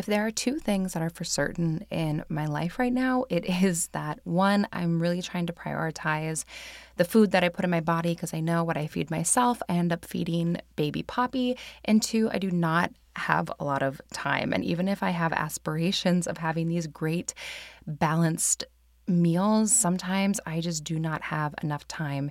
If 0.00 0.06
there 0.06 0.26
are 0.26 0.30
two 0.30 0.58
things 0.58 0.94
that 0.94 1.02
are 1.02 1.10
for 1.10 1.24
certain 1.24 1.84
in 1.90 2.24
my 2.30 2.46
life 2.46 2.78
right 2.78 2.90
now, 2.92 3.26
it 3.28 3.44
is 3.62 3.88
that 3.88 4.18
one, 4.24 4.66
I'm 4.72 4.98
really 4.98 5.20
trying 5.20 5.44
to 5.44 5.52
prioritize 5.52 6.44
the 6.96 7.04
food 7.04 7.32
that 7.32 7.44
I 7.44 7.50
put 7.50 7.66
in 7.66 7.70
my 7.70 7.82
body 7.82 8.14
because 8.14 8.32
I 8.32 8.40
know 8.40 8.64
what 8.64 8.78
I 8.78 8.86
feed 8.86 9.10
myself, 9.10 9.60
I 9.68 9.74
end 9.74 9.92
up 9.92 10.06
feeding 10.06 10.56
baby 10.74 11.02
Poppy. 11.02 11.58
And 11.84 12.02
two, 12.02 12.30
I 12.32 12.38
do 12.38 12.50
not 12.50 12.92
have 13.14 13.52
a 13.60 13.64
lot 13.66 13.82
of 13.82 14.00
time. 14.10 14.54
And 14.54 14.64
even 14.64 14.88
if 14.88 15.02
I 15.02 15.10
have 15.10 15.34
aspirations 15.34 16.26
of 16.26 16.38
having 16.38 16.68
these 16.68 16.86
great, 16.86 17.34
balanced 17.86 18.64
meals, 19.06 19.70
sometimes 19.70 20.40
I 20.46 20.62
just 20.62 20.82
do 20.82 20.98
not 20.98 21.20
have 21.20 21.54
enough 21.62 21.86
time 21.88 22.30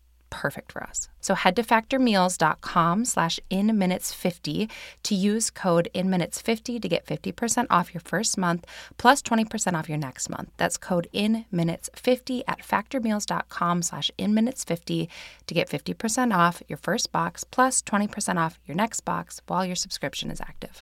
perfect 0.31 0.71
for 0.71 0.81
us. 0.81 1.09
So 1.19 1.35
head 1.35 1.55
to 1.57 1.63
factormeals.com 1.63 3.05
slash 3.05 3.39
inminutes50 3.51 4.71
to 5.03 5.15
use 5.15 5.51
code 5.51 5.89
inminutes50 5.93 6.81
to 6.81 6.89
get 6.89 7.05
50% 7.05 7.67
off 7.69 7.93
your 7.93 8.01
first 8.01 8.37
month 8.39 8.65
plus 8.97 9.21
20% 9.21 9.73
off 9.73 9.87
your 9.87 9.99
next 9.99 10.29
month. 10.29 10.49
That's 10.57 10.77
code 10.77 11.07
inminutes50 11.13 12.41
at 12.47 12.61
factormeals.com 12.61 13.81
slash 13.83 14.09
inminutes50 14.17 15.07
to 15.45 15.53
get 15.53 15.69
50% 15.69 16.35
off 16.35 16.63
your 16.67 16.77
first 16.77 17.11
box 17.11 17.43
plus 17.43 17.83
20% 17.83 18.37
off 18.37 18.57
your 18.65 18.75
next 18.75 19.01
box 19.01 19.41
while 19.45 19.65
your 19.65 19.75
subscription 19.75 20.31
is 20.31 20.41
active. 20.41 20.81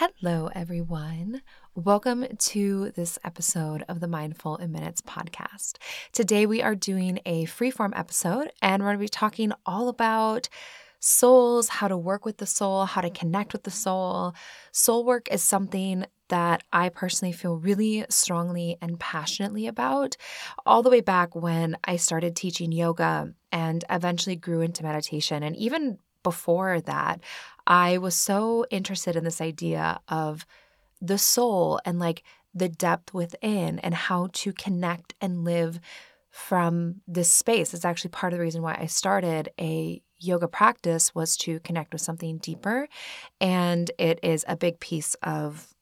Hello, 0.00 0.48
everyone. 0.54 1.42
Welcome 1.74 2.24
to 2.38 2.90
this 2.92 3.18
episode 3.22 3.84
of 3.86 4.00
the 4.00 4.08
Mindful 4.08 4.56
in 4.56 4.72
Minutes 4.72 5.02
podcast. 5.02 5.74
Today, 6.14 6.46
we 6.46 6.62
are 6.62 6.74
doing 6.74 7.20
a 7.26 7.44
freeform 7.44 7.92
episode, 7.94 8.50
and 8.62 8.82
we're 8.82 8.88
going 8.88 8.96
to 8.96 9.04
be 9.04 9.08
talking 9.10 9.52
all 9.66 9.90
about 9.90 10.48
souls, 11.00 11.68
how 11.68 11.86
to 11.86 11.98
work 11.98 12.24
with 12.24 12.38
the 12.38 12.46
soul, 12.46 12.86
how 12.86 13.02
to 13.02 13.10
connect 13.10 13.52
with 13.52 13.64
the 13.64 13.70
soul. 13.70 14.32
Soul 14.72 15.04
work 15.04 15.28
is 15.30 15.42
something 15.42 16.06
that 16.28 16.62
I 16.72 16.88
personally 16.88 17.32
feel 17.32 17.58
really 17.58 18.06
strongly 18.08 18.78
and 18.80 18.98
passionately 18.98 19.66
about, 19.66 20.16
all 20.64 20.82
the 20.82 20.88
way 20.88 21.02
back 21.02 21.34
when 21.34 21.76
I 21.84 21.96
started 21.96 22.34
teaching 22.34 22.72
yoga 22.72 23.34
and 23.52 23.84
eventually 23.90 24.36
grew 24.36 24.62
into 24.62 24.82
meditation. 24.82 25.42
And 25.42 25.54
even 25.56 25.98
before 26.22 26.80
that, 26.82 27.20
I 27.66 27.98
was 27.98 28.14
so 28.14 28.66
interested 28.70 29.16
in 29.16 29.24
this 29.24 29.40
idea 29.40 30.00
of 30.08 30.46
the 31.00 31.18
soul 31.18 31.80
and 31.84 31.98
like 31.98 32.22
the 32.54 32.68
depth 32.68 33.14
within 33.14 33.78
and 33.78 33.94
how 33.94 34.28
to 34.32 34.52
connect 34.52 35.14
and 35.20 35.44
live 35.44 35.80
from 36.30 36.96
this 37.06 37.30
space. 37.30 37.74
It's 37.74 37.84
actually 37.84 38.10
part 38.10 38.32
of 38.32 38.38
the 38.38 38.44
reason 38.44 38.62
why 38.62 38.76
I 38.80 38.86
started 38.86 39.50
a 39.60 40.02
yoga 40.18 40.48
practice 40.48 41.14
was 41.14 41.36
to 41.38 41.60
connect 41.60 41.92
with 41.92 42.02
something 42.02 42.38
deeper 42.38 42.88
and 43.40 43.90
it 43.98 44.20
is 44.22 44.44
a 44.46 44.56
big 44.56 44.78
piece 44.78 45.14
of 45.22 45.74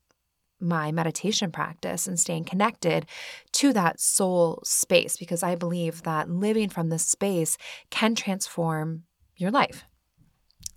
my 0.61 0.91
meditation 0.91 1.51
practice 1.53 2.07
and 2.07 2.19
staying 2.19 2.45
connected 2.45 3.07
to 3.53 3.73
that 3.73 4.01
soul 4.01 4.61
space 4.65 5.17
because 5.17 5.43
I 5.43 5.55
believe 5.55 6.03
that 6.03 6.31
living 6.31 6.69
from 6.69 6.89
this 6.89 7.05
space 7.05 7.57
can 7.91 8.15
transform 8.15 9.05
your 9.37 9.51
life. 9.51 9.85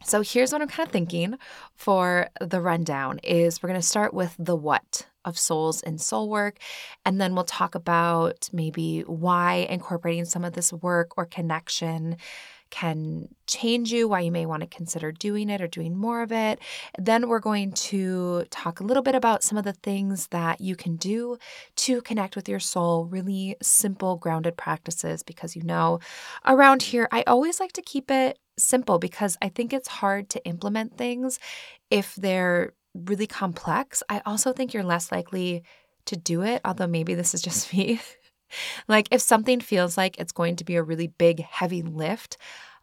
So 0.03 0.21
here's 0.21 0.51
what 0.51 0.61
I'm 0.61 0.67
kind 0.67 0.87
of 0.87 0.91
thinking 0.91 1.35
for 1.75 2.29
the 2.39 2.59
rundown 2.59 3.19
is 3.19 3.61
we're 3.61 3.69
going 3.69 3.81
to 3.81 3.87
start 3.87 4.13
with 4.13 4.35
the 4.39 4.55
what 4.55 5.07
of 5.23 5.37
souls 5.37 5.83
and 5.83 6.01
soul 6.01 6.29
work 6.29 6.57
and 7.05 7.21
then 7.21 7.35
we'll 7.35 7.43
talk 7.43 7.75
about 7.75 8.49
maybe 8.51 9.01
why 9.01 9.67
incorporating 9.69 10.25
some 10.25 10.43
of 10.43 10.53
this 10.53 10.73
work 10.73 11.15
or 11.17 11.25
connection 11.27 12.17
can 12.71 13.27
change 13.45 13.91
you, 13.91 14.07
why 14.07 14.21
you 14.21 14.31
may 14.31 14.45
want 14.45 14.61
to 14.61 14.67
consider 14.67 15.11
doing 15.11 15.49
it 15.49 15.61
or 15.61 15.67
doing 15.67 15.95
more 15.95 16.23
of 16.23 16.31
it. 16.31 16.59
Then 16.97 17.27
we're 17.27 17.39
going 17.39 17.73
to 17.73 18.45
talk 18.49 18.79
a 18.79 18.83
little 18.83 19.03
bit 19.03 19.13
about 19.13 19.43
some 19.43 19.57
of 19.57 19.65
the 19.65 19.73
things 19.73 20.27
that 20.27 20.61
you 20.61 20.75
can 20.75 20.95
do 20.95 21.37
to 21.75 22.01
connect 22.01 22.35
with 22.35 22.49
your 22.49 22.61
soul, 22.61 23.05
really 23.05 23.57
simple, 23.61 24.15
grounded 24.15 24.57
practices, 24.57 25.21
because 25.21 25.55
you 25.55 25.63
know, 25.63 25.99
around 26.45 26.81
here, 26.81 27.07
I 27.11 27.23
always 27.27 27.59
like 27.59 27.73
to 27.73 27.81
keep 27.81 28.09
it 28.09 28.39
simple 28.57 28.99
because 28.99 29.37
I 29.41 29.49
think 29.49 29.73
it's 29.73 29.87
hard 29.87 30.29
to 30.31 30.45
implement 30.45 30.97
things 30.97 31.39
if 31.89 32.15
they're 32.15 32.73
really 32.93 33.27
complex. 33.27 34.03
I 34.09 34.21
also 34.25 34.53
think 34.53 34.73
you're 34.73 34.83
less 34.83 35.11
likely 35.11 35.63
to 36.05 36.15
do 36.17 36.41
it, 36.41 36.61
although 36.65 36.87
maybe 36.87 37.13
this 37.13 37.33
is 37.33 37.41
just 37.41 37.73
me. 37.77 37.99
like 38.87 39.07
if 39.11 39.21
something 39.21 39.59
feels 39.59 39.97
like 39.97 40.19
it's 40.19 40.31
going 40.31 40.57
to 40.57 40.63
be 40.63 40.75
a 40.75 40.83
really 40.83 41.07
big, 41.07 41.41
heavy 41.41 41.81
lift, 41.81 42.37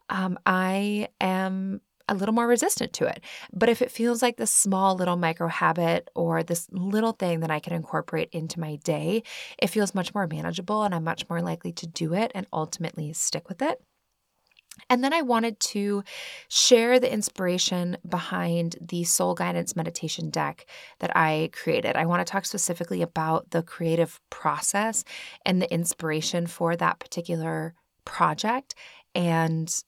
um, 0.09 0.39
I 0.45 1.09
am 1.21 1.81
a 2.07 2.15
little 2.15 2.33
more 2.33 2.47
resistant 2.47 2.91
to 2.93 3.05
it. 3.05 3.23
But 3.53 3.69
if 3.69 3.81
it 3.81 3.91
feels 3.91 4.21
like 4.21 4.37
this 4.37 4.51
small 4.51 4.95
little 4.95 5.15
micro 5.15 5.47
habit 5.47 6.09
or 6.15 6.41
this 6.41 6.67
little 6.71 7.11
thing 7.11 7.41
that 7.41 7.51
I 7.51 7.59
can 7.59 7.73
incorporate 7.73 8.29
into 8.31 8.59
my 8.59 8.77
day, 8.77 9.21
it 9.59 9.67
feels 9.67 9.93
much 9.93 10.13
more 10.15 10.25
manageable 10.27 10.83
and 10.83 10.95
I'm 10.95 11.03
much 11.03 11.29
more 11.29 11.41
likely 11.41 11.71
to 11.73 11.87
do 11.87 12.15
it 12.15 12.31
and 12.33 12.47
ultimately 12.51 13.13
stick 13.13 13.47
with 13.47 13.61
it. 13.61 13.79
And 14.89 15.03
then 15.03 15.13
I 15.13 15.21
wanted 15.21 15.59
to 15.59 16.03
share 16.47 16.99
the 16.99 17.11
inspiration 17.11 17.97
behind 18.07 18.75
the 18.81 19.03
soul 19.03 19.33
guidance 19.33 19.75
meditation 19.75 20.29
deck 20.29 20.65
that 20.99 21.15
I 21.15 21.49
created. 21.53 21.95
I 21.95 22.05
want 22.05 22.25
to 22.25 22.31
talk 22.31 22.45
specifically 22.45 23.01
about 23.01 23.51
the 23.51 23.63
creative 23.63 24.19
process 24.29 25.03
and 25.45 25.61
the 25.61 25.71
inspiration 25.73 26.47
for 26.47 26.75
that 26.75 26.99
particular 26.99 27.73
project 28.05 28.75
and 29.15 29.83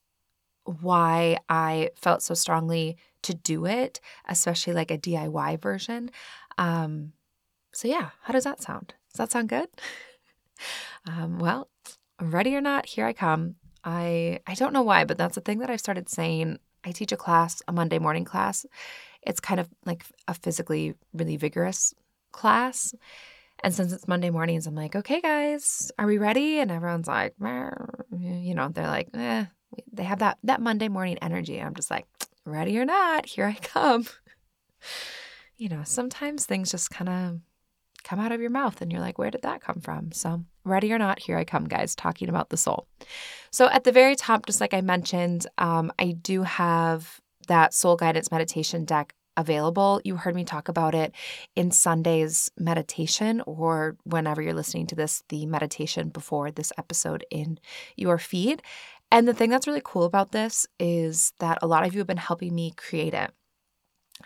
why 0.64 1.38
I 1.48 1.90
felt 1.96 2.22
so 2.22 2.34
strongly 2.34 2.96
to 3.22 3.34
do 3.34 3.66
it, 3.66 4.00
especially 4.28 4.74
like 4.74 4.90
a 4.90 4.98
DIY 4.98 5.60
version. 5.60 6.10
Um, 6.58 7.12
so, 7.72 7.88
yeah, 7.88 8.10
how 8.22 8.32
does 8.32 8.44
that 8.44 8.62
sound? 8.62 8.94
Does 9.12 9.18
that 9.18 9.32
sound 9.32 9.48
good? 9.48 9.68
um, 11.06 11.38
well, 11.38 11.68
ready 12.20 12.54
or 12.54 12.60
not, 12.60 12.86
here 12.86 13.06
I 13.06 13.12
come. 13.12 13.56
I 13.84 14.40
I 14.46 14.54
don't 14.54 14.72
know 14.72 14.82
why, 14.82 15.04
but 15.04 15.18
that's 15.18 15.36
a 15.36 15.40
thing 15.40 15.58
that 15.58 15.70
I've 15.70 15.80
started 15.80 16.08
saying. 16.08 16.58
I 16.84 16.90
teach 16.90 17.12
a 17.12 17.16
class, 17.16 17.62
a 17.68 17.72
Monday 17.72 17.98
morning 17.98 18.24
class. 18.24 18.66
It's 19.22 19.40
kind 19.40 19.60
of 19.60 19.68
like 19.86 20.04
a 20.26 20.34
physically 20.34 20.94
really 21.12 21.36
vigorous 21.36 21.94
class. 22.32 22.92
And 23.62 23.72
since 23.72 23.92
it's 23.92 24.08
Monday 24.08 24.30
mornings, 24.30 24.66
I'm 24.66 24.74
like, 24.74 24.96
okay, 24.96 25.20
guys, 25.20 25.92
are 25.98 26.06
we 26.06 26.18
ready? 26.18 26.58
And 26.58 26.72
everyone's 26.72 27.06
like, 27.06 27.34
you 27.38 28.54
know, 28.54 28.68
they're 28.68 28.88
like, 28.88 29.10
eh, 29.14 29.44
they 29.92 30.02
have 30.02 30.18
that 30.18 30.38
that 30.42 30.60
Monday 30.60 30.88
morning 30.88 31.18
energy. 31.22 31.60
I'm 31.60 31.74
just 31.74 31.90
like, 31.90 32.06
ready 32.44 32.78
or 32.78 32.84
not, 32.84 33.26
here 33.26 33.46
I 33.46 33.54
come. 33.54 34.06
you 35.56 35.68
know, 35.68 35.82
sometimes 35.84 36.44
things 36.44 36.70
just 36.70 36.90
kind 36.90 37.08
of 37.08 37.40
come 38.04 38.20
out 38.20 38.32
of 38.32 38.40
your 38.40 38.50
mouth 38.50 38.80
and 38.80 38.90
you're 38.90 39.00
like, 39.00 39.18
where 39.18 39.30
did 39.30 39.42
that 39.42 39.60
come 39.60 39.80
from? 39.80 40.12
So, 40.12 40.44
ready 40.64 40.92
or 40.92 40.98
not, 40.98 41.18
here 41.18 41.38
I 41.38 41.44
come, 41.44 41.66
guys, 41.66 41.94
talking 41.94 42.28
about 42.28 42.50
the 42.50 42.56
soul. 42.56 42.86
So, 43.50 43.68
at 43.68 43.84
the 43.84 43.92
very 43.92 44.16
top, 44.16 44.46
just 44.46 44.60
like 44.60 44.74
I 44.74 44.80
mentioned, 44.80 45.46
um, 45.58 45.92
I 45.98 46.12
do 46.12 46.42
have 46.42 47.20
that 47.48 47.74
soul 47.74 47.96
guidance 47.96 48.30
meditation 48.30 48.84
deck 48.84 49.14
available. 49.36 50.00
You 50.04 50.16
heard 50.16 50.34
me 50.34 50.44
talk 50.44 50.68
about 50.68 50.94
it 50.94 51.14
in 51.56 51.70
Sunday's 51.70 52.50
meditation, 52.58 53.42
or 53.46 53.96
whenever 54.04 54.42
you're 54.42 54.54
listening 54.54 54.86
to 54.88 54.94
this, 54.94 55.22
the 55.28 55.46
meditation 55.46 56.10
before 56.10 56.50
this 56.50 56.72
episode 56.78 57.24
in 57.30 57.58
your 57.96 58.18
feed. 58.18 58.62
And 59.10 59.28
the 59.28 59.34
thing 59.34 59.50
that's 59.50 59.66
really 59.66 59.82
cool 59.84 60.04
about 60.04 60.32
this 60.32 60.66
is 60.78 61.32
that 61.38 61.58
a 61.60 61.66
lot 61.66 61.86
of 61.86 61.92
you 61.92 62.00
have 62.00 62.06
been 62.06 62.16
helping 62.16 62.54
me 62.54 62.72
create 62.76 63.14
it. 63.14 63.30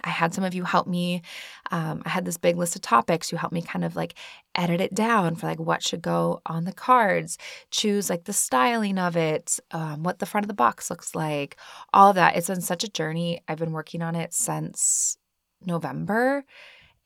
I 0.04 0.10
had 0.10 0.34
some 0.34 0.44
of 0.44 0.54
you 0.54 0.64
help 0.64 0.86
me. 0.86 1.22
Um, 1.70 2.02
I 2.04 2.08
had 2.08 2.24
this 2.24 2.36
big 2.36 2.56
list 2.56 2.76
of 2.76 2.82
topics. 2.82 3.30
You 3.30 3.38
helped 3.38 3.54
me 3.54 3.62
kind 3.62 3.84
of 3.84 3.96
like 3.96 4.14
edit 4.54 4.80
it 4.80 4.94
down 4.94 5.36
for 5.36 5.46
like 5.46 5.60
what 5.60 5.82
should 5.82 6.02
go 6.02 6.40
on 6.46 6.64
the 6.64 6.72
cards, 6.72 7.38
choose 7.70 8.08
like 8.10 8.24
the 8.24 8.32
styling 8.32 8.98
of 8.98 9.16
it, 9.16 9.58
um, 9.70 10.02
what 10.02 10.18
the 10.18 10.26
front 10.26 10.44
of 10.44 10.48
the 10.48 10.54
box 10.54 10.90
looks 10.90 11.14
like, 11.14 11.56
all 11.92 12.10
of 12.10 12.16
that. 12.16 12.36
It's 12.36 12.48
been 12.48 12.60
such 12.60 12.84
a 12.84 12.88
journey. 12.88 13.40
I've 13.48 13.58
been 13.58 13.72
working 13.72 14.02
on 14.02 14.14
it 14.14 14.32
since 14.32 15.18
November, 15.64 16.44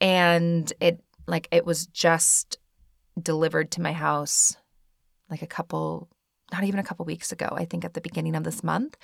and 0.00 0.72
it 0.80 1.02
like 1.26 1.48
it 1.50 1.64
was 1.64 1.86
just 1.86 2.58
delivered 3.20 3.70
to 3.72 3.82
my 3.82 3.92
house 3.92 4.56
like 5.30 5.42
a 5.42 5.46
couple, 5.46 6.08
not 6.52 6.64
even 6.64 6.80
a 6.80 6.84
couple 6.84 7.04
weeks 7.04 7.32
ago. 7.32 7.48
I 7.52 7.64
think 7.64 7.84
at 7.84 7.94
the 7.94 8.00
beginning 8.00 8.34
of 8.34 8.44
this 8.44 8.64
month. 8.64 8.96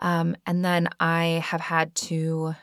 Um, 0.00 0.36
and 0.46 0.64
then 0.64 0.88
I 1.00 1.42
have 1.44 1.60
had 1.60 1.94
to 1.96 2.54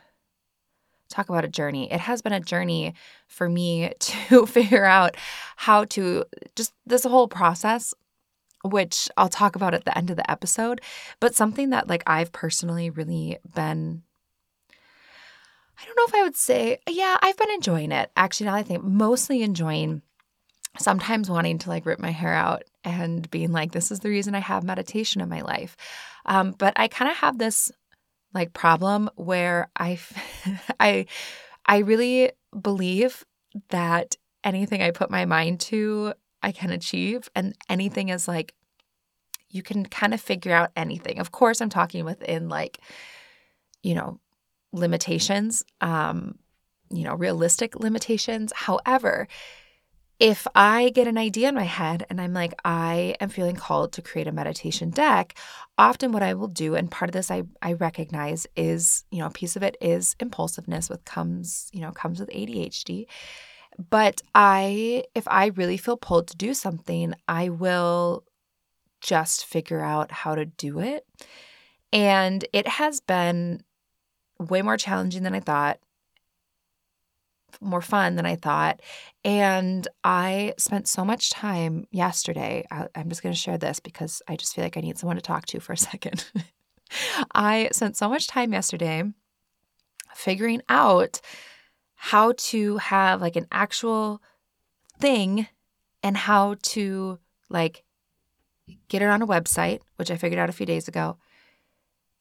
talk 1.10 1.30
about 1.30 1.46
a 1.46 1.50
journey. 1.50 1.92
It 1.92 2.00
has 2.02 2.22
been 2.22 2.34
a 2.34 2.40
journey 2.40 2.94
for 3.28 3.50
me 3.50 3.92
to 4.00 4.46
figure 4.46 4.86
out 4.86 5.16
how 5.56 5.86
to 5.86 6.26
just 6.56 6.74
this 6.86 7.04
whole 7.04 7.28
process 7.28 7.94
which 8.64 9.08
I'll 9.16 9.30
talk 9.30 9.56
about 9.56 9.76
at 9.76 9.86
the 9.86 9.96
end 9.96 10.10
of 10.10 10.18
the 10.18 10.30
episode, 10.30 10.82
but 11.20 11.36
something 11.36 11.70
that 11.70 11.88
like 11.88 12.02
I've 12.08 12.32
personally 12.32 12.90
really 12.90 13.38
been 13.54 14.02
I 15.78 15.86
don't 15.86 15.96
know 15.98 16.06
if 16.08 16.16
I 16.16 16.24
would 16.24 16.38
say, 16.38 16.80
yeah, 16.90 17.18
I've 17.22 17.38
been 17.38 17.52
enjoying 17.52 17.92
it. 17.92 18.10
Actually, 18.16 18.48
now 18.48 18.56
I 18.56 18.64
think 18.64 18.84
mostly 18.84 19.44
enjoying 19.44 20.02
sometimes 20.80 21.30
wanting 21.30 21.58
to 21.60 21.70
like 21.70 21.86
rip 21.86 22.00
my 22.00 22.12
hair 22.12 22.34
out 22.34 22.64
and 22.84 23.30
being 23.30 23.52
like, 23.52 23.72
this 23.72 23.92
is 23.92 24.00
the 24.00 24.10
reason 24.10 24.36
I 24.36 24.40
have 24.40 24.64
meditation 24.64 25.22
in 25.22 25.30
my 25.30 25.42
life. 25.42 25.76
Um, 26.26 26.52
but 26.58 26.74
I 26.78 26.88
kind 26.88 27.12
of 27.12 27.18
have 27.18 27.38
this 27.38 27.72
like 28.36 28.54
problem 28.54 29.10
where 29.16 29.70
I 29.76 29.98
I 30.80 31.08
I 31.66 31.80
really 31.80 32.32
believe 32.62 33.26
that 33.70 34.16
anything 34.44 34.84
I 34.84 34.92
put 34.92 35.10
my 35.10 35.26
mind 35.26 35.62
to 35.62 36.14
I 36.44 36.52
can 36.52 36.70
achieve 36.70 37.30
and 37.34 37.56
anything 37.70 38.10
is 38.10 38.28
like 38.28 38.54
you 39.50 39.64
can 39.64 39.86
kind 39.86 40.14
of 40.14 40.20
figure 40.20 40.52
out 40.52 40.72
anything. 40.76 41.18
Of 41.18 41.32
course 41.32 41.62
I'm 41.62 41.70
talking 41.70 42.06
within 42.06 42.50
like 42.50 42.80
you 43.82 43.96
know 43.96 44.20
limitations 44.74 45.64
um 45.80 46.38
you 46.92 47.04
know 47.06 47.16
realistic 47.16 47.80
limitations. 47.80 48.52
However, 48.54 49.28
if 50.20 50.48
I 50.56 50.90
get 50.90 51.08
an 51.08 51.18
idea 51.18 51.50
in 51.50 51.56
my 51.56 51.64
head 51.64 52.06
and 52.10 52.22
I'm 52.22 52.34
like, 52.34 52.54
I 52.64 53.16
am 53.20 53.30
feeling 53.30 53.56
called 53.56 53.92
to 53.94 54.02
create 54.02 54.28
a 54.28 54.32
meditation 54.32 54.90
deck, 54.90 55.38
often 55.78 56.12
what 56.14 56.24
I 56.24 56.34
will 56.36 56.48
do, 56.48 56.76
and 56.76 56.90
part 56.90 57.10
of 57.10 57.14
this 57.14 57.30
I, 57.30 57.44
I 57.62 57.74
recognize 57.74 58.48
is, 58.56 59.04
you 59.12 59.20
know, 59.20 59.28
a 59.28 59.32
piece 59.32 59.56
of 59.56 59.64
it 59.64 59.76
is 59.82 60.16
impulsiveness 60.20 60.90
with 60.90 61.04
comes, 61.04 61.70
you 61.74 61.82
know, 61.82 61.92
comes 61.92 62.20
with 62.20 62.30
ADHD. 62.30 63.08
But 63.90 64.22
I, 64.34 65.04
if 65.16 65.28
I 65.28 65.48
really 65.48 65.78
feel 65.78 65.98
pulled 65.98 66.28
to 66.30 66.38
do 66.38 66.54
something, 66.54 67.14
I 67.28 67.50
will 67.50 68.24
just 69.02 69.46
figure 69.46 69.82
out 69.82 70.12
how 70.12 70.36
to 70.36 70.46
do 70.46 70.80
it. 70.80 71.06
And 71.92 72.46
it 72.54 72.68
has 72.68 73.02
been 73.02 73.64
way 74.40 74.62
more 74.62 74.78
challenging 74.78 75.24
than 75.24 75.36
I 75.36 75.42
thought 75.42 75.80
more 77.62 77.82
fun 77.82 78.16
than 78.16 78.26
I 78.26 78.36
thought. 78.36 78.82
And 79.24 79.88
I 80.04 80.54
spent 80.58 80.88
so 80.88 81.06
much 81.06 81.30
time 81.30 81.88
yesterday. 81.92 82.66
Uh, 82.72 82.88
I, 82.96 83.00
am 83.00 83.10
just 83.10 83.24
going 83.24 83.34
to 83.34 83.40
share 83.40 83.58
this 83.58 83.80
because 83.80 84.22
I 84.28 84.36
just 84.36 84.56
feel 84.56 84.64
like 84.64 84.78
I 84.78 84.82
need 84.82 84.98
someone 84.98 85.16
to 85.16 85.22
talk 85.22 85.46
to 85.48 85.60
for 85.60 85.74
a 85.74 85.78
second. 85.92 86.26
I 87.34 87.70
spent 87.72 87.98
so 87.98 88.10
much 88.10 88.28
time 88.28 88.54
yesterday 88.54 89.04
figuring 90.14 90.62
out 90.70 91.22
how 91.96 92.34
to 92.38 92.78
have 92.78 93.22
like 93.22 93.36
an 93.36 93.48
actual 93.52 94.22
thing 95.00 95.48
and 96.04 96.16
how 96.16 96.56
to 96.62 97.20
like 97.50 97.84
get 98.88 99.02
it 99.02 99.10
on 99.10 99.22
a 99.22 99.28
website, 99.28 99.82
which 99.98 100.12
I 100.12 100.18
figured 100.18 100.40
out 100.40 100.50
a 100.50 100.54
few 100.54 100.66
days 100.66 100.88
ago, 100.88 101.18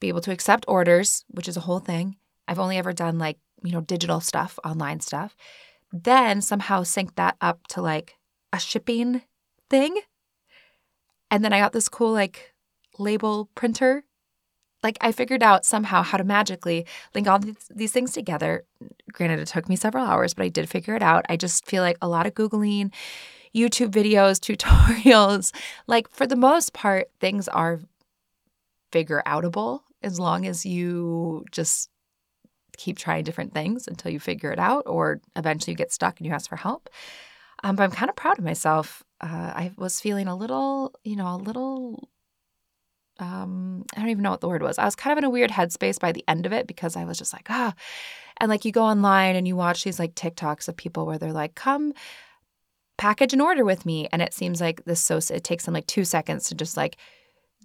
be 0.01 0.09
able 0.09 0.21
to 0.23 0.33
accept 0.33 0.65
orders, 0.69 1.25
which 1.29 1.49
is 1.49 1.57
a 1.57 1.61
whole 1.61 1.79
thing. 1.79 2.17
I've 2.47 2.59
only 2.59 2.79
ever 2.79 2.93
done 2.93 3.19
like 3.19 3.39
you 3.65 3.73
know, 3.73 3.81
digital 3.81 4.21
stuff, 4.21 4.59
online 4.65 5.01
stuff, 5.01 5.35
then 5.93 6.41
somehow 6.41 6.83
sync 6.83 7.17
that 7.17 7.37
up 7.41 7.67
to 7.69 7.81
like 7.81 8.15
a 8.53 8.59
shipping 8.59 9.23
thing. 9.71 9.97
And 11.31 11.45
then 11.45 11.53
I 11.53 11.59
got 11.59 11.73
this 11.73 11.89
cool 11.89 12.13
like 12.13 12.55
label 12.99 13.49
printer. 13.55 14.05
Like 14.83 14.99
I 15.01 15.13
figured 15.13 15.43
out 15.43 15.65
somehow 15.65 16.03
how 16.03 16.19
to 16.19 16.25
magically 16.25 16.87
link 17.15 17.27
all 17.27 17.41
these, 17.75 17.93
things 17.93 18.13
together. 18.13 18.65
Granted, 19.13 19.41
it 19.41 19.49
took 19.49 19.69
me 19.69 19.77
several 19.77 20.05
hours, 20.05 20.35
but 20.35 20.45
I 20.45 20.49
did 20.49 20.69
figure 20.69 20.95
it 20.95 21.03
out. 21.03 21.25
I 21.29 21.37
just 21.37 21.65
feel 21.65 21.83
like 21.83 21.97
a 22.03 22.09
lot 22.09 22.27
of 22.27 22.35
Googling, 22.35 22.93
YouTube 23.55 23.91
videos, 23.91 24.39
tutorials, 24.57 25.55
like 25.87 26.09
for 26.11 26.27
the 26.27 26.37
most 26.37 26.75
part, 26.75 27.09
things 27.19 27.49
are 27.49 27.81
figure 28.93 29.23
outable 29.27 29.81
as 30.03 30.21
long 30.21 30.47
as 30.47 30.67
you 30.67 31.45
just 31.51 31.89
keep 32.77 32.99
trying 32.99 33.25
different 33.25 33.55
things 33.55 33.89
until 33.89 34.11
you 34.11 34.21
figure 34.21 34.53
it 34.53 34.59
out, 34.59 34.85
or 34.87 35.21
eventually 35.37 35.73
you 35.73 35.77
get 35.77 35.93
stuck 35.93 36.19
and 36.19 36.27
you 36.27 36.33
ask 36.33 36.49
for 36.49 36.57
help. 36.57 36.91
Um, 37.63 37.77
but 37.77 37.85
I'm 37.85 37.91
kind 37.91 38.11
of 38.11 38.17
proud 38.17 38.39
of 38.39 38.45
myself. 38.45 39.03
Uh, 39.21 39.27
I 39.55 39.73
was 39.77 40.01
feeling 40.01 40.29
a 40.29 40.37
little, 40.37 40.95
you 41.05 41.17
know, 41.17 41.35
a 41.35 41.37
little. 41.37 42.09
Um, 43.21 43.85
I 43.97 44.01
don't 44.01 44.11
even 44.11 44.23
know 44.23 44.33
what 44.33 44.41
the 44.41 44.49
word 44.49 44.63
was. 44.63 44.79
I 44.79 44.85
was 44.85 44.97
kind 44.97 45.13
of 45.13 45.19
in 45.19 45.25
a 45.25 45.31
weird 45.31 45.51
headspace 45.51 46.01
by 46.01 46.13
the 46.13 46.25
end 46.27 46.47
of 46.47 46.53
it 46.53 46.67
because 46.67 46.97
I 46.97 47.05
was 47.05 47.17
just 47.17 47.33
like, 47.33 47.47
ah. 47.49 47.75
And 48.39 48.51
like 48.51 48.65
you 48.65 48.73
go 48.73 48.83
online 48.83 49.37
and 49.37 49.47
you 49.47 49.55
watch 49.55 49.85
these 49.85 50.01
like 50.01 50.17
TikToks 50.17 50.69
of 50.69 50.77
people 50.77 51.07
where 51.07 51.19
they're 51.19 51.33
like, 51.33 51.55
come 51.55 51.93
package 52.97 53.33
an 53.33 53.41
order 53.41 53.65
with 53.65 53.87
me. 53.87 54.09
And 54.13 54.23
it 54.23 54.35
seems 54.35 54.61
like 54.61 54.85
this 54.85 55.01
so 55.01 55.19
it 55.31 55.45
takes 55.45 55.65
them 55.65 55.75
like 55.75 55.87
two 55.87 56.05
seconds 56.05 56.49
to 56.49 56.55
just 56.55 56.77
like 56.77 56.97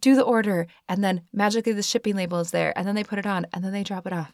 do 0.01 0.15
the 0.15 0.23
order 0.23 0.67
and 0.87 1.03
then 1.03 1.21
magically 1.33 1.73
the 1.73 1.83
shipping 1.83 2.15
label 2.15 2.39
is 2.39 2.51
there 2.51 2.77
and 2.77 2.87
then 2.87 2.95
they 2.95 3.03
put 3.03 3.19
it 3.19 3.25
on 3.25 3.45
and 3.53 3.63
then 3.63 3.73
they 3.73 3.83
drop 3.83 4.07
it 4.07 4.13
off. 4.13 4.33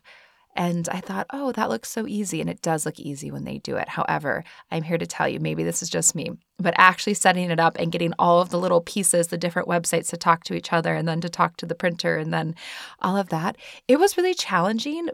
And 0.55 0.87
I 0.89 1.01
thought, 1.01 1.27
oh, 1.31 1.51
that 1.51 1.69
looks 1.69 1.89
so 1.89 2.07
easy. 2.07 2.39
And 2.39 2.49
it 2.49 2.61
does 2.61 2.85
look 2.85 2.99
easy 2.99 3.29
when 3.29 3.43
they 3.43 3.57
do 3.57 3.75
it. 3.75 3.89
However, 3.89 4.43
I'm 4.71 4.83
here 4.83 4.97
to 4.97 5.05
tell 5.05 5.27
you, 5.27 5.39
maybe 5.39 5.63
this 5.63 5.81
is 5.83 5.89
just 5.89 6.15
me, 6.15 6.31
but 6.57 6.73
actually 6.77 7.15
setting 7.15 7.51
it 7.51 7.59
up 7.59 7.75
and 7.77 7.91
getting 7.91 8.13
all 8.17 8.39
of 8.39 8.49
the 8.49 8.59
little 8.59 8.81
pieces, 8.81 9.27
the 9.27 9.37
different 9.37 9.67
websites 9.67 10.09
to 10.09 10.17
talk 10.17 10.45
to 10.45 10.53
each 10.53 10.71
other 10.71 10.95
and 10.95 11.07
then 11.07 11.19
to 11.21 11.29
talk 11.29 11.57
to 11.57 11.65
the 11.65 11.75
printer 11.75 12.17
and 12.17 12.33
then 12.33 12.55
all 13.01 13.17
of 13.17 13.29
that, 13.29 13.57
it 13.87 13.99
was 13.99 14.15
really 14.15 14.33
challenging. 14.33 15.09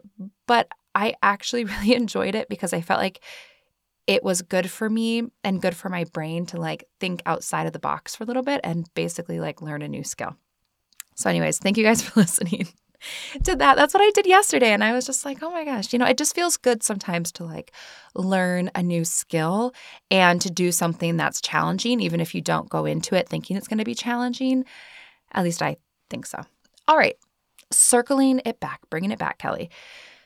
But 0.46 0.68
I 0.94 1.16
actually 1.24 1.64
really 1.66 1.96
enjoyed 1.96 2.36
it 2.36 2.48
because 2.48 2.74
I 2.74 2.82
felt 2.82 3.00
like 3.00 3.22
it 4.08 4.24
was 4.24 4.42
good 4.42 4.70
for 4.70 4.90
me 4.90 5.24
and 5.44 5.62
good 5.62 5.76
for 5.76 5.90
my 5.90 6.04
brain 6.06 6.46
to 6.48 6.60
like 6.60 6.88
think 7.00 7.22
outside 7.26 7.66
of 7.66 7.74
the 7.74 7.80
box 7.80 8.16
for 8.16 8.24
a 8.24 8.28
little 8.28 8.44
bit 8.44 8.60
and 8.64 8.92
basically 8.94 9.40
like 9.40 9.62
learn 9.62 9.82
a 9.82 9.88
new 9.88 10.04
skill. 10.04 10.36
So, 11.16 11.30
anyways, 11.30 11.60
thank 11.60 11.78
you 11.78 11.84
guys 11.84 12.02
for 12.08 12.20
listening. 12.20 12.68
to 13.44 13.56
that. 13.56 13.76
That's 13.76 13.94
what 13.94 14.04
I 14.04 14.12
did 14.12 14.26
yesterday. 14.26 14.72
And 14.72 14.84
I 14.84 14.94
was 14.94 15.06
just 15.06 15.26
like, 15.26 15.42
oh 15.42 15.52
my 15.52 15.66
gosh, 15.66 15.94
you 15.94 16.00
know, 16.00 16.06
it 16.06 16.18
just 16.18 16.36
feels 16.36 16.58
good 16.58 16.84
sometimes 16.84 17.32
to 17.34 17.44
like 17.44 17.72
learn 18.16 18.72
a 18.76 18.84
new 18.84 19.06
skill 19.06 19.74
and 20.10 20.42
to 20.42 20.50
do 20.50 20.72
something 20.72 21.18
that's 21.18 21.42
challenging, 21.42 22.00
even 22.00 22.20
if 22.20 22.36
you 22.36 22.42
don't 22.42 22.70
go 22.70 22.86
into 22.86 23.16
it 23.16 23.30
thinking 23.30 23.58
it's 23.58 23.68
going 23.68 23.80
to 23.80 23.86
be 23.86 23.96
challenging. 23.96 24.66
At 25.34 25.44
least 25.44 25.62
I 25.62 25.78
think 26.10 26.26
so. 26.26 26.42
All 26.88 26.98
right, 26.98 27.16
circling 27.72 28.42
it 28.46 28.60
back, 28.60 28.82
bringing 28.90 29.12
it 29.12 29.20
back, 29.20 29.38
Kelly. 29.38 29.70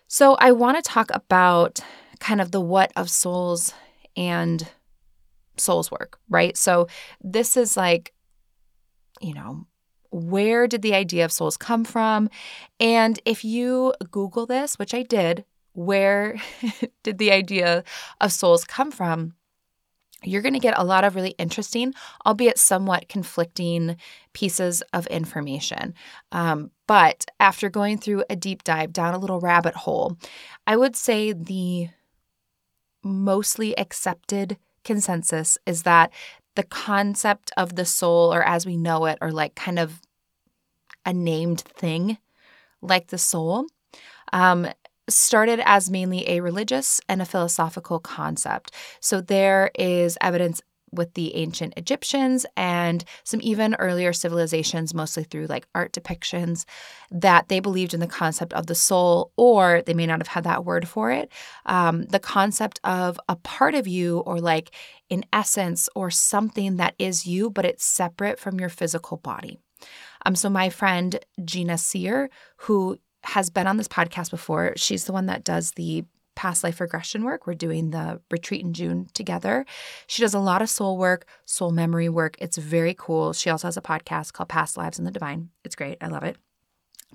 So 0.07 0.35
I 0.35 0.51
want 0.51 0.77
to 0.77 0.87
talk 0.89 1.09
about 1.13 1.79
kind 2.19 2.41
of 2.41 2.51
the 2.51 2.61
what 2.61 2.91
of 2.95 3.09
souls 3.09 3.73
and 4.15 4.67
souls 5.57 5.91
work, 5.91 6.19
right? 6.29 6.55
So 6.57 6.87
this 7.21 7.57
is 7.57 7.75
like, 7.75 8.13
you 9.21 9.33
know, 9.33 9.65
where 10.15 10.65
did 10.65 10.81
the 10.81 10.95
idea 10.95 11.25
of 11.25 11.31
souls 11.31 11.57
come 11.57 11.83
from? 11.83 12.29
And 12.79 13.19
if 13.25 13.43
you 13.43 13.93
Google 14.11 14.45
this, 14.45 14.79
which 14.79 14.93
I 14.93 15.03
did, 15.03 15.43
where 15.73 16.37
did 17.03 17.17
the 17.17 17.31
idea 17.31 17.83
of 18.21 18.31
souls 18.31 18.63
come 18.63 18.91
from? 18.91 19.33
You're 20.23 20.41
going 20.41 20.53
to 20.53 20.59
get 20.59 20.77
a 20.77 20.83
lot 20.83 21.03
of 21.03 21.15
really 21.15 21.35
interesting, 21.37 21.93
albeit 22.25 22.57
somewhat 22.57 23.09
conflicting 23.09 23.97
pieces 24.33 24.81
of 24.93 25.05
information. 25.07 25.93
Um, 26.31 26.71
but 26.87 27.25
after 27.39 27.69
going 27.69 27.97
through 27.97 28.23
a 28.29 28.35
deep 28.35 28.63
dive 28.63 28.93
down 28.93 29.13
a 29.13 29.19
little 29.19 29.41
rabbit 29.41 29.75
hole, 29.75 30.17
I 30.65 30.77
would 30.77 30.95
say 30.95 31.33
the 31.33 31.89
mostly 33.03 33.77
accepted 33.77 34.57
consensus 34.83 35.57
is 35.65 35.83
that 35.83 36.11
the 36.55 36.63
concept 36.63 37.51
of 37.57 37.75
the 37.75 37.85
soul, 37.85 38.33
or 38.33 38.43
as 38.43 38.65
we 38.65 38.77
know 38.77 39.05
it, 39.05 39.17
or 39.21 39.31
like 39.31 39.55
kind 39.55 39.79
of 39.79 40.01
a 41.05 41.13
named 41.13 41.61
thing 41.61 42.17
like 42.81 43.07
the 43.07 43.17
soul, 43.17 43.65
um, 44.33 44.67
started 45.07 45.59
as 45.65 45.89
mainly 45.89 46.27
a 46.29 46.39
religious 46.39 46.99
and 47.07 47.21
a 47.21 47.25
philosophical 47.25 47.99
concept. 47.99 48.71
So 48.99 49.21
there 49.21 49.71
is 49.77 50.17
evidence 50.21 50.61
with 50.95 51.13
the 51.13 51.35
ancient 51.35 51.73
Egyptians 51.77 52.45
and 52.57 53.03
some 53.23 53.39
even 53.43 53.75
earlier 53.75 54.13
civilizations, 54.13 54.93
mostly 54.93 55.23
through 55.23 55.47
like 55.47 55.67
art 55.75 55.93
depictions, 55.93 56.65
that 57.11 57.47
they 57.47 57.59
believed 57.59 57.93
in 57.93 57.99
the 57.99 58.07
concept 58.07 58.53
of 58.53 58.67
the 58.67 58.75
soul, 58.75 59.31
or 59.37 59.81
they 59.85 59.93
may 59.93 60.05
not 60.05 60.19
have 60.19 60.27
had 60.27 60.43
that 60.43 60.65
word 60.65 60.87
for 60.87 61.11
it, 61.11 61.31
um, 61.65 62.03
the 62.05 62.19
concept 62.19 62.79
of 62.83 63.19
a 63.29 63.35
part 63.35 63.75
of 63.75 63.87
you, 63.87 64.19
or 64.19 64.39
like 64.39 64.71
an 65.09 65.23
essence, 65.31 65.87
or 65.95 66.09
something 66.09 66.77
that 66.77 66.95
is 66.97 67.27
you, 67.27 67.49
but 67.49 67.65
it's 67.65 67.85
separate 67.85 68.39
from 68.39 68.59
your 68.59 68.69
physical 68.69 69.17
body. 69.17 69.59
Um, 70.25 70.35
so 70.35 70.49
my 70.49 70.69
friend 70.69 71.19
Jina 71.43 71.77
Seer, 71.77 72.29
who 72.57 72.97
has 73.23 73.49
been 73.49 73.67
on 73.67 73.77
this 73.77 73.87
podcast 73.87 74.31
before, 74.31 74.73
she's 74.75 75.05
the 75.05 75.13
one 75.13 75.27
that 75.27 75.43
does 75.43 75.71
the 75.71 76.05
past 76.35 76.63
life 76.63 76.79
regression 76.79 77.23
work. 77.23 77.47
We're 77.47 77.53
doing 77.53 77.91
the 77.91 78.21
retreat 78.29 78.63
in 78.63 78.73
June 78.73 79.07
together. 79.13 79.65
She 80.07 80.21
does 80.21 80.33
a 80.33 80.39
lot 80.39 80.61
of 80.61 80.69
soul 80.69 80.97
work, 80.97 81.25
soul 81.45 81.71
memory 81.71 82.09
work. 82.09 82.35
It's 82.39 82.57
very 82.57 82.95
cool. 82.97 83.33
She 83.33 83.49
also 83.49 83.67
has 83.67 83.77
a 83.77 83.81
podcast 83.81 84.33
called 84.33 84.49
Past 84.49 84.77
Lives 84.77 84.99
in 84.99 85.05
the 85.05 85.11
Divine. 85.11 85.49
It's 85.63 85.75
great. 85.75 85.97
I 86.01 86.07
love 86.07 86.23
it. 86.23 86.37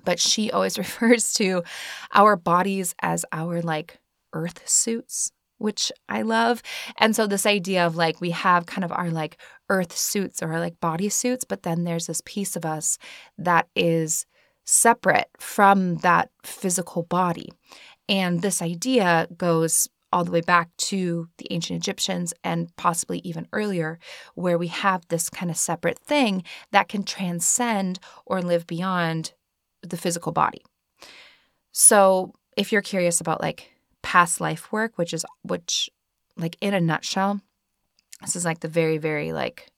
But 0.03 0.19
she 0.19 0.51
always 0.51 0.77
refers 0.77 1.33
to 1.33 1.63
our 2.13 2.35
bodies 2.35 2.95
as 3.01 3.25
our 3.31 3.61
like 3.61 3.99
earth 4.33 4.67
suits, 4.67 5.31
which 5.57 5.91
I 6.09 6.23
love. 6.23 6.61
And 6.97 7.15
so 7.15 7.27
this 7.27 7.45
idea 7.45 7.85
of 7.85 7.95
like 7.95 8.19
we 8.19 8.31
have 8.31 8.65
kind 8.65 8.83
of 8.83 8.91
our 8.91 9.11
like 9.11 9.37
earth 9.69 9.95
suits 9.95 10.41
or 10.41 10.59
like 10.59 10.79
body 10.79 11.09
suits, 11.09 11.43
but 11.43 11.63
then 11.63 11.83
there's 11.83 12.07
this 12.07 12.21
piece 12.25 12.55
of 12.55 12.65
us 12.65 12.97
that 13.37 13.67
is 13.75 14.25
separate 14.65 15.29
from 15.39 15.97
that 15.97 16.29
physical 16.43 17.03
body. 17.03 17.49
And 18.11 18.41
this 18.41 18.61
idea 18.61 19.29
goes 19.37 19.87
all 20.11 20.25
the 20.25 20.31
way 20.31 20.41
back 20.41 20.75
to 20.75 21.29
the 21.37 21.47
ancient 21.49 21.77
Egyptians 21.77 22.33
and 22.43 22.75
possibly 22.75 23.19
even 23.19 23.47
earlier, 23.53 23.99
where 24.35 24.57
we 24.57 24.67
have 24.67 25.07
this 25.07 25.29
kind 25.29 25.49
of 25.49 25.55
separate 25.55 25.97
thing 25.97 26.43
that 26.71 26.89
can 26.89 27.03
transcend 27.03 27.99
or 28.25 28.41
live 28.41 28.67
beyond 28.67 29.31
the 29.81 29.95
physical 29.95 30.33
body. 30.33 30.61
So, 31.71 32.33
if 32.57 32.73
you're 32.73 32.81
curious 32.81 33.21
about 33.21 33.39
like 33.39 33.71
past 34.01 34.41
life 34.41 34.73
work, 34.73 34.97
which 34.97 35.13
is, 35.13 35.25
which, 35.43 35.89
like 36.35 36.57
in 36.59 36.73
a 36.73 36.81
nutshell, 36.81 37.39
this 38.19 38.35
is 38.35 38.43
like 38.43 38.59
the 38.59 38.67
very, 38.67 38.97
very 38.97 39.31
like 39.31 39.71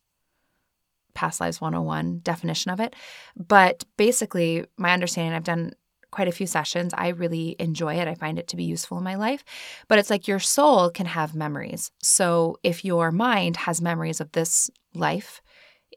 past 1.13 1.39
lives 1.39 1.61
101 1.61 2.21
definition 2.23 2.71
of 2.71 2.79
it. 2.79 2.95
But 3.37 3.83
basically, 3.95 4.65
my 4.75 4.91
understanding, 4.91 5.33
I've 5.35 5.43
done 5.43 5.73
quite 6.13 6.27
a 6.27 6.31
few 6.31 6.47
sessions. 6.47 6.93
I 6.95 7.09
really 7.09 7.55
enjoy 7.59 7.95
it. 7.95 8.07
I 8.07 8.13
find 8.13 8.37
it 8.37 8.47
to 8.49 8.55
be 8.55 8.63
useful 8.63 8.97
in 8.97 9.03
my 9.03 9.15
life. 9.15 9.43
But 9.87 9.99
it's 9.99 10.09
like 10.09 10.27
your 10.27 10.39
soul 10.39 10.89
can 10.89 11.07
have 11.07 11.35
memories. 11.35 11.91
So 12.01 12.57
if 12.63 12.85
your 12.85 13.11
mind 13.11 13.57
has 13.57 13.81
memories 13.81 14.21
of 14.21 14.31
this 14.31 14.69
life 14.93 15.41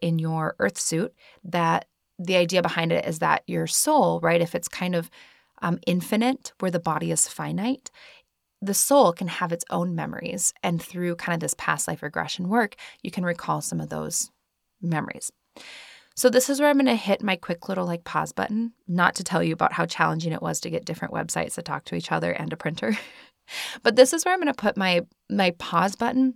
in 0.00 0.18
your 0.18 0.56
earth 0.58 0.78
suit, 0.78 1.12
that 1.44 1.84
the 2.18 2.36
idea 2.36 2.62
behind 2.62 2.92
it 2.92 3.04
is 3.04 3.18
that 3.18 3.42
your 3.46 3.66
soul, 3.66 4.20
right, 4.20 4.40
if 4.40 4.54
it's 4.54 4.68
kind 4.68 4.94
of 4.94 5.10
um, 5.62 5.78
infinite, 5.86 6.52
where 6.60 6.70
the 6.70 6.80
body 6.80 7.10
is 7.10 7.28
finite, 7.28 7.90
the 8.62 8.74
soul 8.74 9.12
can 9.12 9.28
have 9.28 9.52
its 9.52 9.64
own 9.68 9.94
memories. 9.94 10.54
And 10.62 10.82
through 10.82 11.16
kind 11.16 11.34
of 11.34 11.40
this 11.40 11.54
past 11.58 11.88
life 11.88 12.02
regression 12.02 12.48
work, 12.48 12.76
you 13.02 13.10
can 13.10 13.24
recall 13.24 13.60
some 13.60 13.80
of 13.80 13.90
those 13.90 14.30
memories. 14.80 15.30
So 16.16 16.30
this 16.30 16.48
is 16.48 16.60
where 16.60 16.70
I'm 16.70 16.76
going 16.76 16.86
to 16.86 16.94
hit 16.94 17.22
my 17.22 17.36
quick 17.36 17.68
little 17.68 17.84
like 17.84 18.04
pause 18.04 18.32
button, 18.32 18.72
not 18.88 19.14
to 19.16 19.24
tell 19.24 19.42
you 19.42 19.52
about 19.52 19.74
how 19.74 19.84
challenging 19.84 20.32
it 20.32 20.40
was 20.40 20.60
to 20.60 20.70
get 20.70 20.86
different 20.86 21.12
websites 21.12 21.54
to 21.54 21.62
talk 21.62 21.84
to 21.84 21.94
each 21.94 22.10
other 22.10 22.32
and 22.32 22.50
a 22.52 22.56
printer. 22.56 22.96
but 23.82 23.96
this 23.96 24.14
is 24.14 24.24
where 24.24 24.32
I'm 24.32 24.40
going 24.40 24.52
to 24.52 24.54
put 24.54 24.78
my 24.78 25.02
my 25.28 25.50
pause 25.58 25.94
button 25.94 26.34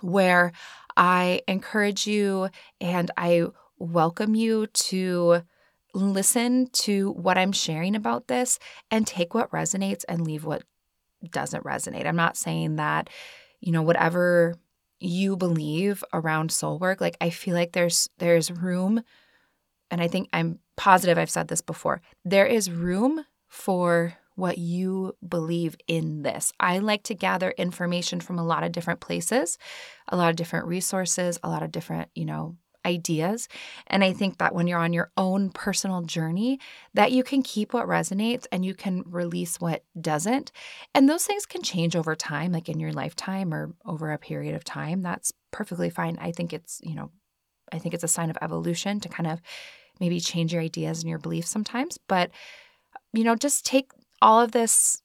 where 0.00 0.52
I 0.96 1.40
encourage 1.48 2.06
you 2.06 2.50
and 2.80 3.10
I 3.16 3.46
welcome 3.78 4.36
you 4.36 4.68
to 4.68 5.42
listen 5.92 6.68
to 6.72 7.12
what 7.12 7.36
I'm 7.36 7.52
sharing 7.52 7.96
about 7.96 8.28
this 8.28 8.60
and 8.92 9.06
take 9.06 9.34
what 9.34 9.50
resonates 9.50 10.04
and 10.08 10.24
leave 10.24 10.44
what 10.44 10.62
doesn't 11.30 11.64
resonate. 11.64 12.06
I'm 12.06 12.16
not 12.16 12.36
saying 12.36 12.76
that, 12.76 13.10
you 13.60 13.72
know, 13.72 13.82
whatever 13.82 14.54
you 15.04 15.36
believe 15.36 16.02
around 16.12 16.50
soul 16.50 16.78
work 16.78 17.00
like 17.00 17.16
i 17.20 17.30
feel 17.30 17.54
like 17.54 17.72
there's 17.72 18.08
there's 18.18 18.50
room 18.50 19.02
and 19.90 20.00
i 20.00 20.08
think 20.08 20.28
i'm 20.32 20.58
positive 20.76 21.18
i've 21.18 21.30
said 21.30 21.48
this 21.48 21.60
before 21.60 22.00
there 22.24 22.46
is 22.46 22.70
room 22.70 23.24
for 23.46 24.14
what 24.36 24.58
you 24.58 25.14
believe 25.26 25.76
in 25.86 26.22
this. 26.22 26.52
I 26.58 26.78
like 26.78 27.04
to 27.04 27.14
gather 27.14 27.52
information 27.52 28.20
from 28.20 28.38
a 28.38 28.44
lot 28.44 28.64
of 28.64 28.72
different 28.72 29.00
places 29.00 29.58
a 30.08 30.16
lot 30.16 30.30
of 30.30 30.36
different 30.36 30.66
resources 30.66 31.38
a 31.42 31.48
lot 31.48 31.62
of 31.62 31.70
different 31.70 32.10
you 32.14 32.24
know 32.24 32.56
ideas. 32.84 33.48
And 33.86 34.04
I 34.04 34.12
think 34.12 34.38
that 34.38 34.54
when 34.54 34.66
you're 34.66 34.78
on 34.78 34.92
your 34.92 35.10
own 35.16 35.50
personal 35.50 36.02
journey, 36.02 36.58
that 36.94 37.12
you 37.12 37.22
can 37.22 37.42
keep 37.42 37.72
what 37.72 37.86
resonates 37.86 38.46
and 38.52 38.64
you 38.64 38.74
can 38.74 39.04
release 39.06 39.60
what 39.60 39.84
doesn't. 40.00 40.52
And 40.94 41.08
those 41.08 41.24
things 41.24 41.46
can 41.46 41.62
change 41.62 41.96
over 41.96 42.14
time, 42.14 42.52
like 42.52 42.68
in 42.68 42.80
your 42.80 42.92
lifetime 42.92 43.52
or 43.52 43.74
over 43.84 44.12
a 44.12 44.18
period 44.18 44.54
of 44.54 44.64
time. 44.64 45.02
That's 45.02 45.32
perfectly 45.50 45.90
fine. 45.90 46.18
I 46.20 46.32
think 46.32 46.52
it's, 46.52 46.80
you 46.82 46.94
know, 46.94 47.10
I 47.72 47.78
think 47.78 47.94
it's 47.94 48.04
a 48.04 48.08
sign 48.08 48.30
of 48.30 48.38
evolution 48.42 49.00
to 49.00 49.08
kind 49.08 49.26
of 49.26 49.40
maybe 50.00 50.20
change 50.20 50.52
your 50.52 50.62
ideas 50.62 51.00
and 51.00 51.08
your 51.08 51.18
beliefs 51.18 51.50
sometimes. 51.50 51.98
But, 51.98 52.30
you 53.12 53.24
know, 53.24 53.36
just 53.36 53.64
take 53.64 53.90
all 54.20 54.40
of 54.40 54.52
this 54.52 55.00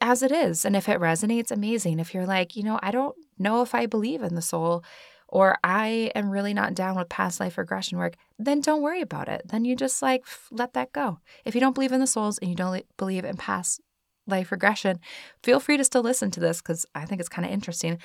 as 0.00 0.22
it 0.22 0.32
is. 0.32 0.64
And 0.64 0.76
if 0.76 0.88
it 0.88 1.00
resonates, 1.00 1.50
amazing. 1.50 1.98
If 1.98 2.14
you're 2.14 2.26
like, 2.26 2.56
you 2.56 2.62
know, 2.62 2.78
I 2.82 2.90
don't 2.90 3.16
know 3.38 3.62
if 3.62 3.74
I 3.74 3.86
believe 3.86 4.22
in 4.22 4.34
the 4.34 4.42
soul 4.42 4.84
or 5.28 5.58
I 5.62 6.10
am 6.14 6.30
really 6.30 6.54
not 6.54 6.74
down 6.74 6.96
with 6.96 7.08
past 7.08 7.38
life 7.38 7.58
regression 7.58 7.98
work, 7.98 8.14
then 8.38 8.60
don't 8.60 8.82
worry 8.82 9.02
about 9.02 9.28
it. 9.28 9.42
Then 9.44 9.64
you 9.64 9.76
just 9.76 10.02
like 10.02 10.24
let 10.50 10.72
that 10.72 10.92
go. 10.92 11.20
If 11.44 11.54
you 11.54 11.60
don't 11.60 11.74
believe 11.74 11.92
in 11.92 12.00
the 12.00 12.06
souls 12.06 12.38
and 12.38 12.50
you 12.50 12.56
don't 12.56 12.84
believe 12.96 13.24
in 13.24 13.36
past 13.36 13.80
life 14.26 14.52
regression, 14.52 15.00
feel 15.42 15.60
free 15.60 15.76
to 15.76 15.84
still 15.84 16.02
listen 16.02 16.30
to 16.30 16.40
this 16.40 16.60
because 16.60 16.86
I 16.94 17.04
think 17.04 17.20
it's 17.20 17.28
kind 17.28 17.46
of 17.46 17.52
interesting. 17.52 17.98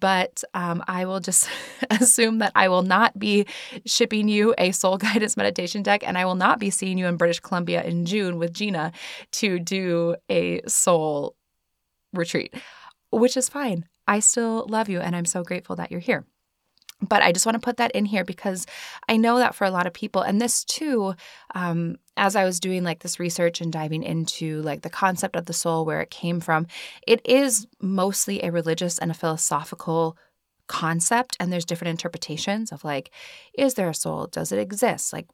But 0.00 0.42
um, 0.54 0.82
I 0.86 1.04
will 1.04 1.20
just 1.20 1.48
assume 1.90 2.38
that 2.38 2.52
I 2.54 2.68
will 2.68 2.82
not 2.82 3.18
be 3.18 3.46
shipping 3.86 4.28
you 4.28 4.54
a 4.58 4.72
soul 4.72 4.98
guidance 4.98 5.36
meditation 5.36 5.82
deck, 5.82 6.06
and 6.06 6.18
I 6.18 6.24
will 6.24 6.34
not 6.34 6.58
be 6.58 6.70
seeing 6.70 6.98
you 6.98 7.06
in 7.06 7.16
British 7.16 7.40
Columbia 7.40 7.82
in 7.82 8.04
June 8.04 8.38
with 8.38 8.52
Jina 8.52 8.92
to 9.32 9.58
do 9.58 10.16
a 10.28 10.60
soul 10.66 11.34
retreat, 12.12 12.54
which 13.10 13.36
is 13.36 13.48
fine. 13.48 13.86
I 14.06 14.20
still 14.20 14.66
love 14.68 14.88
you, 14.88 15.00
and 15.00 15.14
I'm 15.14 15.26
so 15.26 15.42
grateful 15.42 15.76
that 15.76 15.90
you're 15.90 16.00
here. 16.00 16.24
But 17.00 17.22
I 17.22 17.30
just 17.30 17.46
want 17.46 17.54
to 17.54 17.64
put 17.64 17.76
that 17.76 17.92
in 17.92 18.04
here 18.04 18.24
because 18.24 18.66
I 19.08 19.16
know 19.16 19.38
that 19.38 19.54
for 19.54 19.64
a 19.64 19.70
lot 19.70 19.86
of 19.86 19.92
people, 19.92 20.22
and 20.22 20.40
this 20.40 20.64
too, 20.64 21.14
um, 21.54 21.96
as 22.16 22.34
I 22.34 22.44
was 22.44 22.58
doing 22.58 22.82
like 22.82 23.00
this 23.00 23.20
research 23.20 23.60
and 23.60 23.72
diving 23.72 24.02
into 24.02 24.62
like 24.62 24.82
the 24.82 24.90
concept 24.90 25.36
of 25.36 25.46
the 25.46 25.52
soul, 25.52 25.84
where 25.84 26.00
it 26.00 26.10
came 26.10 26.40
from, 26.40 26.66
it 27.06 27.20
is 27.24 27.68
mostly 27.80 28.42
a 28.42 28.50
religious 28.50 28.98
and 28.98 29.12
a 29.12 29.14
philosophical 29.14 30.18
concept. 30.66 31.36
And 31.38 31.52
there's 31.52 31.64
different 31.64 31.90
interpretations 31.90 32.72
of 32.72 32.82
like, 32.82 33.12
is 33.54 33.74
there 33.74 33.88
a 33.88 33.94
soul? 33.94 34.26
Does 34.26 34.50
it 34.50 34.58
exist? 34.58 35.12
Like, 35.12 35.28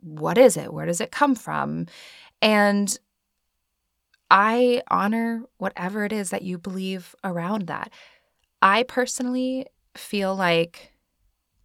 what 0.00 0.36
is 0.36 0.56
it? 0.56 0.72
Where 0.72 0.86
does 0.86 1.00
it 1.00 1.10
come 1.10 1.34
from? 1.34 1.86
And 2.42 2.98
I 4.30 4.82
honor 4.88 5.44
whatever 5.58 6.04
it 6.04 6.12
is 6.12 6.30
that 6.30 6.42
you 6.42 6.58
believe 6.58 7.14
around 7.24 7.66
that. 7.66 7.90
I 8.62 8.82
personally 8.84 9.66
feel 9.94 10.34
like 10.34 10.92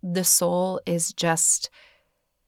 the 0.02 0.24
soul 0.24 0.80
is 0.86 1.14
just 1.14 1.70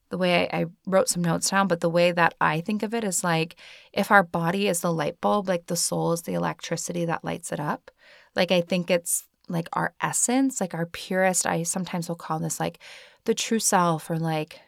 the 0.09 0.17
way 0.17 0.47
I, 0.47 0.61
I, 0.61 0.65
wrote 0.85 1.09
some 1.09 1.23
notes 1.23 1.49
down, 1.49 1.67
but 1.67 1.81
the 1.81 1.89
way 1.89 2.11
that 2.11 2.33
I 2.39 2.61
think 2.61 2.81
of 2.81 2.93
it 2.93 3.03
is 3.03 3.23
like 3.23 3.57
if 3.91 4.09
our 4.09 4.23
body 4.23 4.67
is 4.67 4.79
the 4.79 4.93
light 4.93 5.19
bulb, 5.19 5.49
like 5.49 5.65
the 5.65 5.75
soul 5.75 6.13
is 6.13 6.21
the 6.21 6.33
electricity 6.33 7.05
that 7.05 7.25
lights 7.25 7.51
it 7.51 7.59
up. 7.59 7.91
Like 8.35 8.51
I 8.51 8.61
think 8.61 8.89
it's 8.89 9.25
like 9.49 9.67
our 9.73 9.93
essence, 10.01 10.61
like 10.61 10.73
our 10.73 10.85
purest, 10.85 11.45
I 11.45 11.63
sometimes 11.63 12.07
will 12.07 12.15
call 12.15 12.39
this 12.39 12.59
like 12.59 12.79
the 13.25 13.33
true 13.33 13.59
self 13.59 14.09
or 14.09 14.17
like 14.17 14.61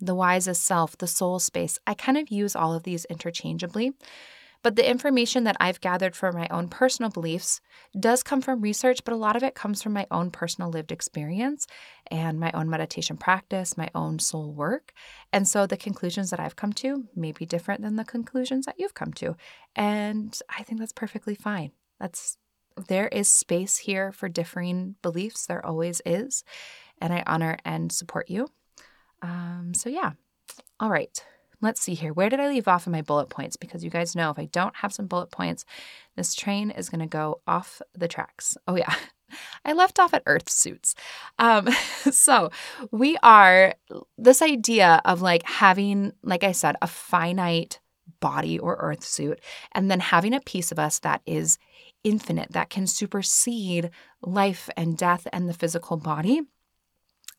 the 0.00 0.14
wisest 0.14 0.62
self, 0.62 0.96
the 0.96 1.06
soul 1.06 1.38
space. 1.38 1.78
I 1.86 1.94
kind 1.94 2.16
of 2.16 2.30
use 2.30 2.54
all 2.54 2.72
of 2.72 2.84
these 2.84 3.04
interchangeably 3.06 3.92
but 4.62 4.76
the 4.76 4.88
information 4.88 5.44
that 5.44 5.56
I've 5.60 5.80
gathered 5.80 6.16
from 6.16 6.34
my 6.34 6.48
own 6.50 6.68
personal 6.68 7.10
beliefs 7.10 7.60
does 7.98 8.22
come 8.22 8.40
from 8.40 8.60
research, 8.60 9.04
but 9.04 9.14
a 9.14 9.16
lot 9.16 9.36
of 9.36 9.42
it 9.42 9.54
comes 9.54 9.82
from 9.82 9.92
my 9.92 10.06
own 10.10 10.30
personal 10.30 10.70
lived 10.70 10.90
experience 10.90 11.66
and 12.10 12.40
my 12.40 12.50
own 12.52 12.68
meditation 12.68 13.16
practice, 13.16 13.76
my 13.76 13.88
own 13.94 14.18
soul 14.18 14.52
work. 14.52 14.92
And 15.32 15.46
so 15.46 15.66
the 15.66 15.76
conclusions 15.76 16.30
that 16.30 16.40
I've 16.40 16.56
come 16.56 16.72
to 16.74 17.06
may 17.14 17.32
be 17.32 17.46
different 17.46 17.82
than 17.82 17.96
the 17.96 18.04
conclusions 18.04 18.66
that 18.66 18.76
you've 18.78 18.94
come 18.94 19.12
to. 19.14 19.36
And 19.76 20.38
I 20.48 20.62
think 20.64 20.80
that's 20.80 20.92
perfectly 20.92 21.34
fine. 21.34 21.72
That's 22.00 22.36
there 22.86 23.08
is 23.08 23.28
space 23.28 23.78
here 23.78 24.12
for 24.12 24.28
differing 24.28 24.96
beliefs. 25.02 25.46
There 25.46 25.64
always 25.64 26.00
is. 26.06 26.44
And 27.00 27.12
I 27.12 27.22
honor 27.26 27.58
and 27.64 27.90
support 27.90 28.30
you. 28.30 28.48
Um, 29.22 29.72
so, 29.74 29.88
yeah. 29.88 30.12
All 30.80 30.90
right. 30.90 31.24
Let's 31.60 31.80
see 31.80 31.94
here. 31.94 32.12
Where 32.12 32.28
did 32.28 32.40
I 32.40 32.48
leave 32.48 32.68
off 32.68 32.86
in 32.86 32.92
my 32.92 33.02
bullet 33.02 33.30
points? 33.30 33.56
Because 33.56 33.82
you 33.82 33.90
guys 33.90 34.14
know 34.14 34.30
if 34.30 34.38
I 34.38 34.44
don't 34.46 34.76
have 34.76 34.92
some 34.92 35.06
bullet 35.06 35.30
points, 35.30 35.64
this 36.16 36.34
train 36.34 36.70
is 36.70 36.88
going 36.88 37.00
to 37.00 37.06
go 37.06 37.40
off 37.46 37.82
the 37.94 38.08
tracks. 38.08 38.56
Oh, 38.68 38.76
yeah. 38.76 38.94
I 39.64 39.72
left 39.72 39.98
off 39.98 40.14
at 40.14 40.22
earth 40.26 40.48
suits. 40.48 40.94
Um, 41.38 41.68
so 42.10 42.50
we 42.92 43.16
are 43.22 43.74
this 44.16 44.40
idea 44.40 45.02
of 45.04 45.20
like 45.20 45.42
having, 45.44 46.12
like 46.22 46.44
I 46.44 46.52
said, 46.52 46.76
a 46.80 46.86
finite 46.86 47.80
body 48.20 48.58
or 48.58 48.76
earth 48.76 49.04
suit, 49.04 49.40
and 49.72 49.90
then 49.90 50.00
having 50.00 50.34
a 50.34 50.40
piece 50.40 50.72
of 50.72 50.78
us 50.78 51.00
that 51.00 51.22
is 51.26 51.58
infinite, 52.04 52.52
that 52.52 52.70
can 52.70 52.86
supersede 52.86 53.90
life 54.22 54.70
and 54.76 54.96
death 54.96 55.26
and 55.32 55.48
the 55.48 55.54
physical 55.54 55.96
body 55.96 56.42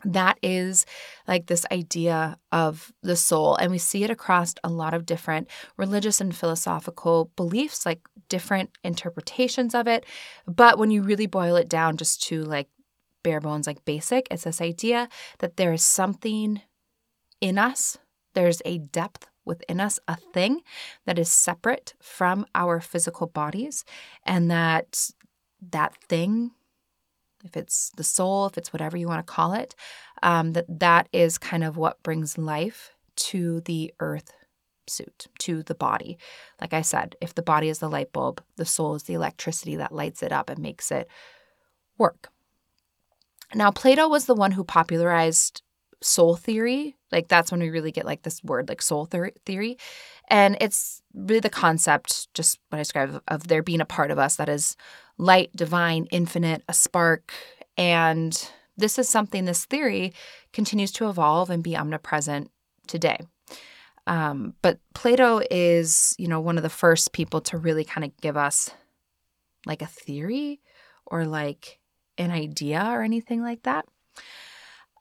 that 0.06 0.38
is 0.42 0.86
like 1.28 1.48
this 1.48 1.66
idea 1.72 2.38
of 2.52 2.94
the 3.02 3.16
soul 3.16 3.56
and 3.56 3.72
we 3.72 3.78
see 3.78 4.04
it 4.04 4.10
across 4.10 4.56
a 4.64 4.70
lot 4.70 4.94
of 4.94 5.06
different 5.06 5.50
religious 5.78 6.22
and 6.22 6.36
philosophical 6.36 7.32
beliefs 7.36 7.86
like 7.86 8.00
different 8.30 8.70
interpretations 8.84 9.76
of 9.76 9.88
it 9.88 10.06
but 10.48 10.78
when 10.78 10.92
you 10.92 11.02
really 11.02 11.28
boil 11.28 11.56
it 11.56 11.68
down 11.68 11.98
just 11.98 12.24
to 12.24 12.44
like 12.44 12.70
bare 13.24 13.42
bones 13.42 13.68
like 13.68 13.84
basic 13.84 14.28
it's 14.32 14.44
this 14.46 14.62
idea 14.62 15.10
that 15.40 15.58
there 15.58 15.74
is 15.74 15.84
something 15.84 16.62
in 17.42 17.58
us 17.58 17.98
there's 18.34 18.62
a 18.64 18.78
depth 18.78 19.28
within 19.44 19.80
us 19.82 20.00
a 20.08 20.16
thing 20.16 20.62
that 21.06 21.20
is 21.20 21.30
separate 21.30 21.94
from 22.02 22.46
our 22.56 22.80
physical 22.80 23.28
bodies 23.28 23.84
and 24.24 24.50
that 24.50 25.10
that 25.72 25.96
thing 26.08 26.52
if 27.44 27.56
it's 27.56 27.92
the 27.96 28.04
soul, 28.04 28.48
if 28.48 28.58
it's 28.58 28.74
whatever 28.74 28.98
you 28.98 29.08
want 29.08 29.26
to 29.26 29.32
call 29.32 29.54
it, 29.54 29.76
um, 30.24 30.54
that 30.54 30.80
that 30.80 31.10
is 31.14 31.38
kind 31.38 31.64
of 31.64 31.78
what 31.78 32.02
brings 32.04 32.38
life 32.38 32.92
to 33.16 33.62
the 33.62 33.94
earth 34.00 34.34
suit, 34.88 35.28
to 35.40 35.64
the 35.64 35.76
body. 35.76 36.18
Like 36.60 36.74
I 36.74 36.82
said, 36.82 37.16
if 37.22 37.36
the 37.36 37.42
body 37.42 37.70
is 37.70 37.80
the 37.80 37.90
light 37.90 38.12
bulb, 38.12 38.42
the 38.58 38.66
soul 38.66 38.96
is 38.96 39.04
the 39.04 39.14
electricity 39.14 39.76
that 39.76 39.94
lights 39.94 40.24
it 40.24 40.32
up 40.32 40.50
and 40.50 40.60
makes 40.60 40.92
it 40.92 41.08
work. 41.98 42.30
Now, 43.54 43.72
Plato 43.72 44.08
was 44.08 44.26
the 44.26 44.36
one 44.36 44.52
who 44.52 44.64
popularized 44.64 45.62
soul 46.02 46.36
theory. 46.36 46.96
Like 47.12 47.28
that's 47.28 47.52
when 47.52 47.60
we 47.60 47.70
really 47.70 47.92
get 47.92 48.06
like 48.06 48.24
this 48.24 48.44
word, 48.44 48.70
like 48.70 48.82
soul 48.82 49.06
theory. 49.06 49.78
And 50.30 50.58
it's 50.62 51.02
really 51.14 51.40
the 51.40 51.50
concept, 51.50 52.34
just 52.34 52.60
what 52.70 52.78
I 52.78 52.82
described, 52.82 53.20
of 53.28 53.48
there 53.48 53.64
being 53.64 53.82
a 53.82 53.86
part 53.86 54.12
of 54.12 54.20
us 54.20 54.36
that 54.36 54.50
is 54.50 54.76
light, 55.20 55.52
divine, 55.56 56.08
infinite, 56.10 56.64
a 56.68 56.74
spark. 56.74 57.32
And 57.78 58.50
this 58.78 58.98
is 58.98 59.08
something, 59.08 59.46
this 59.46 59.66
theory 59.66 60.14
continues 60.54 60.92
to 60.94 61.10
evolve 61.10 61.52
and 61.52 61.62
be 61.62 61.78
omnipresent 61.78 62.50
today. 62.88 63.20
Um, 64.08 64.56
but 64.64 64.80
Plato 64.96 65.42
is, 65.52 66.16
you 66.18 66.28
know, 66.28 66.40
one 66.40 66.58
of 66.58 66.64
the 66.64 66.70
first 66.70 67.14
people 67.14 67.42
to 67.42 67.58
really 67.58 67.84
kind 67.84 68.04
of 68.04 68.18
give 68.18 68.38
us 68.38 68.72
like 69.68 69.84
a 69.84 69.88
theory 69.88 70.62
or 71.06 71.26
like 71.26 71.80
an 72.18 72.32
idea 72.32 72.84
or 72.90 73.04
anything 73.04 73.44
like 73.44 73.64
that. 73.64 73.86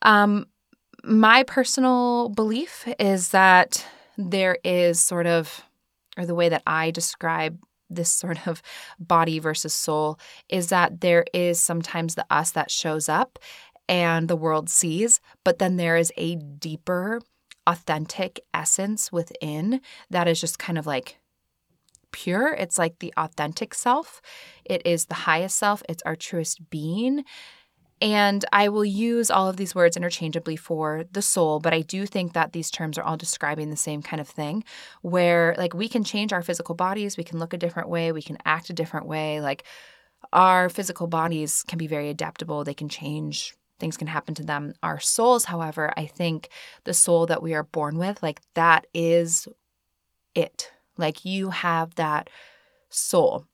Um, 0.03 0.47
my 1.05 1.45
personal 1.45 2.29
belief 2.29 2.87
is 2.99 3.31
that 3.31 3.87
there 4.19 4.59
is 4.65 5.01
sort 5.01 5.27
of, 5.27 5.63
or 6.17 6.27
the 6.27 6.35
way 6.35 6.49
that 6.49 6.65
I 6.67 6.91
describe 6.91 7.59
this 7.91 8.11
sort 8.11 8.47
of 8.47 8.63
body 8.99 9.39
versus 9.39 9.73
soul 9.73 10.19
is 10.49 10.69
that 10.69 11.01
there 11.01 11.25
is 11.33 11.61
sometimes 11.61 12.15
the 12.15 12.27
us 12.31 12.51
that 12.53 12.71
shows 12.71 13.09
up 13.09 13.39
and 13.89 14.29
the 14.29 14.37
world 14.37 14.69
sees, 14.69 15.21
but 15.45 15.59
then 15.59 15.77
there 15.77 15.97
is 15.97 16.13
a 16.17 16.37
deeper, 16.37 17.21
authentic 17.67 18.41
essence 18.53 19.11
within 19.13 19.81
that 20.11 20.29
is 20.29 20.41
just 20.41 20.59
kind 20.59 20.79
of 20.79 20.87
like 20.87 21.19
pure. 22.11 22.55
It's 22.55 22.79
like 22.79 22.99
the 22.99 23.13
authentic 23.17 23.75
self, 23.75 24.21
it 24.65 24.83
is 24.87 25.07
the 25.07 25.15
highest 25.15 25.59
self, 25.59 25.83
it's 25.89 26.03
our 26.05 26.17
truest 26.17 26.71
being. 26.71 27.25
And 28.01 28.45
I 28.53 28.69
will 28.69 28.85
use 28.85 29.31
all 29.31 29.49
of 29.49 29.57
these 29.57 29.75
words 29.75 29.97
interchangeably 29.97 30.57
for 30.57 31.05
the 31.11 31.23
soul, 31.23 31.59
but 31.59 31.75
I 31.75 31.81
do 31.81 32.07
think 32.07 32.33
that 32.33 32.53
these 32.53 32.71
terms 32.71 32.97
are 32.97 33.03
all 33.03 33.17
describing 33.17 33.71
the 33.71 33.77
same 33.77 34.03
kind 34.03 34.21
of 34.21 34.29
thing 34.29 34.63
where, 35.03 35.55
like, 35.59 35.75
we 35.75 35.89
can 35.89 36.05
change 36.05 36.33
our 36.33 36.43
physical 36.43 36.77
bodies, 36.77 37.17
we 37.17 37.25
can 37.25 37.39
look 37.41 37.53
a 37.53 37.59
different 37.59 37.89
way, 37.89 38.13
we 38.13 38.23
can 38.23 38.39
act 38.45 38.71
a 38.71 38.73
different 38.73 39.07
way. 39.07 39.41
Like, 39.41 39.65
our 40.33 40.69
physical 40.69 41.07
bodies 41.09 41.65
can 41.67 41.79
be 41.79 41.87
very 41.87 42.09
adaptable, 42.09 42.63
they 42.63 42.75
can 42.75 42.89
change. 42.89 43.55
Things 43.79 43.97
can 43.97 44.09
happen 44.09 44.35
to 44.35 44.45
them. 44.45 44.75
Our 44.83 44.99
souls, 44.99 45.45
however, 45.45 45.93
I 45.97 46.07
think 46.07 46.49
the 46.83 46.95
soul 46.95 47.27
that 47.27 47.43
we 47.43 47.55
are 47.55 47.63
born 47.63 47.97
with, 47.97 48.21
like 48.25 48.41
that 48.55 48.89
is 48.93 49.47
it. 50.35 50.73
Like 50.97 51.25
you 51.25 51.51
have 51.51 51.95
that 51.95 52.29
soul. 52.89 53.47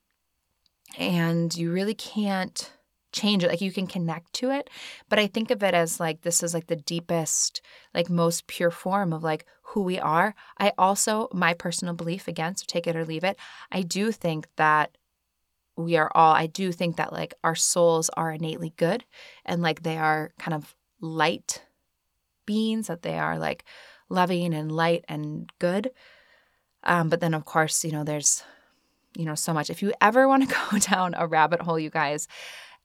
And 0.97 1.55
you 1.55 1.71
really 1.71 1.95
can't 1.95 2.73
change 3.15 3.45
it 3.45 3.49
like 3.49 3.61
you 3.61 3.73
can 3.73 3.87
connect 3.87 4.33
to 4.35 4.51
it. 4.51 4.69
But 5.09 5.19
i 5.19 5.27
think 5.27 5.51
of 5.51 5.63
it 5.63 5.75
as 5.75 6.01
like 6.01 6.23
this 6.23 6.43
is 6.43 6.53
like 6.55 6.67
the 6.67 6.77
deepest 6.77 7.63
like 7.95 8.11
most 8.11 8.47
pure 8.47 8.71
form 8.71 9.13
of 9.13 9.23
like 9.23 9.47
who 9.69 9.83
we 9.83 9.99
are. 9.99 10.35
I 10.59 10.73
also 10.77 11.29
my 11.33 11.55
personal 11.55 11.95
belief 11.95 12.29
again 12.29 12.57
so 12.57 12.65
take 12.67 12.87
it 12.87 12.97
or 12.97 13.05
leave 13.05 13.25
it 13.25 13.37
i 13.73 13.83
do 13.83 14.13
think 14.13 14.49
that 14.57 14.97
we 15.77 15.97
are 15.97 16.11
all 16.15 16.35
i 16.35 16.47
do 16.47 16.71
think 16.73 16.97
that 16.97 17.13
like 17.13 17.35
our 17.43 17.55
souls 17.55 18.11
are 18.17 18.31
innately 18.33 18.73
good 18.77 19.05
and 19.45 19.63
like 19.63 19.83
they 19.83 19.97
are 19.97 20.33
kind 20.39 20.55
of 20.55 20.77
light 21.01 21.63
beings 22.47 22.87
that 22.87 23.03
they 23.03 23.19
are 23.19 23.39
like 23.39 23.65
loving 24.09 24.55
and 24.55 24.71
light 24.71 25.05
and 25.09 25.51
good. 25.59 25.91
Um, 26.83 27.09
but 27.09 27.21
then 27.21 27.35
of 27.35 27.45
course 27.45 27.85
you 27.85 27.93
know 27.93 28.05
there's 28.05 28.43
you 29.17 29.25
know 29.25 29.35
so 29.35 29.53
much. 29.53 29.71
If 29.71 29.83
you 29.83 29.93
ever 30.01 30.29
want 30.29 30.49
to 30.49 30.57
go 30.71 30.79
down 30.79 31.15
a 31.17 31.27
rabbit 31.27 31.63
hole 31.63 31.79
you 31.79 31.91
guys 31.91 32.29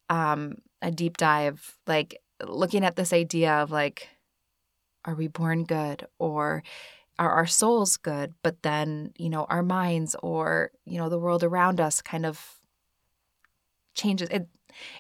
um, 0.09 0.55
a 0.81 0.91
deep 0.91 1.17
dive, 1.17 1.77
like 1.87 2.19
looking 2.45 2.83
at 2.83 2.95
this 2.95 3.13
idea 3.13 3.53
of 3.53 3.71
like, 3.71 4.09
are 5.05 5.15
we 5.15 5.27
born 5.27 5.63
good 5.63 6.05
or 6.17 6.63
are 7.17 7.31
our 7.31 7.47
souls 7.47 7.97
good? 7.97 8.33
But 8.43 8.61
then, 8.63 9.11
you 9.17 9.29
know, 9.29 9.45
our 9.45 9.63
minds 9.63 10.15
or, 10.21 10.71
you 10.85 10.97
know, 10.97 11.09
the 11.09 11.19
world 11.19 11.43
around 11.43 11.79
us 11.79 12.01
kind 12.01 12.25
of 12.25 12.59
changes. 13.95 14.29
It, 14.29 14.47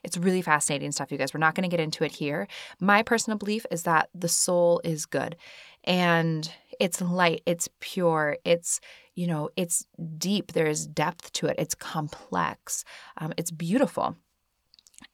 it's 0.03 0.17
really 0.17 0.41
fascinating 0.41 0.91
stuff, 0.91 1.11
you 1.11 1.17
guys. 1.17 1.33
We're 1.33 1.39
not 1.39 1.55
going 1.55 1.69
to 1.69 1.75
get 1.75 1.83
into 1.83 2.03
it 2.03 2.11
here. 2.11 2.47
My 2.79 3.03
personal 3.03 3.37
belief 3.37 3.65
is 3.71 3.83
that 3.83 4.09
the 4.13 4.27
soul 4.27 4.81
is 4.83 5.05
good 5.05 5.35
and 5.83 6.51
it's 6.79 7.01
light, 7.01 7.41
it's 7.45 7.69
pure, 7.79 8.37
it's, 8.43 8.79
you 9.15 9.27
know, 9.27 9.49
it's 9.55 9.85
deep. 10.17 10.53
There 10.53 10.67
is 10.67 10.87
depth 10.87 11.31
to 11.33 11.47
it, 11.47 11.55
it's 11.57 11.75
complex, 11.75 12.83
um, 13.17 13.33
it's 13.37 13.51
beautiful 13.51 14.15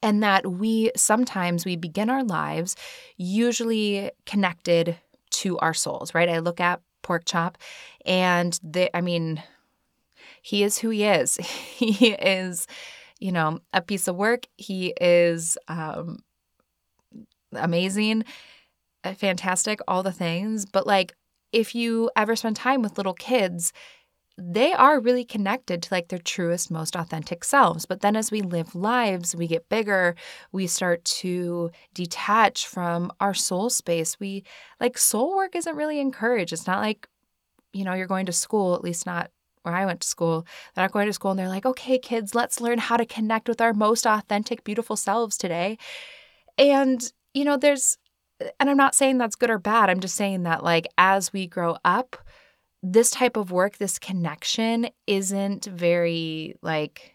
and 0.05 0.23
that 0.23 0.45
we 0.45 0.91
sometimes 0.95 1.65
we 1.65 1.75
begin 1.75 2.09
our 2.09 2.23
lives 2.23 2.75
usually 3.17 4.11
connected 4.25 4.97
to 5.31 5.57
our 5.59 5.73
souls 5.73 6.13
right? 6.13 6.29
I 6.29 6.39
look 6.39 6.61
at 6.61 6.81
pork 7.01 7.23
chop 7.25 7.57
and 8.05 8.59
the, 8.63 8.95
i 8.95 9.01
mean 9.01 9.43
he 10.41 10.63
is 10.63 10.77
who 10.77 10.89
he 10.89 11.03
is. 11.03 11.37
He 11.75 12.11
is 12.11 12.67
you 13.19 13.31
know 13.31 13.59
a 13.73 13.81
piece 13.81 14.07
of 14.07 14.15
work. 14.15 14.45
He 14.57 14.93
is 15.01 15.57
um 15.67 16.19
amazing 17.53 18.23
uh, 19.03 19.13
fantastic 19.13 19.79
all 19.87 20.03
the 20.03 20.11
things. 20.11 20.65
But 20.65 20.85
like 20.85 21.15
if 21.51 21.73
you 21.73 22.11
ever 22.15 22.35
spend 22.35 22.55
time 22.55 22.81
with 22.81 22.97
little 22.97 23.13
kids 23.13 23.73
they 24.37 24.73
are 24.73 24.99
really 24.99 25.23
connected 25.23 25.81
to 25.81 25.93
like 25.93 26.09
their 26.09 26.19
truest, 26.19 26.69
most 26.69 26.95
authentic 26.95 27.43
selves. 27.43 27.85
But 27.85 28.01
then 28.01 28.17
as 28.17 28.31
we 28.31 28.41
live 28.41 28.75
lives, 28.75 29.35
we 29.35 29.47
get 29.47 29.69
bigger, 29.69 30.15
we 30.51 30.67
start 30.67 31.05
to 31.05 31.71
detach 31.93 32.67
from 32.67 33.11
our 33.21 33.33
soul 33.33 33.69
space. 33.69 34.19
We 34.19 34.43
like 34.81 34.97
soul 34.97 35.37
work 35.37 35.55
isn't 35.55 35.75
really 35.75 35.99
encouraged. 35.99 36.51
It's 36.51 36.67
not 36.67 36.81
like, 36.81 37.07
you 37.71 37.85
know, 37.85 37.93
you're 37.93 38.07
going 38.07 38.25
to 38.25 38.33
school, 38.33 38.75
at 38.75 38.83
least 38.83 39.05
not 39.05 39.31
where 39.63 39.73
I 39.73 39.85
went 39.85 40.01
to 40.01 40.07
school. 40.07 40.45
They're 40.75 40.83
not 40.83 40.91
going 40.91 41.07
to 41.07 41.13
school 41.13 41.31
and 41.31 41.39
they're 41.39 41.47
like, 41.47 41.65
okay, 41.65 41.97
kids, 41.97 42.35
let's 42.35 42.59
learn 42.59 42.77
how 42.77 42.97
to 42.97 43.05
connect 43.05 43.47
with 43.47 43.61
our 43.61 43.73
most 43.73 44.05
authentic, 44.05 44.65
beautiful 44.65 44.97
selves 44.97 45.37
today. 45.37 45.77
And, 46.57 47.01
you 47.33 47.45
know, 47.45 47.57
there's, 47.57 47.97
and 48.59 48.69
I'm 48.69 48.77
not 48.77 48.95
saying 48.95 49.17
that's 49.17 49.35
good 49.35 49.49
or 49.49 49.59
bad. 49.59 49.89
I'm 49.89 50.01
just 50.01 50.15
saying 50.15 50.43
that, 50.43 50.63
like, 50.63 50.87
as 50.97 51.31
we 51.31 51.47
grow 51.47 51.77
up, 51.85 52.17
this 52.91 53.09
type 53.09 53.35
of 53.35 53.51
work, 53.51 53.77
this 53.77 53.97
connection 53.97 54.87
isn't 55.07 55.65
very 55.65 56.55
like 56.61 57.13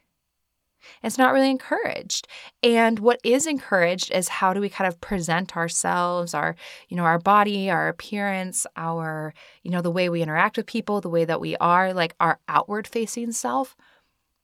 it's 1.02 1.18
not 1.18 1.34
really 1.34 1.50
encouraged. 1.50 2.26
And 2.62 2.98
what 2.98 3.20
is 3.22 3.46
encouraged 3.46 4.10
is 4.12 4.28
how 4.28 4.54
do 4.54 4.60
we 4.60 4.70
kind 4.70 4.88
of 4.88 5.00
present 5.00 5.54
ourselves, 5.54 6.32
our, 6.32 6.56
you 6.88 6.96
know, 6.96 7.04
our 7.04 7.18
body, 7.18 7.70
our 7.70 7.88
appearance, 7.88 8.66
our, 8.76 9.34
you 9.62 9.70
know, 9.70 9.82
the 9.82 9.90
way 9.90 10.08
we 10.08 10.22
interact 10.22 10.56
with 10.56 10.66
people, 10.66 11.02
the 11.02 11.10
way 11.10 11.26
that 11.26 11.40
we 11.40 11.54
are, 11.58 11.92
like 11.92 12.14
our 12.18 12.38
outward 12.48 12.86
facing 12.86 13.30
self. 13.30 13.76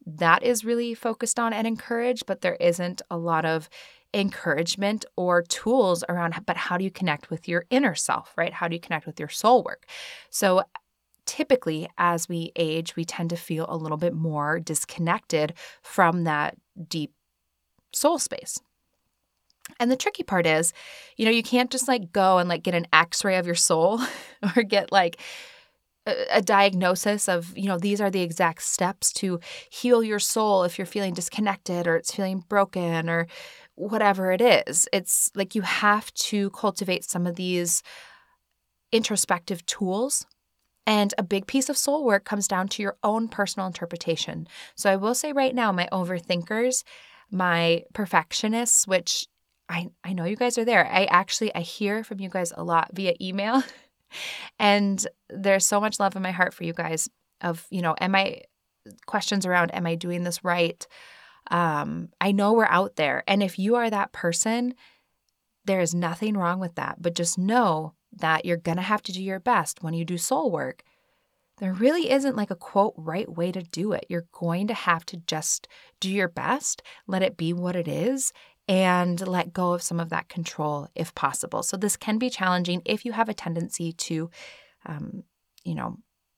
That 0.05 0.43
is 0.43 0.65
really 0.65 0.95
focused 0.95 1.39
on 1.39 1.55
and 1.55 1.67
encouraged, 1.67 2.27
but 2.27 2.43
there 2.43 2.57
isn't 2.61 3.01
a 3.11 3.17
lot 3.17 3.47
of 3.47 3.69
encouragement 4.15 5.05
or 5.17 5.43
tools 5.43 6.05
around 6.09 6.35
but 6.47 6.57
how 6.57 6.79
do 6.79 6.85
you 6.85 6.91
connect 6.91 7.31
with 7.31 7.49
your 7.49 7.65
inner 7.71 7.95
self, 7.95 8.33
right? 8.37 8.53
How 8.53 8.69
do 8.69 8.75
you 8.75 8.81
connect 8.81 9.07
with 9.07 9.19
your 9.19 9.29
soul 9.29 9.63
work? 9.63 9.87
So 10.31 10.63
typically, 11.27 11.89
as 11.99 12.29
we 12.29 12.53
age, 12.57 12.97
we 12.97 13.05
tend 13.05 13.31
to 13.31 13.37
feel 13.37 13.67
a 13.69 13.77
little 13.77 13.99
bit 13.99 14.15
more 14.15 14.61
disconnected 14.61 15.55
from 15.83 16.25
that 16.25 16.57
deep 16.89 17.13
soul 17.93 18.19
space, 18.19 18.59
And 19.81 19.91
the 19.91 19.97
tricky 19.97 20.23
part 20.23 20.47
is, 20.47 20.73
you 21.17 21.25
know, 21.25 21.31
you 21.31 21.43
can't 21.43 21.71
just 21.71 21.89
like 21.89 22.13
go 22.13 22.39
and 22.39 22.49
like 22.49 22.63
get 22.63 22.75
an 22.75 22.87
x 22.93 23.25
ray 23.25 23.37
of 23.37 23.47
your 23.47 23.55
soul 23.57 24.01
or 24.57 24.63
get 24.63 24.93
like 24.93 25.21
a, 26.07 26.15
a 26.33 26.43
diagnosis 26.43 27.29
of, 27.29 27.57
you 27.57 27.69
know, 27.69 27.79
these 27.79 28.01
are 28.01 28.11
the 28.11 28.23
exact 28.23 28.63
steps 28.63 29.13
to 29.15 29.41
heal 29.71 30.03
your 30.05 30.21
soul 30.21 30.65
if 30.65 30.79
you're 30.79 30.87
feeling 30.87 31.15
disconnected 31.15 31.87
or 31.87 31.97
it's 31.97 32.15
feeling 32.15 32.45
broken 32.49 33.11
or 33.11 33.27
whatever 33.77 34.33
it 34.33 34.41
is. 34.41 34.89
It's 34.93 35.31
like 35.35 35.55
you 35.55 35.63
have 35.63 36.13
to 36.15 36.51
cultivate 36.51 37.05
some 37.05 37.27
of 37.27 37.37
these 37.37 37.83
introspective 38.93 39.65
tools. 39.67 40.27
And 40.87 41.13
a 41.19 41.23
big 41.23 41.47
piece 41.47 41.69
of 41.69 41.77
soul 41.77 42.05
work 42.05 42.25
comes 42.25 42.47
down 42.47 42.69
to 42.69 42.83
your 42.83 42.97
own 43.03 43.29
personal 43.29 43.67
interpretation. 43.67 44.47
So 44.77 44.91
I 44.91 44.97
will 44.97 45.15
say 45.15 45.33
right 45.33 45.55
now, 45.55 45.73
my 45.73 45.89
overthinkers, 45.93 46.85
my 47.31 47.83
perfectionists, 47.93 48.87
which 48.87 49.27
I, 49.69 49.89
I 50.05 50.13
know 50.13 50.25
you 50.25 50.37
guys 50.37 50.59
are 50.59 50.65
there. 50.65 50.87
I 50.87 51.07
actually 51.07 51.53
I 51.55 51.61
hear 51.61 52.05
from 52.05 52.21
you 52.21 52.29
guys 52.29 52.53
a 52.57 52.63
lot 52.63 52.91
via 52.95 53.15
email. 53.21 53.65
and 54.61 55.05
there's 55.29 55.67
so 55.67 55.81
much 55.81 55.99
love 55.99 56.15
in 56.15 56.23
my 56.23 56.31
heart 56.31 56.55
for 56.55 56.63
you 56.63 56.73
guys 56.73 57.09
of, 57.41 57.67
you 57.71 57.83
know, 57.83 57.97
am 58.01 58.15
I 58.15 58.43
questions 59.07 59.45
around 59.45 59.75
am 59.75 59.87
I 59.87 59.97
doing 59.97 60.23
this 60.23 60.45
right? 60.45 60.87
Um, 61.51 62.11
I 62.21 62.31
know 62.31 62.53
we're 62.53 62.67
out 62.67 62.95
there. 62.95 63.25
And 63.27 63.43
if 63.43 63.59
you 63.59 63.75
are 63.75 63.91
that 63.91 64.13
person, 64.13 64.75
there 65.65 65.81
is 65.81 65.95
nothing 65.95 66.37
wrong 66.37 66.61
with 66.61 66.77
that. 66.77 67.03
But 67.03 67.15
just 67.15 67.39
know 67.39 67.95
that 68.17 68.45
you're 68.45 68.57
going 68.57 68.77
to 68.77 68.83
have 68.83 69.03
to 69.03 69.13
do 69.13 69.23
your 69.23 69.41
best 69.41 69.83
when 69.83 69.95
you 69.95 70.05
do 70.05 70.19
soul 70.19 70.51
work. 70.51 70.83
There 71.59 71.73
really 71.73 72.11
isn't 72.11 72.37
like 72.37 72.51
a 72.51 72.57
quote 72.57 72.95
right 72.97 73.29
way 73.29 73.51
to 73.53 73.63
do 73.63 73.93
it. 73.93 74.07
You're 74.09 74.27
going 74.33 74.67
to 74.67 74.75
have 74.75 75.07
to 75.07 75.17
just 75.17 75.69
do 76.01 76.11
your 76.11 76.29
best, 76.29 76.83
let 77.07 77.23
it 77.23 77.37
be 77.37 77.53
what 77.53 77.77
it 77.77 77.89
is, 77.89 78.33
and 78.69 79.27
let 79.27 79.53
go 79.53 79.73
of 79.73 79.83
some 79.83 80.01
of 80.01 80.11
that 80.11 80.29
control 80.29 80.89
if 80.95 81.15
possible. 81.15 81.63
So, 81.63 81.77
this 81.77 81.97
can 81.97 82.19
be 82.19 82.29
challenging 82.29 82.83
if 82.85 83.05
you 83.05 83.13
have 83.13 83.29
a 83.29 83.35
tendency 83.35 83.93
to, 83.93 84.31
um, 84.85 85.23
you 85.65 85.75
know, 85.75 85.97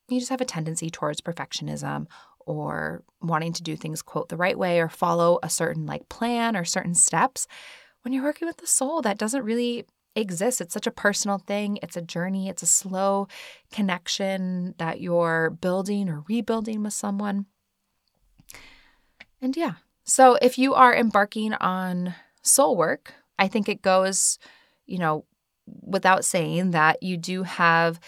you 0.08 0.20
just 0.20 0.30
have 0.30 0.40
a 0.40 0.46
tendency 0.46 0.90
towards 0.90 1.20
perfectionism 1.20 2.06
or 2.40 3.02
wanting 3.20 3.52
to 3.54 3.62
do 3.62 3.76
things, 3.76 4.02
quote, 4.02 4.28
the 4.28 4.36
right 4.36 4.58
way 4.58 4.80
or 4.80 4.88
follow 4.88 5.38
a 5.42 5.50
certain 5.50 5.84
like 5.84 6.08
plan 6.08 6.56
or 6.56 6.64
certain 6.64 6.94
steps. 6.94 7.46
When 8.02 8.12
you're 8.12 8.24
working 8.24 8.48
with 8.48 8.58
the 8.58 8.66
soul, 8.66 9.02
that 9.02 9.18
doesn't 9.18 9.44
really 9.44 9.84
exist. 10.18 10.60
It's 10.60 10.74
such 10.74 10.86
a 10.86 10.92
personal 10.92 11.38
thing. 11.38 11.78
It's 11.82 11.96
a 11.96 12.02
journey, 12.02 12.48
it's 12.48 12.62
a 12.62 12.66
slow 12.66 13.28
connection 13.72 14.74
that 14.78 15.00
you're 15.00 15.50
building 15.50 16.08
or 16.08 16.24
rebuilding 16.28 16.82
with 16.82 16.92
someone. 16.92 17.46
And 19.40 19.56
yeah, 19.56 19.74
so 20.04 20.38
if 20.42 20.58
you 20.58 20.74
are 20.74 20.94
embarking 20.94 21.54
on 21.54 22.14
soul 22.42 22.76
work, 22.76 23.14
I 23.38 23.48
think 23.48 23.68
it 23.68 23.82
goes, 23.82 24.38
you 24.86 24.98
know, 24.98 25.24
without 25.66 26.24
saying 26.24 26.72
that 26.72 27.02
you 27.02 27.16
do 27.16 27.42
have 27.42 28.00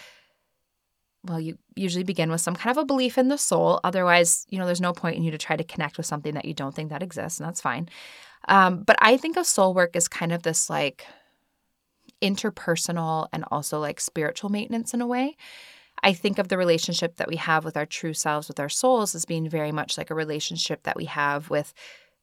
well, 1.23 1.39
you 1.39 1.57
usually 1.75 2.03
begin 2.03 2.31
with 2.31 2.41
some 2.41 2.55
kind 2.55 2.75
of 2.75 2.81
a 2.81 2.85
belief 2.85 3.17
in 3.17 3.27
the 3.27 3.37
soul. 3.37 3.79
Otherwise, 3.83 4.45
you 4.49 4.57
know, 4.57 4.65
there's 4.65 4.81
no 4.81 4.93
point 4.93 5.17
in 5.17 5.23
you 5.23 5.31
to 5.31 5.37
try 5.37 5.55
to 5.55 5.63
connect 5.63 5.97
with 5.97 6.05
something 6.07 6.33
that 6.33 6.45
you 6.45 6.53
don't 6.53 6.73
think 6.73 6.89
that 6.89 7.03
exists, 7.03 7.39
and 7.39 7.47
that's 7.47 7.61
fine. 7.61 7.87
Um, 8.47 8.81
but 8.83 8.95
I 8.99 9.17
think 9.17 9.37
of 9.37 9.45
soul 9.45 9.73
work 9.73 9.95
as 9.95 10.07
kind 10.07 10.31
of 10.31 10.41
this 10.41 10.69
like 10.69 11.05
interpersonal 12.21 13.27
and 13.33 13.45
also 13.51 13.79
like 13.79 13.99
spiritual 13.99 14.49
maintenance 14.49 14.93
in 14.93 15.01
a 15.01 15.07
way. 15.07 15.35
I 16.03 16.13
think 16.13 16.39
of 16.39 16.47
the 16.47 16.57
relationship 16.57 17.17
that 17.17 17.27
we 17.27 17.35
have 17.35 17.63
with 17.63 17.77
our 17.77 17.85
true 17.85 18.13
selves, 18.13 18.47
with 18.47 18.59
our 18.59 18.69
souls, 18.69 19.13
as 19.13 19.25
being 19.25 19.47
very 19.49 19.71
much 19.71 19.97
like 19.97 20.09
a 20.09 20.15
relationship 20.15 20.83
that 20.83 20.95
we 20.95 21.05
have 21.05 21.49
with 21.49 21.73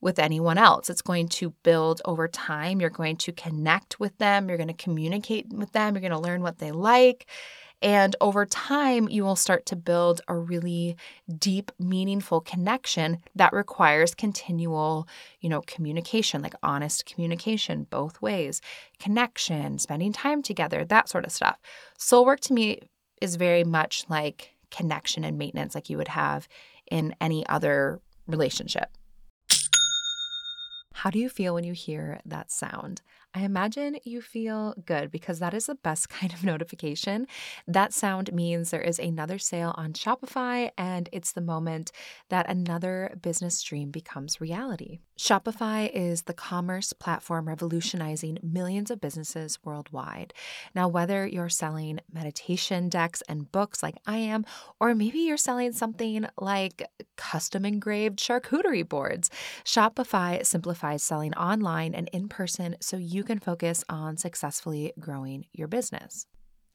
with 0.00 0.18
anyone 0.18 0.58
else. 0.58 0.88
It's 0.88 1.02
going 1.02 1.28
to 1.28 1.50
build 1.64 2.00
over 2.04 2.28
time. 2.28 2.80
You're 2.80 2.90
going 2.90 3.16
to 3.16 3.32
connect 3.32 3.98
with 3.98 4.16
them. 4.18 4.48
You're 4.48 4.56
going 4.56 4.68
to 4.68 4.74
communicate 4.74 5.48
with 5.52 5.72
them. 5.72 5.94
You're 5.94 6.00
going 6.00 6.12
to 6.12 6.18
learn 6.18 6.42
what 6.42 6.58
they 6.58 6.70
like. 6.70 7.26
And 7.80 8.16
over 8.20 8.44
time, 8.44 9.08
you 9.08 9.24
will 9.24 9.36
start 9.36 9.64
to 9.66 9.76
build 9.76 10.20
a 10.26 10.36
really 10.36 10.96
deep, 11.38 11.70
meaningful 11.78 12.40
connection 12.40 13.18
that 13.36 13.52
requires 13.52 14.14
continual, 14.14 15.06
you 15.40 15.48
know, 15.48 15.62
communication, 15.62 16.42
like 16.42 16.54
honest 16.62 17.06
communication 17.06 17.86
both 17.88 18.20
ways, 18.20 18.60
connection, 18.98 19.78
spending 19.78 20.12
time 20.12 20.42
together, 20.42 20.84
that 20.84 21.08
sort 21.08 21.24
of 21.24 21.30
stuff. 21.30 21.58
Soul 21.96 22.24
work 22.24 22.40
to 22.40 22.52
me 22.52 22.80
is 23.20 23.36
very 23.36 23.64
much 23.64 24.04
like 24.08 24.54
connection 24.70 25.24
and 25.24 25.38
maintenance 25.38 25.74
like 25.74 25.88
you 25.88 25.96
would 25.98 26.08
have 26.08 26.48
in 26.90 27.14
any 27.20 27.46
other 27.46 28.00
relationship. 28.26 28.90
How 30.94 31.10
do 31.10 31.18
you 31.20 31.28
feel 31.28 31.54
when 31.54 31.62
you 31.62 31.74
hear 31.74 32.20
that 32.26 32.50
sound? 32.50 33.02
I 33.38 33.42
imagine 33.42 33.98
you 34.02 34.20
feel 34.20 34.74
good 34.84 35.12
because 35.12 35.38
that 35.38 35.54
is 35.54 35.66
the 35.66 35.76
best 35.76 36.08
kind 36.18 36.32
of 36.32 36.42
notification. 36.42 37.28
That 37.68 37.92
sound 37.92 38.32
means 38.32 38.70
there 38.70 38.80
is 38.80 38.98
another 38.98 39.38
sale 39.38 39.74
on 39.76 39.92
Shopify, 39.92 40.72
and 40.76 41.08
it's 41.12 41.30
the 41.30 41.40
moment 41.40 41.92
that 42.30 42.50
another 42.50 43.16
business 43.22 43.62
dream 43.62 43.92
becomes 43.92 44.40
reality. 44.40 44.98
Shopify 45.16 45.90
is 45.92 46.22
the 46.22 46.34
commerce 46.34 46.92
platform 46.92 47.48
revolutionizing 47.48 48.38
millions 48.40 48.88
of 48.88 49.00
businesses 49.00 49.58
worldwide. 49.64 50.32
Now, 50.74 50.86
whether 50.88 51.26
you're 51.26 51.48
selling 51.48 51.98
meditation 52.12 52.88
decks 52.88 53.20
and 53.28 53.50
books 53.50 53.82
like 53.82 53.96
I 54.06 54.18
am, 54.18 54.46
or 54.80 54.94
maybe 54.94 55.18
you're 55.18 55.36
selling 55.36 55.72
something 55.72 56.26
like 56.40 56.88
custom 57.16 57.64
engraved 57.64 58.20
charcuterie 58.20 58.88
boards, 58.88 59.28
Shopify 59.64 60.46
simplifies 60.46 61.02
selling 61.02 61.34
online 61.34 61.94
and 61.94 62.08
in 62.12 62.28
person 62.28 62.76
so 62.80 62.96
you 62.96 63.24
can 63.28 63.38
focus 63.38 63.84
on 63.90 64.16
successfully 64.16 64.92
growing 64.98 65.44
your 65.52 65.68
business. 65.68 66.26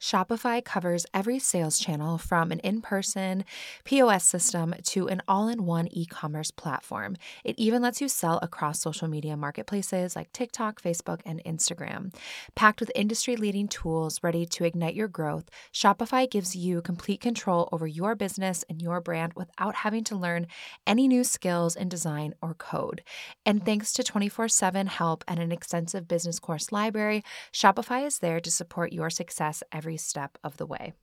Shopify 0.03 0.61
covers 0.61 1.05
every 1.13 1.39
sales 1.39 1.79
channel 1.79 2.17
from 2.17 2.51
an 2.51 2.59
in 2.59 2.81
person 2.81 3.45
POS 3.85 4.25
system 4.25 4.75
to 4.83 5.07
an 5.07 5.21
all 5.29 5.47
in 5.47 5.65
one 5.65 5.87
e 5.91 6.05
commerce 6.05 6.51
platform. 6.51 7.15
It 7.45 7.57
even 7.57 7.81
lets 7.81 8.01
you 8.01 8.09
sell 8.09 8.37
across 8.41 8.81
social 8.81 9.07
media 9.07 9.37
marketplaces 9.37 10.13
like 10.13 10.29
TikTok, 10.33 10.81
Facebook, 10.81 11.21
and 11.25 11.41
Instagram. 11.45 12.13
Packed 12.53 12.81
with 12.81 12.91
industry 12.93 13.37
leading 13.37 13.69
tools 13.69 14.19
ready 14.21 14.45
to 14.47 14.65
ignite 14.65 14.93
your 14.93 15.07
growth, 15.07 15.49
Shopify 15.73 16.29
gives 16.29 16.53
you 16.53 16.81
complete 16.81 17.21
control 17.21 17.69
over 17.71 17.87
your 17.87 18.13
business 18.13 18.65
and 18.67 18.81
your 18.81 18.99
brand 18.99 19.31
without 19.35 19.75
having 19.75 20.03
to 20.03 20.17
learn 20.17 20.47
any 20.85 21.07
new 21.07 21.23
skills 21.23 21.77
in 21.77 21.87
design 21.87 22.35
or 22.41 22.53
code. 22.55 23.03
And 23.45 23.63
thanks 23.65 23.93
to 23.93 24.03
24 24.03 24.49
7 24.49 24.87
help 24.87 25.23
and 25.29 25.39
an 25.39 25.53
extensive 25.53 26.09
business 26.09 26.39
course 26.39 26.73
library, 26.73 27.23
Shopify 27.53 28.05
is 28.05 28.19
there 28.19 28.41
to 28.41 28.51
support 28.51 28.91
your 28.91 29.09
success 29.09 29.63
every 29.71 29.92
every 29.93 29.97
step 29.97 30.37
of 30.43 30.57
the 30.57 30.65
way. 30.65 30.93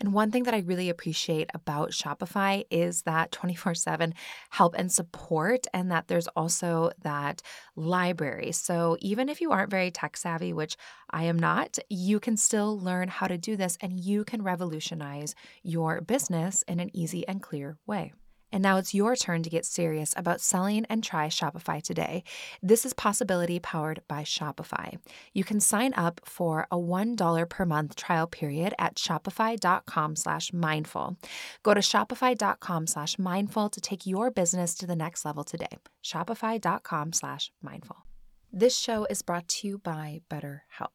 And 0.00 0.12
one 0.12 0.30
thing 0.30 0.42
that 0.44 0.54
I 0.54 0.58
really 0.66 0.90
appreciate 0.90 1.48
about 1.54 1.92
Shopify 1.92 2.64
is 2.70 3.02
that 3.02 3.32
24 3.32 3.74
7 3.74 4.14
help 4.50 4.74
and 4.76 4.92
support, 4.92 5.66
and 5.72 5.90
that 5.90 6.08
there's 6.08 6.28
also 6.28 6.90
that 7.02 7.40
library. 7.74 8.52
So 8.52 8.96
even 9.00 9.28
if 9.28 9.40
you 9.40 9.52
aren't 9.52 9.70
very 9.70 9.90
tech 9.90 10.16
savvy, 10.16 10.52
which 10.52 10.76
I 11.10 11.24
am 11.24 11.38
not, 11.38 11.78
you 11.88 12.20
can 12.20 12.36
still 12.36 12.78
learn 12.78 13.08
how 13.08 13.28
to 13.28 13.38
do 13.38 13.56
this 13.56 13.78
and 13.80 13.98
you 13.98 14.24
can 14.24 14.42
revolutionize 14.42 15.34
your 15.62 16.00
business 16.00 16.64
in 16.68 16.80
an 16.80 16.90
easy 16.92 17.26
and 17.26 17.40
clear 17.40 17.78
way. 17.86 18.12
And 18.52 18.62
now 18.62 18.76
it's 18.76 18.94
your 18.94 19.16
turn 19.16 19.42
to 19.42 19.50
get 19.50 19.64
serious 19.64 20.14
about 20.16 20.40
selling 20.40 20.84
and 20.86 21.02
try 21.02 21.28
Shopify 21.28 21.82
today. 21.82 22.22
This 22.62 22.84
is 22.84 22.92
Possibility 22.92 23.58
powered 23.58 24.02
by 24.06 24.22
Shopify. 24.22 24.98
You 25.32 25.44
can 25.44 25.58
sign 25.58 25.94
up 25.94 26.20
for 26.24 26.66
a 26.70 26.76
$1 26.76 27.48
per 27.48 27.64
month 27.64 27.96
trial 27.96 28.26
period 28.26 28.74
at 28.78 28.96
shopify.com 28.96 30.16
slash 30.16 30.52
mindful. 30.52 31.16
Go 31.62 31.74
to 31.74 31.80
shopify.com 31.80 32.86
slash 32.86 33.18
mindful 33.18 33.68
to 33.70 33.80
take 33.80 34.06
your 34.06 34.30
business 34.30 34.74
to 34.74 34.86
the 34.86 34.96
next 34.96 35.24
level 35.24 35.44
today. 35.44 35.78
Shopify.com 36.04 37.12
slash 37.12 37.50
mindful. 37.62 38.04
This 38.54 38.76
show 38.76 39.06
is 39.08 39.22
brought 39.22 39.48
to 39.48 39.66
you 39.66 39.78
by 39.78 40.20
BetterHelp. 40.28 40.90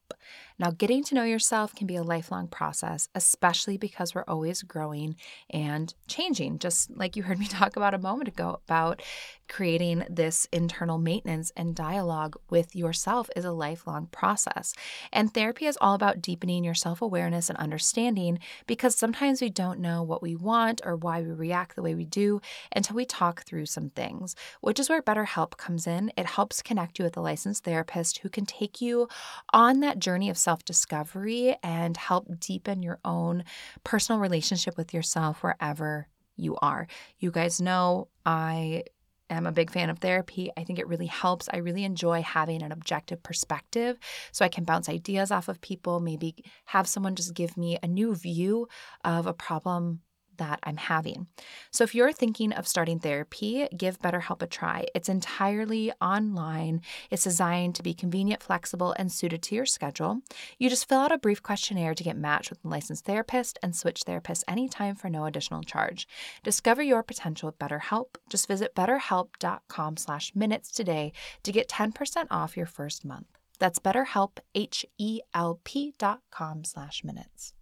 Now, 0.60 0.70
getting 0.70 1.02
to 1.04 1.14
know 1.16 1.24
yourself 1.24 1.74
can 1.74 1.88
be 1.88 1.96
a 1.96 2.04
lifelong 2.04 2.46
process, 2.46 3.08
especially 3.16 3.76
because 3.76 4.14
we're 4.14 4.24
always 4.28 4.62
growing 4.62 5.16
and 5.50 5.92
changing. 6.06 6.60
Just 6.60 6.90
like 6.96 7.16
you 7.16 7.24
heard 7.24 7.40
me 7.40 7.46
talk 7.48 7.74
about 7.74 7.94
a 7.94 7.98
moment 7.98 8.28
ago 8.28 8.60
about 8.64 9.02
creating 9.48 10.04
this 10.08 10.46
internal 10.52 10.98
maintenance 10.98 11.50
and 11.56 11.74
dialogue 11.74 12.36
with 12.50 12.76
yourself 12.76 13.28
is 13.34 13.44
a 13.44 13.50
lifelong 13.50 14.06
process. 14.06 14.72
And 15.12 15.32
therapy 15.32 15.66
is 15.66 15.78
all 15.80 15.94
about 15.94 16.22
deepening 16.22 16.62
your 16.62 16.74
self 16.74 17.02
awareness 17.02 17.48
and 17.48 17.58
understanding 17.58 18.38
because 18.68 18.94
sometimes 18.94 19.40
we 19.40 19.50
don't 19.50 19.80
know 19.80 20.02
what 20.02 20.22
we 20.22 20.36
want 20.36 20.80
or 20.84 20.94
why 20.94 21.22
we 21.22 21.32
react 21.32 21.74
the 21.74 21.82
way 21.82 21.94
we 21.94 22.04
do 22.04 22.40
until 22.74 22.94
we 22.94 23.04
talk 23.04 23.42
through 23.42 23.66
some 23.66 23.90
things, 23.90 24.36
which 24.60 24.78
is 24.78 24.88
where 24.88 25.02
BetterHelp 25.02 25.56
comes 25.56 25.88
in. 25.88 26.12
It 26.16 26.26
helps 26.26 26.62
connect 26.62 26.98
you 26.98 27.04
with 27.04 27.16
a 27.16 27.20
licensed 27.20 27.47
therapist 27.54 28.18
who 28.18 28.28
can 28.28 28.46
take 28.46 28.80
you 28.80 29.08
on 29.52 29.80
that 29.80 29.98
journey 29.98 30.30
of 30.30 30.38
self 30.38 30.64
discovery 30.64 31.56
and 31.62 31.96
help 31.96 32.26
deepen 32.40 32.82
your 32.82 32.98
own 33.04 33.44
personal 33.84 34.20
relationship 34.20 34.76
with 34.76 34.94
yourself 34.94 35.42
wherever 35.42 36.08
you 36.36 36.56
are. 36.62 36.86
You 37.18 37.30
guys 37.30 37.60
know 37.60 38.08
I 38.24 38.84
am 39.30 39.46
a 39.46 39.52
big 39.52 39.70
fan 39.70 39.90
of 39.90 39.98
therapy. 39.98 40.50
I 40.56 40.64
think 40.64 40.78
it 40.78 40.88
really 40.88 41.06
helps. 41.06 41.48
I 41.52 41.58
really 41.58 41.84
enjoy 41.84 42.22
having 42.22 42.62
an 42.62 42.72
objective 42.72 43.22
perspective 43.22 43.98
so 44.32 44.44
I 44.44 44.48
can 44.48 44.64
bounce 44.64 44.88
ideas 44.88 45.30
off 45.30 45.48
of 45.48 45.60
people, 45.60 46.00
maybe 46.00 46.36
have 46.66 46.86
someone 46.86 47.14
just 47.14 47.34
give 47.34 47.56
me 47.56 47.78
a 47.82 47.86
new 47.86 48.14
view 48.14 48.68
of 49.04 49.26
a 49.26 49.34
problem 49.34 50.00
that 50.38 50.58
I'm 50.62 50.76
having. 50.76 51.26
So, 51.70 51.84
if 51.84 51.94
you're 51.94 52.12
thinking 52.12 52.52
of 52.52 52.66
starting 52.66 52.98
therapy, 52.98 53.68
give 53.76 54.00
BetterHelp 54.00 54.42
a 54.42 54.46
try. 54.46 54.86
It's 54.94 55.08
entirely 55.08 55.92
online, 56.00 56.80
it's 57.10 57.24
designed 57.24 57.74
to 57.76 57.82
be 57.82 57.94
convenient, 57.94 58.42
flexible, 58.42 58.94
and 58.98 59.12
suited 59.12 59.42
to 59.44 59.54
your 59.54 59.66
schedule. 59.66 60.22
You 60.58 60.70
just 60.70 60.88
fill 60.88 61.00
out 61.00 61.12
a 61.12 61.18
brief 61.18 61.42
questionnaire 61.42 61.94
to 61.94 62.04
get 62.04 62.16
matched 62.16 62.50
with 62.50 62.64
a 62.64 62.68
licensed 62.68 63.04
therapist 63.04 63.58
and 63.62 63.76
switch 63.76 64.02
therapists 64.02 64.44
anytime 64.48 64.94
for 64.94 65.08
no 65.08 65.26
additional 65.26 65.62
charge. 65.62 66.08
Discover 66.42 66.82
your 66.82 67.02
potential 67.02 67.48
with 67.48 67.58
BetterHelp. 67.58 68.16
Just 68.28 68.48
visit 68.48 68.74
betterhelp.com 68.74 69.96
slash 69.96 70.34
minutes 70.34 70.70
today 70.70 71.12
to 71.42 71.52
get 71.52 71.68
10% 71.68 72.26
off 72.30 72.56
your 72.56 72.66
first 72.66 73.04
month. 73.04 73.26
That's 73.58 73.78
betterhelp, 73.78 74.38
H-E-L-P 74.54 75.94
dot 75.98 76.20
com 76.30 76.64
slash 76.64 77.02
minutes. 77.04 77.54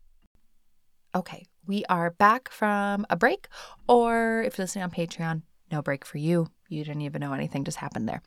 Okay, 1.17 1.47
we 1.67 1.83
are 1.89 2.11
back 2.11 2.51
from 2.51 3.07
a 3.09 3.17
break, 3.17 3.49
or 3.89 4.43
if 4.43 4.59
you're 4.59 4.65
listening 4.65 4.85
on 4.85 4.91
Patreon, 4.91 5.41
no 5.73 5.81
break 5.81 6.05
for 6.05 6.19
you. 6.19 6.49
You 6.69 6.85
didn't 6.85 7.01
even 7.01 7.21
know 7.21 7.33
anything 7.33 7.65
just 7.65 7.79
happened 7.79 8.07
there. 8.07 8.21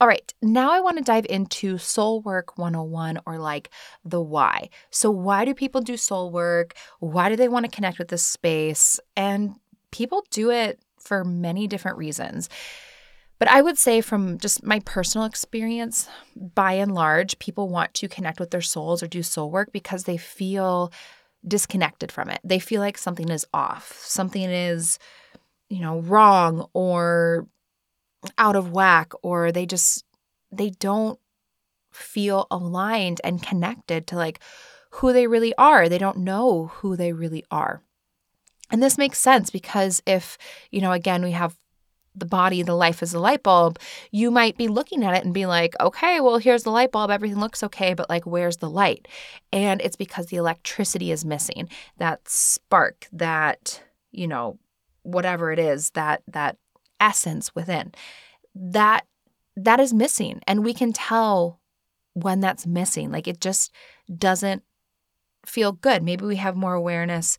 All 0.00 0.06
right, 0.06 0.32
now 0.40 0.70
I 0.70 0.78
want 0.78 0.98
to 0.98 1.02
dive 1.02 1.26
into 1.28 1.78
soul 1.78 2.20
work 2.20 2.56
101 2.56 3.18
or 3.26 3.38
like 3.38 3.70
the 4.04 4.20
why. 4.20 4.68
So, 4.90 5.10
why 5.10 5.46
do 5.46 5.52
people 5.52 5.80
do 5.80 5.96
soul 5.96 6.30
work? 6.30 6.74
Why 7.00 7.28
do 7.28 7.34
they 7.34 7.48
want 7.48 7.64
to 7.64 7.72
connect 7.72 7.98
with 7.98 8.06
this 8.06 8.22
space? 8.22 9.00
And 9.16 9.56
people 9.90 10.24
do 10.30 10.52
it 10.52 10.78
for 11.00 11.24
many 11.24 11.66
different 11.66 11.98
reasons. 11.98 12.48
But 13.40 13.48
I 13.48 13.62
would 13.62 13.78
say, 13.78 14.00
from 14.00 14.38
just 14.38 14.62
my 14.62 14.78
personal 14.80 15.26
experience, 15.26 16.08
by 16.36 16.74
and 16.74 16.94
large, 16.94 17.36
people 17.40 17.68
want 17.68 17.94
to 17.94 18.08
connect 18.08 18.38
with 18.38 18.52
their 18.52 18.60
souls 18.60 19.02
or 19.02 19.08
do 19.08 19.24
soul 19.24 19.50
work 19.50 19.72
because 19.72 20.04
they 20.04 20.16
feel 20.16 20.92
disconnected 21.48 22.12
from 22.12 22.30
it. 22.30 22.40
They 22.44 22.58
feel 22.58 22.80
like 22.80 22.98
something 22.98 23.28
is 23.28 23.46
off, 23.52 23.98
something 24.04 24.42
is, 24.42 24.98
you 25.68 25.80
know, 25.80 26.00
wrong 26.00 26.68
or 26.72 27.46
out 28.36 28.56
of 28.56 28.72
whack, 28.72 29.12
or 29.22 29.52
they 29.52 29.66
just, 29.66 30.04
they 30.50 30.70
don't 30.70 31.18
feel 31.92 32.46
aligned 32.50 33.20
and 33.24 33.42
connected 33.42 34.06
to 34.08 34.16
like 34.16 34.40
who 34.90 35.12
they 35.12 35.26
really 35.26 35.54
are. 35.56 35.88
They 35.88 35.98
don't 35.98 36.18
know 36.18 36.68
who 36.74 36.96
they 36.96 37.12
really 37.12 37.44
are. 37.50 37.82
And 38.70 38.82
this 38.82 38.98
makes 38.98 39.18
sense 39.18 39.50
because 39.50 40.02
if, 40.06 40.36
you 40.70 40.80
know, 40.80 40.92
again, 40.92 41.22
we 41.22 41.32
have 41.32 41.56
the 42.18 42.26
body, 42.26 42.62
the 42.62 42.74
life 42.74 43.02
is 43.02 43.14
a 43.14 43.18
light 43.18 43.42
bulb, 43.42 43.78
you 44.10 44.30
might 44.30 44.56
be 44.56 44.68
looking 44.68 45.04
at 45.04 45.14
it 45.14 45.24
and 45.24 45.34
be 45.34 45.46
like, 45.46 45.74
okay, 45.80 46.20
well, 46.20 46.38
here's 46.38 46.62
the 46.62 46.70
light 46.70 46.92
bulb. 46.92 47.10
Everything 47.10 47.40
looks 47.40 47.62
okay, 47.62 47.94
but 47.94 48.08
like, 48.08 48.26
where's 48.26 48.58
the 48.58 48.70
light? 48.70 49.08
And 49.52 49.80
it's 49.80 49.96
because 49.96 50.26
the 50.26 50.36
electricity 50.36 51.10
is 51.10 51.24
missing 51.24 51.68
that 51.98 52.28
spark, 52.28 53.06
that, 53.12 53.82
you 54.10 54.26
know, 54.26 54.58
whatever 55.02 55.52
it 55.52 55.58
is, 55.58 55.90
that, 55.90 56.22
that 56.28 56.56
essence 57.00 57.54
within 57.54 57.92
that, 58.54 59.06
that 59.56 59.80
is 59.80 59.94
missing. 59.94 60.40
And 60.46 60.64
we 60.64 60.74
can 60.74 60.92
tell 60.92 61.60
when 62.14 62.40
that's 62.40 62.66
missing. 62.66 63.10
Like, 63.10 63.28
it 63.28 63.40
just 63.40 63.72
doesn't 64.16 64.62
feel 65.46 65.72
good. 65.72 66.02
Maybe 66.02 66.24
we 66.24 66.36
have 66.36 66.56
more 66.56 66.74
awareness 66.74 67.38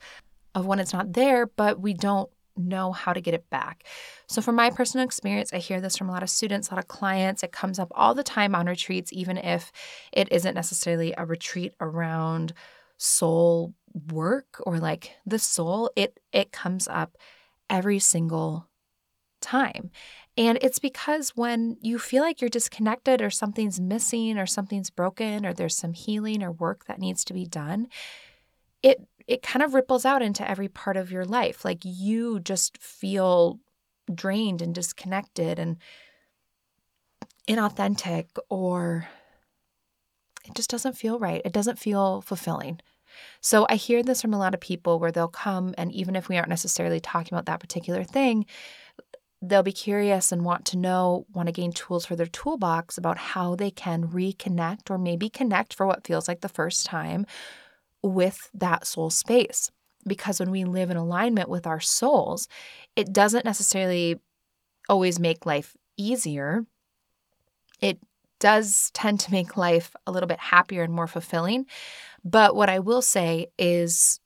of 0.56 0.66
when 0.66 0.80
it's 0.80 0.94
not 0.94 1.14
there, 1.14 1.46
but 1.46 1.80
we 1.80 1.94
don't 1.94 2.30
know 2.60 2.92
how 2.92 3.14
to 3.14 3.22
get 3.22 3.34
it 3.34 3.50
back. 3.50 3.84
So, 4.28 4.42
from 4.42 4.56
my 4.56 4.70
personal 4.70 5.06
experience, 5.06 5.54
I 5.54 5.58
hear 5.58 5.82
this 5.82 5.98
from 5.98 6.10
a 6.10 6.12
lot 6.12 6.24
of 6.24 6.30
students, 6.30 6.70
a 6.70 6.76
lot 6.76 6.84
of 6.84 6.88
clients. 6.88 7.44
It 7.44 7.52
comes 7.52 7.80
up 7.80 7.92
all 7.96 8.14
the 8.14 8.24
time 8.24 8.54
on 8.54 8.68
retreats, 8.68 9.12
even 9.14 9.38
if 9.38 9.72
it 10.12 10.32
isn't 10.32 10.56
necessarily 10.56 11.14
a 11.18 11.26
retreat 11.26 11.74
around 11.80 12.54
soul 12.98 13.74
work 14.12 14.62
or 14.66 14.80
like 14.80 15.12
the 15.26 15.40
soul. 15.40 15.92
It 15.96 16.20
it 16.32 16.52
comes 16.52 16.88
up 16.88 17.18
every 17.70 18.00
single 18.00 18.68
time. 19.42 19.90
And 20.38 20.58
it's 20.62 20.80
because 20.80 21.32
when 21.36 21.78
you 21.82 22.00
feel 22.00 22.24
like 22.24 22.42
you're 22.42 22.50
disconnected 22.50 23.22
or 23.22 23.30
something's 23.30 23.80
missing 23.80 24.38
or 24.38 24.46
something's 24.46 24.90
broken 24.90 25.46
or 25.46 25.54
there's 25.54 25.76
some 25.76 25.94
healing 25.94 26.44
or 26.44 26.52
work 26.52 26.86
that 26.86 27.00
needs 27.00 27.24
to 27.26 27.34
be 27.34 27.46
done, 27.46 27.88
it 28.82 29.06
it 29.30 29.44
kind 29.44 29.62
of 29.62 29.76
ripples 29.76 30.06
out 30.06 30.24
into 30.24 30.50
every 30.50 30.68
part 30.68 30.98
of 30.98 31.12
your 31.12 31.24
life. 31.24 31.64
Like 31.64 31.82
you 31.84 32.40
just 32.40 32.82
feel 32.82 33.60
drained 34.14 34.60
and 34.60 34.74
disconnected 34.74 35.60
and 35.60 35.78
inauthentic, 37.48 38.26
or 38.50 39.08
it 40.46 40.56
just 40.56 40.72
doesn't 40.72 40.98
feel 40.98 41.20
right. 41.20 41.44
It 41.46 41.54
doesn't 41.54 41.78
feel 41.78 42.22
fulfilling. 42.22 42.80
So 43.40 43.68
I 43.70 43.76
hear 43.76 44.02
this 44.02 44.20
from 44.20 44.34
a 44.34 44.40
lot 44.40 44.56
of 44.56 44.62
people 44.62 45.00
where 45.00 45.12
they'll 45.12 45.28
come, 45.28 45.76
and 45.78 45.92
even 45.92 46.16
if 46.16 46.28
we 46.28 46.38
aren't 46.38 46.50
necessarily 46.50 47.00
talking 47.00 47.36
about 47.36 47.46
that 47.46 47.60
particular 47.60 48.04
thing, 48.04 48.48
they'll 49.44 49.62
be 49.62 49.72
curious 49.72 50.32
and 50.32 50.44
want 50.44 50.66
to 50.66 50.78
know, 50.78 51.28
want 51.34 51.48
to 51.48 51.54
gain 51.54 51.72
tools 51.72 52.04
for 52.04 52.16
their 52.16 52.26
toolbox 52.26 52.98
about 52.98 53.20
how 53.20 53.56
they 53.56 53.70
can 53.70 54.08
reconnect 54.08 54.90
or 54.90 54.98
maybe 54.98 55.30
connect 55.30 55.76
for 55.76 55.86
what 55.86 56.08
feels 56.08 56.28
like 56.28 56.42
the 56.42 56.50
first 56.50 56.88
time 56.88 57.28
with 58.04 58.50
that 58.54 58.88
soul 58.88 59.10
space. 59.10 59.72
Because 60.08 60.40
when 60.40 60.52
we 60.52 60.64
live 60.64 60.92
in 60.92 60.98
alignment 60.98 61.50
with 61.50 61.68
our 61.68 61.80
souls, 61.80 62.48
it 62.96 63.12
doesn't 63.12 63.46
necessarily 63.46 64.20
always 64.88 65.20
make 65.20 65.46
life 65.46 65.76
easier. 65.98 66.66
It 67.82 68.00
does 68.40 68.92
tend 68.94 69.20
to 69.22 69.32
make 69.32 69.58
life 69.58 69.94
a 70.08 70.12
little 70.12 70.28
bit 70.28 70.40
happier 70.40 70.84
and 70.84 70.94
more 70.94 71.08
fulfilling. 71.08 71.66
But 72.24 72.56
what 72.56 72.70
I 72.70 72.80
will 72.80 73.02
say 73.02 73.48
is 73.58 74.20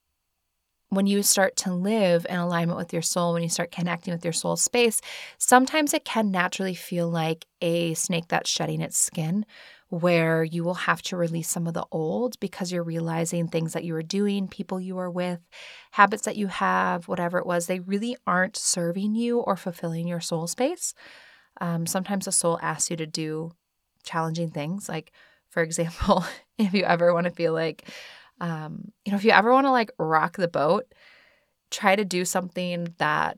when 0.89 1.07
you 1.07 1.23
start 1.23 1.55
to 1.55 1.73
live 1.73 2.25
in 2.29 2.35
alignment 2.35 2.77
with 2.77 2.93
your 2.93 3.01
soul, 3.01 3.33
when 3.33 3.43
you 3.43 3.49
start 3.49 3.71
connecting 3.71 4.13
with 4.13 4.23
your 4.23 4.33
soul 4.33 4.55
space, 4.55 5.01
sometimes 5.39 5.93
it 5.93 6.05
can 6.05 6.29
naturally 6.29 6.75
feel 6.75 7.09
like 7.09 7.45
a 7.61 7.95
snake 7.95 8.27
that's 8.27 8.49
shedding 8.49 8.81
its 8.81 8.97
skin, 8.97 9.45
where 9.93 10.43
you 10.43 10.63
will 10.63 10.73
have 10.73 11.03
to 11.03 11.15
release 11.15 11.47
some 11.47 11.67
of 11.67 11.75
the 11.75 11.85
old 11.91 12.39
because 12.39 12.71
you're 12.71 12.81
realizing 12.81 13.47
things 13.47 13.73
that 13.73 13.83
you 13.83 13.93
were 13.93 14.01
doing, 14.01 14.47
people 14.47 14.81
you 14.81 14.95
were 14.95 15.11
with, 15.11 15.39
habits 15.91 16.23
that 16.23 16.35
you 16.35 16.47
have, 16.47 17.07
whatever 17.07 17.37
it 17.37 17.45
was, 17.45 17.67
they 17.67 17.79
really 17.79 18.17
aren't 18.25 18.57
serving 18.57 19.13
you 19.13 19.37
or 19.37 19.55
fulfilling 19.55 20.07
your 20.07 20.19
soul 20.19 20.47
space. 20.47 20.95
Um, 21.61 21.85
sometimes 21.85 22.25
the 22.25 22.31
soul 22.31 22.57
asks 22.59 22.89
you 22.89 22.97
to 22.97 23.05
do 23.05 23.51
challenging 24.03 24.49
things. 24.49 24.89
Like, 24.89 25.11
for 25.51 25.61
example, 25.61 26.25
if 26.57 26.73
you 26.73 26.85
ever 26.85 27.13
want 27.13 27.25
to 27.25 27.31
feel 27.31 27.53
like, 27.53 27.87
um, 28.41 28.91
you 29.05 29.11
know, 29.11 29.17
if 29.17 29.23
you 29.23 29.29
ever 29.29 29.53
want 29.53 29.67
to 29.67 29.71
like 29.71 29.91
rock 29.99 30.37
the 30.37 30.47
boat, 30.47 30.91
try 31.69 31.95
to 31.95 32.03
do 32.03 32.25
something 32.25 32.95
that 32.97 33.37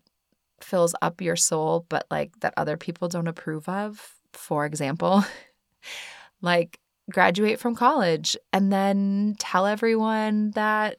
fills 0.61 0.95
up 1.01 1.19
your 1.19 1.35
soul, 1.35 1.85
but 1.89 2.07
like 2.09 2.39
that 2.39 2.53
other 2.55 2.77
people 2.77 3.09
don't 3.09 3.27
approve 3.27 3.67
of. 3.67 4.15
For 4.31 4.65
example, 4.65 5.25
like 6.45 6.79
graduate 7.11 7.59
from 7.59 7.75
college 7.75 8.37
and 8.53 8.71
then 8.71 9.35
tell 9.37 9.65
everyone 9.65 10.51
that 10.51 10.97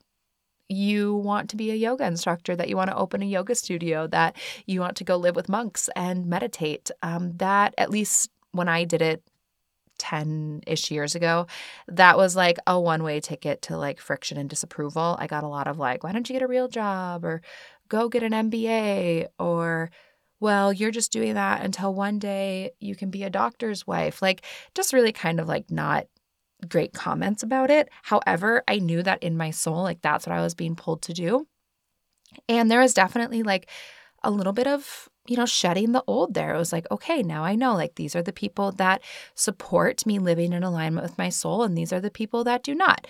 you 0.69 1.15
want 1.15 1.51
to 1.51 1.57
be 1.57 1.71
a 1.71 1.75
yoga 1.75 2.05
instructor, 2.05 2.57
that 2.57 2.69
you 2.69 2.77
want 2.77 2.91
to 2.91 2.97
open 2.97 3.23
a 3.23 3.27
yoga 3.27 3.55
studio, 3.55 4.07
that 4.09 4.37
you 4.67 4.81
want 4.81 4.97
to 4.97 5.05
go 5.05 5.17
live 5.17 5.37
with 5.37 5.49
monks 5.49 5.89
and 5.95 6.27
meditate. 6.27 6.91
Um, 7.03 7.37
that, 7.37 7.75
at 7.79 7.91
least 7.91 8.31
when 8.53 8.69
I 8.69 8.85
did 8.85 9.03
it 9.03 9.23
10 9.99 10.63
ish 10.67 10.91
years 10.91 11.15
ago, 11.15 11.47
that 11.89 12.17
was 12.17 12.37
like 12.37 12.59
a 12.67 12.81
one 12.81 13.03
way 13.03 13.21
ticket 13.21 13.63
to 13.63 13.77
like 13.77 14.01
friction 14.01 14.39
and 14.39 14.51
disapproval. 14.51 15.17
I 15.19 15.27
got 15.27 15.45
a 15.45 15.49
lot 15.49 15.69
of 15.69 15.79
like, 15.79 16.03
why 16.03 16.13
don't 16.13 16.29
you 16.29 16.35
get 16.35 16.43
a 16.43 16.49
real 16.49 16.69
job 16.69 17.25
or 17.25 17.43
go 17.89 18.09
get 18.09 18.23
an 18.23 18.33
MBA 18.33 19.29
or 19.39 19.91
well, 20.41 20.73
you're 20.73 20.91
just 20.91 21.13
doing 21.13 21.35
that 21.35 21.65
until 21.65 21.95
one 21.95 22.19
day 22.19 22.73
you 22.81 22.95
can 22.95 23.11
be 23.11 23.23
a 23.23 23.31
doctor's 23.31 23.87
wife. 23.87 24.21
Like, 24.21 24.43
just 24.75 24.93
really 24.93 25.13
kind 25.13 25.41
of 25.41 25.49
like 25.49 25.71
not 25.71 26.07
great 26.69 26.93
comments 26.93 27.43
about 27.43 27.71
it. 27.71 27.89
However, 28.03 28.63
I 28.69 28.79
knew 28.79 29.03
that 29.03 29.23
in 29.23 29.37
my 29.37 29.51
soul, 29.51 29.83
like, 29.83 30.03
that's 30.03 30.27
what 30.27 30.37
I 30.37 30.43
was 30.43 30.55
being 30.55 30.77
pulled 30.77 31.03
to 31.03 31.13
do. 31.13 31.47
And 32.49 32.71
there 32.71 32.81
was 32.81 32.95
definitely 32.95 33.43
like 33.43 33.69
a 34.23 34.31
little 34.31 34.53
bit 34.53 34.67
of, 34.67 35.09
you 35.27 35.37
know, 35.37 35.47
shedding 35.47 35.93
the 35.93 36.05
old 36.07 36.35
there. 36.35 36.55
It 36.55 36.59
was 36.59 36.73
like, 36.73 36.87
okay, 36.91 37.23
now 37.23 37.45
I 37.45 37.55
know, 37.55 37.75
like, 37.75 37.95
these 37.95 38.17
are 38.17 38.23
the 38.23 38.33
people 38.33 38.73
that 38.73 39.03
support 39.35 40.05
me 40.07 40.19
living 40.19 40.53
in 40.53 40.63
alignment 40.63 41.07
with 41.07 41.19
my 41.19 41.29
soul, 41.29 41.63
and 41.63 41.77
these 41.77 41.93
are 41.93 42.01
the 42.01 42.11
people 42.11 42.45
that 42.45 42.63
do 42.63 42.75
not 42.75 43.07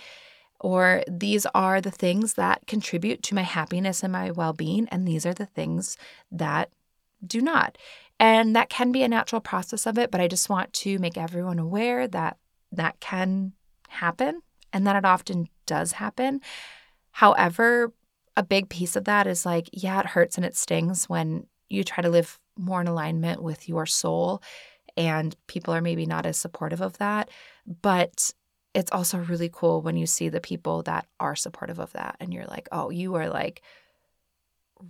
or 0.59 1.03
these 1.07 1.45
are 1.53 1.81
the 1.81 1.91
things 1.91 2.33
that 2.33 2.65
contribute 2.67 3.21
to 3.23 3.35
my 3.35 3.43
happiness 3.43 4.03
and 4.03 4.11
my 4.11 4.31
well 4.31 4.53
being, 4.53 4.87
and 4.89 5.07
these 5.07 5.25
are 5.25 5.33
the 5.33 5.45
things 5.45 5.97
that 6.31 6.69
do 7.25 7.41
not. 7.41 7.77
And 8.19 8.55
that 8.55 8.69
can 8.69 8.91
be 8.91 9.03
a 9.03 9.07
natural 9.07 9.41
process 9.41 9.85
of 9.85 9.97
it, 9.97 10.11
but 10.11 10.21
I 10.21 10.27
just 10.27 10.49
want 10.49 10.73
to 10.73 10.97
make 10.99 11.17
everyone 11.17 11.59
aware 11.59 12.07
that 12.07 12.37
that 12.71 12.99
can 12.99 13.53
happen 13.89 14.41
and 14.73 14.85
that 14.87 14.95
it 14.95 15.05
often 15.05 15.47
does 15.65 15.93
happen. 15.93 16.41
However, 17.11 17.93
a 18.35 18.43
big 18.43 18.69
piece 18.69 18.95
of 18.95 19.05
that 19.05 19.27
is 19.27 19.45
like, 19.45 19.69
yeah, 19.71 19.99
it 19.99 20.05
hurts 20.07 20.37
and 20.37 20.45
it 20.45 20.55
stings 20.55 21.07
when 21.07 21.47
you 21.69 21.83
try 21.83 22.01
to 22.01 22.09
live 22.09 22.39
more 22.57 22.81
in 22.81 22.87
alignment 22.87 23.41
with 23.41 23.67
your 23.69 23.85
soul 23.85 24.41
and 24.95 25.35
people 25.47 25.73
are 25.73 25.81
maybe 25.81 26.05
not 26.05 26.25
as 26.25 26.37
supportive 26.37 26.81
of 26.81 26.97
that. 26.97 27.29
But 27.81 28.31
it's 28.73 28.91
also 28.91 29.17
really 29.17 29.49
cool 29.51 29.81
when 29.81 29.97
you 29.97 30.05
see 30.05 30.29
the 30.29 30.41
people 30.41 30.83
that 30.83 31.07
are 31.19 31.35
supportive 31.35 31.79
of 31.79 31.93
that 31.93 32.17
and 32.19 32.33
you're 32.33 32.45
like, 32.45 32.67
oh, 32.71 32.89
you 32.89 33.15
are 33.15 33.29
like 33.29 33.61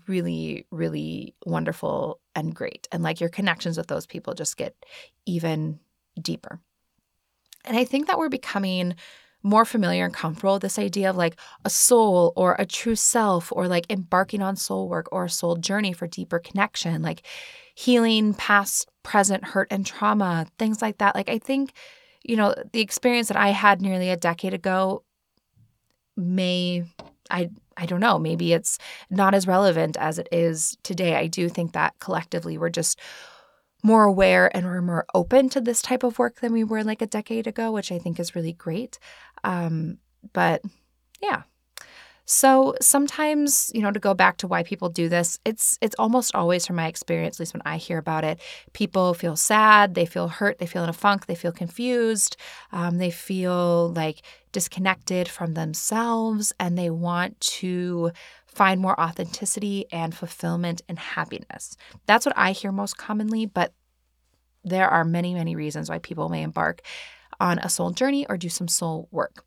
really, 0.07 0.65
really 0.71 1.35
wonderful 1.45 2.19
and 2.35 2.53
great. 2.53 2.87
And 2.91 3.03
like 3.03 3.19
your 3.19 3.29
connections 3.29 3.77
with 3.77 3.87
those 3.87 4.05
people 4.05 4.33
just 4.33 4.57
get 4.57 4.75
even 5.25 5.79
deeper. 6.21 6.59
And 7.65 7.77
I 7.77 7.83
think 7.83 8.07
that 8.07 8.17
we're 8.17 8.29
becoming 8.29 8.95
more 9.43 9.65
familiar 9.65 10.05
and 10.05 10.13
comfortable 10.13 10.53
with 10.53 10.61
this 10.61 10.79
idea 10.79 11.09
of 11.09 11.15
like 11.15 11.39
a 11.63 11.69
soul 11.69 12.33
or 12.35 12.55
a 12.57 12.65
true 12.65 12.95
self 12.95 13.51
or 13.51 13.67
like 13.67 13.85
embarking 13.89 14.41
on 14.41 14.55
soul 14.55 14.89
work 14.89 15.07
or 15.11 15.25
a 15.25 15.29
soul 15.29 15.55
journey 15.55 15.93
for 15.93 16.07
deeper 16.07 16.39
connection, 16.39 17.01
like 17.01 17.21
healing 17.75 18.33
past, 18.33 18.89
present 19.03 19.43
hurt 19.43 19.67
and 19.69 19.85
trauma, 19.85 20.47
things 20.57 20.81
like 20.81 20.97
that. 20.97 21.15
Like, 21.15 21.29
I 21.29 21.37
think, 21.37 21.73
you 22.23 22.35
know, 22.35 22.55
the 22.73 22.81
experience 22.81 23.27
that 23.27 23.37
I 23.37 23.49
had 23.49 23.81
nearly 23.81 24.09
a 24.09 24.17
decade 24.17 24.53
ago 24.53 25.03
may, 26.17 26.83
I, 27.29 27.49
I 27.77 27.85
don't 27.85 27.99
know, 27.99 28.17
maybe 28.17 28.53
it's 28.53 28.79
not 29.09 29.33
as 29.33 29.47
relevant 29.47 29.97
as 29.97 30.19
it 30.19 30.27
is 30.31 30.77
today. 30.83 31.15
I 31.15 31.27
do 31.27 31.47
think 31.49 31.73
that 31.73 31.93
collectively 31.99 32.57
we're 32.57 32.69
just 32.69 32.99
more 33.83 34.03
aware 34.03 34.55
and 34.55 34.65
we're 34.65 34.81
more 34.81 35.05
open 35.13 35.49
to 35.49 35.61
this 35.61 35.81
type 35.81 36.03
of 36.03 36.17
work 36.17 36.39
than 36.39 36.51
we 36.51 36.63
were 36.63 36.83
like 36.83 37.01
a 37.01 37.07
decade 37.07 37.47
ago, 37.47 37.71
which 37.71 37.91
I 37.91 37.99
think 37.99 38.19
is 38.19 38.35
really 38.35 38.53
great. 38.53 38.99
Um, 39.43 39.99
but 40.33 40.61
yeah. 41.21 41.43
So 42.29 42.75
sometimes, 42.81 43.71
you 43.73 43.81
know, 43.81 43.89
to 43.89 44.01
go 44.01 44.13
back 44.13 44.35
to 44.37 44.47
why 44.47 44.61
people 44.61 44.89
do 44.89 45.07
this, 45.07 45.39
it's 45.45 45.77
it's 45.81 45.95
almost 45.97 46.35
always 46.35 46.65
from 46.65 46.75
my 46.75 46.87
experience, 46.87 47.37
at 47.37 47.39
least 47.39 47.53
when 47.53 47.61
I 47.65 47.77
hear 47.77 47.97
about 47.97 48.25
it, 48.25 48.41
people 48.73 49.13
feel 49.13 49.37
sad, 49.37 49.95
they 49.95 50.05
feel 50.05 50.27
hurt, 50.27 50.59
they 50.59 50.65
feel 50.65 50.83
in 50.83 50.89
a 50.89 50.93
funk, 50.93 51.27
they 51.27 51.35
feel 51.35 51.53
confused, 51.53 52.35
um, 52.73 52.97
they 52.97 53.11
feel 53.11 53.93
like 53.93 54.23
disconnected 54.51 55.29
from 55.29 55.53
themselves, 55.53 56.51
and 56.59 56.77
they 56.77 56.89
want 56.89 57.39
to 57.39 58.11
find 58.45 58.81
more 58.81 58.99
authenticity 58.99 59.85
and 59.93 60.13
fulfillment 60.13 60.81
and 60.89 60.99
happiness. 60.99 61.77
That's 62.07 62.25
what 62.25 62.37
I 62.37 62.51
hear 62.51 62.73
most 62.73 62.97
commonly, 62.97 63.45
but 63.45 63.71
there 64.65 64.89
are 64.89 65.05
many, 65.05 65.33
many 65.33 65.55
reasons 65.55 65.89
why 65.89 65.99
people 65.99 66.29
may 66.29 66.43
embark 66.43 66.81
on 67.39 67.59
a 67.59 67.69
soul 67.69 67.91
journey 67.91 68.27
or 68.27 68.37
do 68.37 68.49
some 68.49 68.67
soul 68.67 69.07
work. 69.11 69.46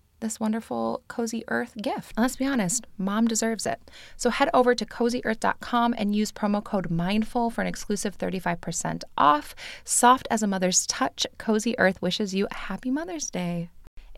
this 0.21 0.39
wonderful 0.39 1.03
Cozy 1.07 1.43
Earth 1.49 1.73
gift. 1.81 2.13
And 2.15 2.23
let's 2.23 2.37
be 2.37 2.45
honest, 2.45 2.87
mom 2.97 3.27
deserves 3.27 3.65
it. 3.65 3.79
So 4.15 4.29
head 4.29 4.49
over 4.53 4.73
to 4.73 4.85
cozyearth.com 4.85 5.95
and 5.97 6.15
use 6.15 6.31
promo 6.31 6.63
code 6.63 6.89
MINDFUL 6.89 7.51
for 7.51 7.61
an 7.61 7.67
exclusive 7.67 8.17
35% 8.17 9.03
off. 9.17 9.53
Soft 9.83 10.27
as 10.31 10.41
a 10.41 10.47
mother's 10.47 10.87
touch, 10.87 11.27
Cozy 11.37 11.77
Earth 11.77 12.01
wishes 12.01 12.33
you 12.33 12.47
a 12.49 12.55
happy 12.55 12.89
Mother's 12.89 13.29
Day. 13.29 13.69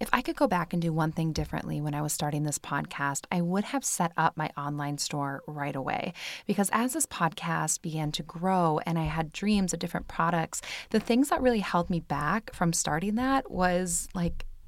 If 0.04 0.10
I 0.12 0.22
could 0.22 0.36
go 0.36 0.48
back 0.48 0.74
and 0.74 0.82
do 0.82 0.92
one 0.92 1.12
thing 1.12 1.32
differently 1.32 1.80
when 1.80 1.94
I 1.94 2.02
was 2.02 2.12
starting 2.12 2.44
this 2.44 2.60
podcast, 2.60 3.26
I 3.32 3.42
would 3.42 3.64
have 3.66 3.86
set 3.86 4.12
up 4.18 4.36
my 4.36 4.50
online 4.58 4.98
store 4.98 5.44
right 5.48 5.76
away. 5.76 6.14
Because 6.46 6.70
as 6.74 6.94
this 6.94 7.06
podcast 7.06 7.82
began 7.82 8.12
to 8.14 8.24
grow 8.24 8.80
and 8.86 8.98
I 8.98 9.04
had 9.06 9.32
dreams 9.32 9.72
of 9.72 9.80
different 9.80 10.08
products, 10.08 10.62
the 10.90 11.00
things 11.00 11.30
that 11.30 11.42
really 11.42 11.60
held 11.60 11.90
me 11.90 12.00
back 12.00 12.54
from 12.54 12.74
starting 12.74 13.16
that 13.16 13.50
was 13.52 14.10
like 14.14 14.46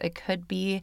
it 0.00 0.14
could 0.14 0.46
be 0.48 0.82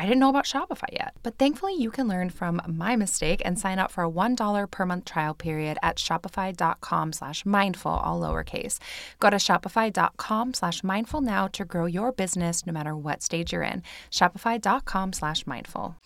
I 0.00 0.04
didn't 0.04 0.20
know 0.20 0.30
about 0.30 0.46
Shopify 0.46 0.90
yet. 0.94 1.14
But 1.22 1.36
thankfully, 1.36 1.74
you 1.74 1.90
can 1.90 2.08
learn 2.08 2.30
from 2.30 2.62
my 2.66 2.96
mistake 2.96 3.42
and 3.44 3.58
sign 3.58 3.78
up 3.78 3.90
for 3.90 4.02
a 4.02 4.10
$1 4.10 4.70
per 4.70 4.86
month 4.86 5.04
trial 5.04 5.34
period 5.34 5.76
at 5.82 5.96
shopify.com 5.96 7.12
slash 7.12 7.44
mindful, 7.44 7.90
all 7.90 8.18
lowercase. 8.22 8.78
Go 9.18 9.28
to 9.28 9.36
shopify.com 9.36 10.54
slash 10.54 10.82
mindful 10.82 11.20
now 11.20 11.48
to 11.48 11.66
grow 11.66 11.84
your 11.84 12.12
business 12.12 12.64
no 12.64 12.72
matter 12.72 12.96
what 12.96 13.22
stage 13.22 13.52
you're 13.52 13.62
in. 13.62 13.82
Shopify.com 14.10 15.12
slash 15.12 15.46
mindful. 15.46 15.96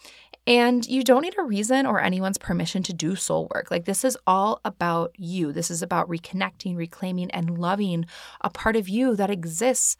And 0.44 0.84
you 0.86 1.04
don't 1.04 1.22
need 1.22 1.38
a 1.38 1.44
reason 1.44 1.86
or 1.86 2.00
anyone's 2.00 2.36
permission 2.36 2.82
to 2.82 2.92
do 2.92 3.14
soul 3.14 3.48
work. 3.54 3.70
Like, 3.70 3.84
this 3.84 4.04
is 4.04 4.18
all 4.26 4.60
about 4.64 5.12
you. 5.16 5.52
This 5.52 5.70
is 5.70 5.82
about 5.82 6.08
reconnecting, 6.08 6.76
reclaiming, 6.76 7.30
and 7.30 7.58
loving 7.58 8.06
a 8.40 8.50
part 8.50 8.74
of 8.74 8.88
you 8.88 9.14
that 9.14 9.30
exists 9.30 9.96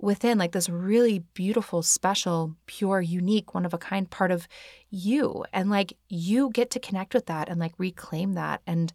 within, 0.00 0.38
like 0.38 0.52
this 0.52 0.68
really 0.68 1.20
beautiful, 1.34 1.82
special, 1.82 2.56
pure, 2.66 3.00
unique, 3.00 3.54
one 3.54 3.66
of 3.66 3.74
a 3.74 3.78
kind 3.78 4.08
part 4.10 4.30
of 4.30 4.48
you. 4.88 5.44
And 5.52 5.70
like 5.70 5.92
you 6.08 6.50
get 6.50 6.70
to 6.70 6.80
connect 6.80 7.14
with 7.14 7.26
that 7.26 7.48
and 7.48 7.60
like 7.60 7.74
reclaim 7.78 8.32
that 8.32 8.62
and 8.66 8.92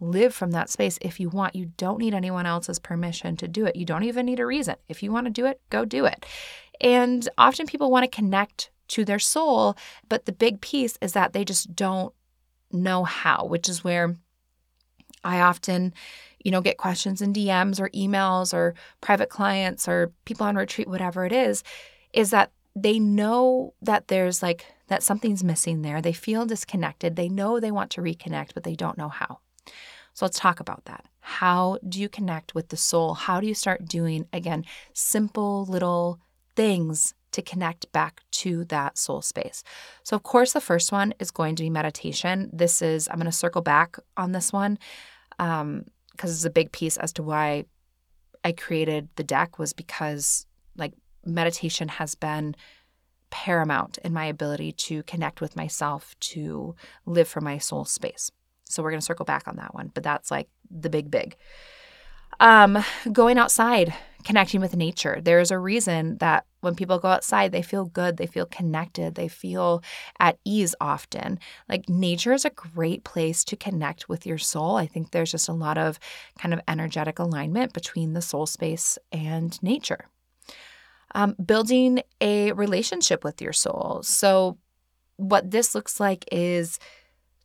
live 0.00 0.34
from 0.34 0.50
that 0.52 0.70
space 0.70 0.98
if 1.00 1.20
you 1.20 1.28
want. 1.28 1.54
You 1.54 1.72
don't 1.76 1.98
need 1.98 2.14
anyone 2.14 2.46
else's 2.46 2.78
permission 2.78 3.36
to 3.36 3.48
do 3.48 3.66
it. 3.66 3.76
You 3.76 3.84
don't 3.84 4.04
even 4.04 4.26
need 4.26 4.40
a 4.40 4.46
reason. 4.46 4.76
If 4.88 5.02
you 5.02 5.12
want 5.12 5.26
to 5.26 5.32
do 5.32 5.46
it, 5.46 5.60
go 5.70 5.84
do 5.84 6.04
it. 6.04 6.26
And 6.80 7.28
often 7.38 7.66
people 7.66 7.90
want 7.90 8.04
to 8.04 8.16
connect 8.16 8.70
to 8.88 9.04
their 9.04 9.18
soul, 9.18 9.76
but 10.08 10.24
the 10.24 10.32
big 10.32 10.60
piece 10.60 10.96
is 11.00 11.12
that 11.12 11.32
they 11.32 11.44
just 11.44 11.74
don't 11.74 12.14
know 12.72 13.04
how, 13.04 13.44
which 13.44 13.68
is 13.68 13.84
where 13.84 14.14
I 15.24 15.40
often, 15.40 15.92
you 16.48 16.52
know, 16.52 16.62
get 16.62 16.78
questions 16.78 17.20
in 17.20 17.34
DMs 17.34 17.78
or 17.78 17.90
emails 17.90 18.54
or 18.54 18.74
private 19.02 19.28
clients 19.28 19.86
or 19.86 20.10
people 20.24 20.46
on 20.46 20.56
retreat, 20.56 20.88
whatever 20.88 21.26
it 21.26 21.32
is, 21.32 21.62
is 22.14 22.30
that 22.30 22.52
they 22.74 22.98
know 22.98 23.74
that 23.82 24.08
there's 24.08 24.42
like 24.42 24.64
that 24.86 25.02
something's 25.02 25.44
missing 25.44 25.82
there. 25.82 26.00
They 26.00 26.14
feel 26.14 26.46
disconnected. 26.46 27.16
They 27.16 27.28
know 27.28 27.60
they 27.60 27.70
want 27.70 27.90
to 27.90 28.00
reconnect, 28.00 28.54
but 28.54 28.62
they 28.62 28.74
don't 28.74 28.96
know 28.96 29.10
how. 29.10 29.40
So 30.14 30.24
let's 30.24 30.38
talk 30.38 30.58
about 30.58 30.86
that. 30.86 31.04
How 31.20 31.80
do 31.86 32.00
you 32.00 32.08
connect 32.08 32.54
with 32.54 32.70
the 32.70 32.78
soul? 32.78 33.12
How 33.12 33.42
do 33.42 33.46
you 33.46 33.52
start 33.52 33.84
doing, 33.84 34.24
again, 34.32 34.64
simple 34.94 35.66
little 35.66 36.18
things 36.56 37.12
to 37.32 37.42
connect 37.42 37.92
back 37.92 38.22
to 38.30 38.64
that 38.64 38.96
soul 38.96 39.20
space. 39.20 39.62
So, 40.02 40.16
of 40.16 40.22
course, 40.22 40.54
the 40.54 40.62
first 40.62 40.92
one 40.92 41.12
is 41.20 41.30
going 41.30 41.56
to 41.56 41.62
be 41.62 41.68
meditation. 41.68 42.48
This 42.54 42.80
is, 42.80 43.06
I'm 43.06 43.16
going 43.16 43.26
to 43.26 43.32
circle 43.32 43.60
back 43.60 43.98
on 44.16 44.32
this 44.32 44.50
one 44.50 44.78
um, 45.38 45.84
because 46.18 46.34
it's 46.34 46.44
a 46.44 46.50
big 46.50 46.72
piece 46.72 46.96
as 46.96 47.12
to 47.14 47.22
why 47.22 47.64
I 48.44 48.52
created 48.52 49.08
the 49.14 49.22
deck, 49.22 49.58
was 49.58 49.72
because 49.72 50.46
like 50.76 50.92
meditation 51.24 51.88
has 51.88 52.14
been 52.14 52.56
paramount 53.30 53.98
in 53.98 54.12
my 54.12 54.26
ability 54.26 54.72
to 54.72 55.02
connect 55.04 55.40
with 55.40 55.56
myself, 55.56 56.18
to 56.20 56.74
live 57.06 57.28
from 57.28 57.44
my 57.44 57.58
soul 57.58 57.84
space. 57.84 58.30
So, 58.64 58.82
we're 58.82 58.90
going 58.90 59.00
to 59.00 59.06
circle 59.06 59.24
back 59.24 59.48
on 59.48 59.56
that 59.56 59.74
one, 59.74 59.90
but 59.94 60.02
that's 60.02 60.30
like 60.30 60.48
the 60.70 60.90
big, 60.90 61.10
big. 61.10 61.36
Um, 62.40 62.84
going 63.10 63.38
outside, 63.38 63.94
connecting 64.24 64.60
with 64.60 64.76
nature. 64.76 65.20
There's 65.22 65.50
a 65.50 65.58
reason 65.58 66.18
that 66.18 66.44
when 66.60 66.74
people 66.74 66.98
go 66.98 67.08
outside, 67.08 67.52
they 67.52 67.62
feel 67.62 67.84
good, 67.84 68.16
they 68.16 68.26
feel 68.26 68.46
connected, 68.46 69.14
they 69.14 69.28
feel 69.28 69.82
at 70.18 70.38
ease 70.44 70.74
often. 70.80 71.38
Like 71.68 71.88
nature 71.88 72.32
is 72.32 72.44
a 72.44 72.50
great 72.50 73.04
place 73.04 73.44
to 73.44 73.56
connect 73.56 74.08
with 74.08 74.26
your 74.26 74.38
soul. 74.38 74.76
I 74.76 74.86
think 74.86 75.10
there's 75.10 75.30
just 75.30 75.48
a 75.48 75.52
lot 75.52 75.78
of 75.78 75.98
kind 76.38 76.52
of 76.52 76.60
energetic 76.66 77.18
alignment 77.18 77.72
between 77.72 78.12
the 78.12 78.22
soul 78.22 78.46
space 78.46 78.98
and 79.12 79.60
nature. 79.62 80.06
Um, 81.14 81.34
building 81.44 82.02
a 82.20 82.52
relationship 82.52 83.24
with 83.24 83.40
your 83.40 83.54
soul. 83.54 84.00
So, 84.02 84.58
what 85.16 85.50
this 85.50 85.74
looks 85.74 85.98
like 85.98 86.24
is 86.30 86.78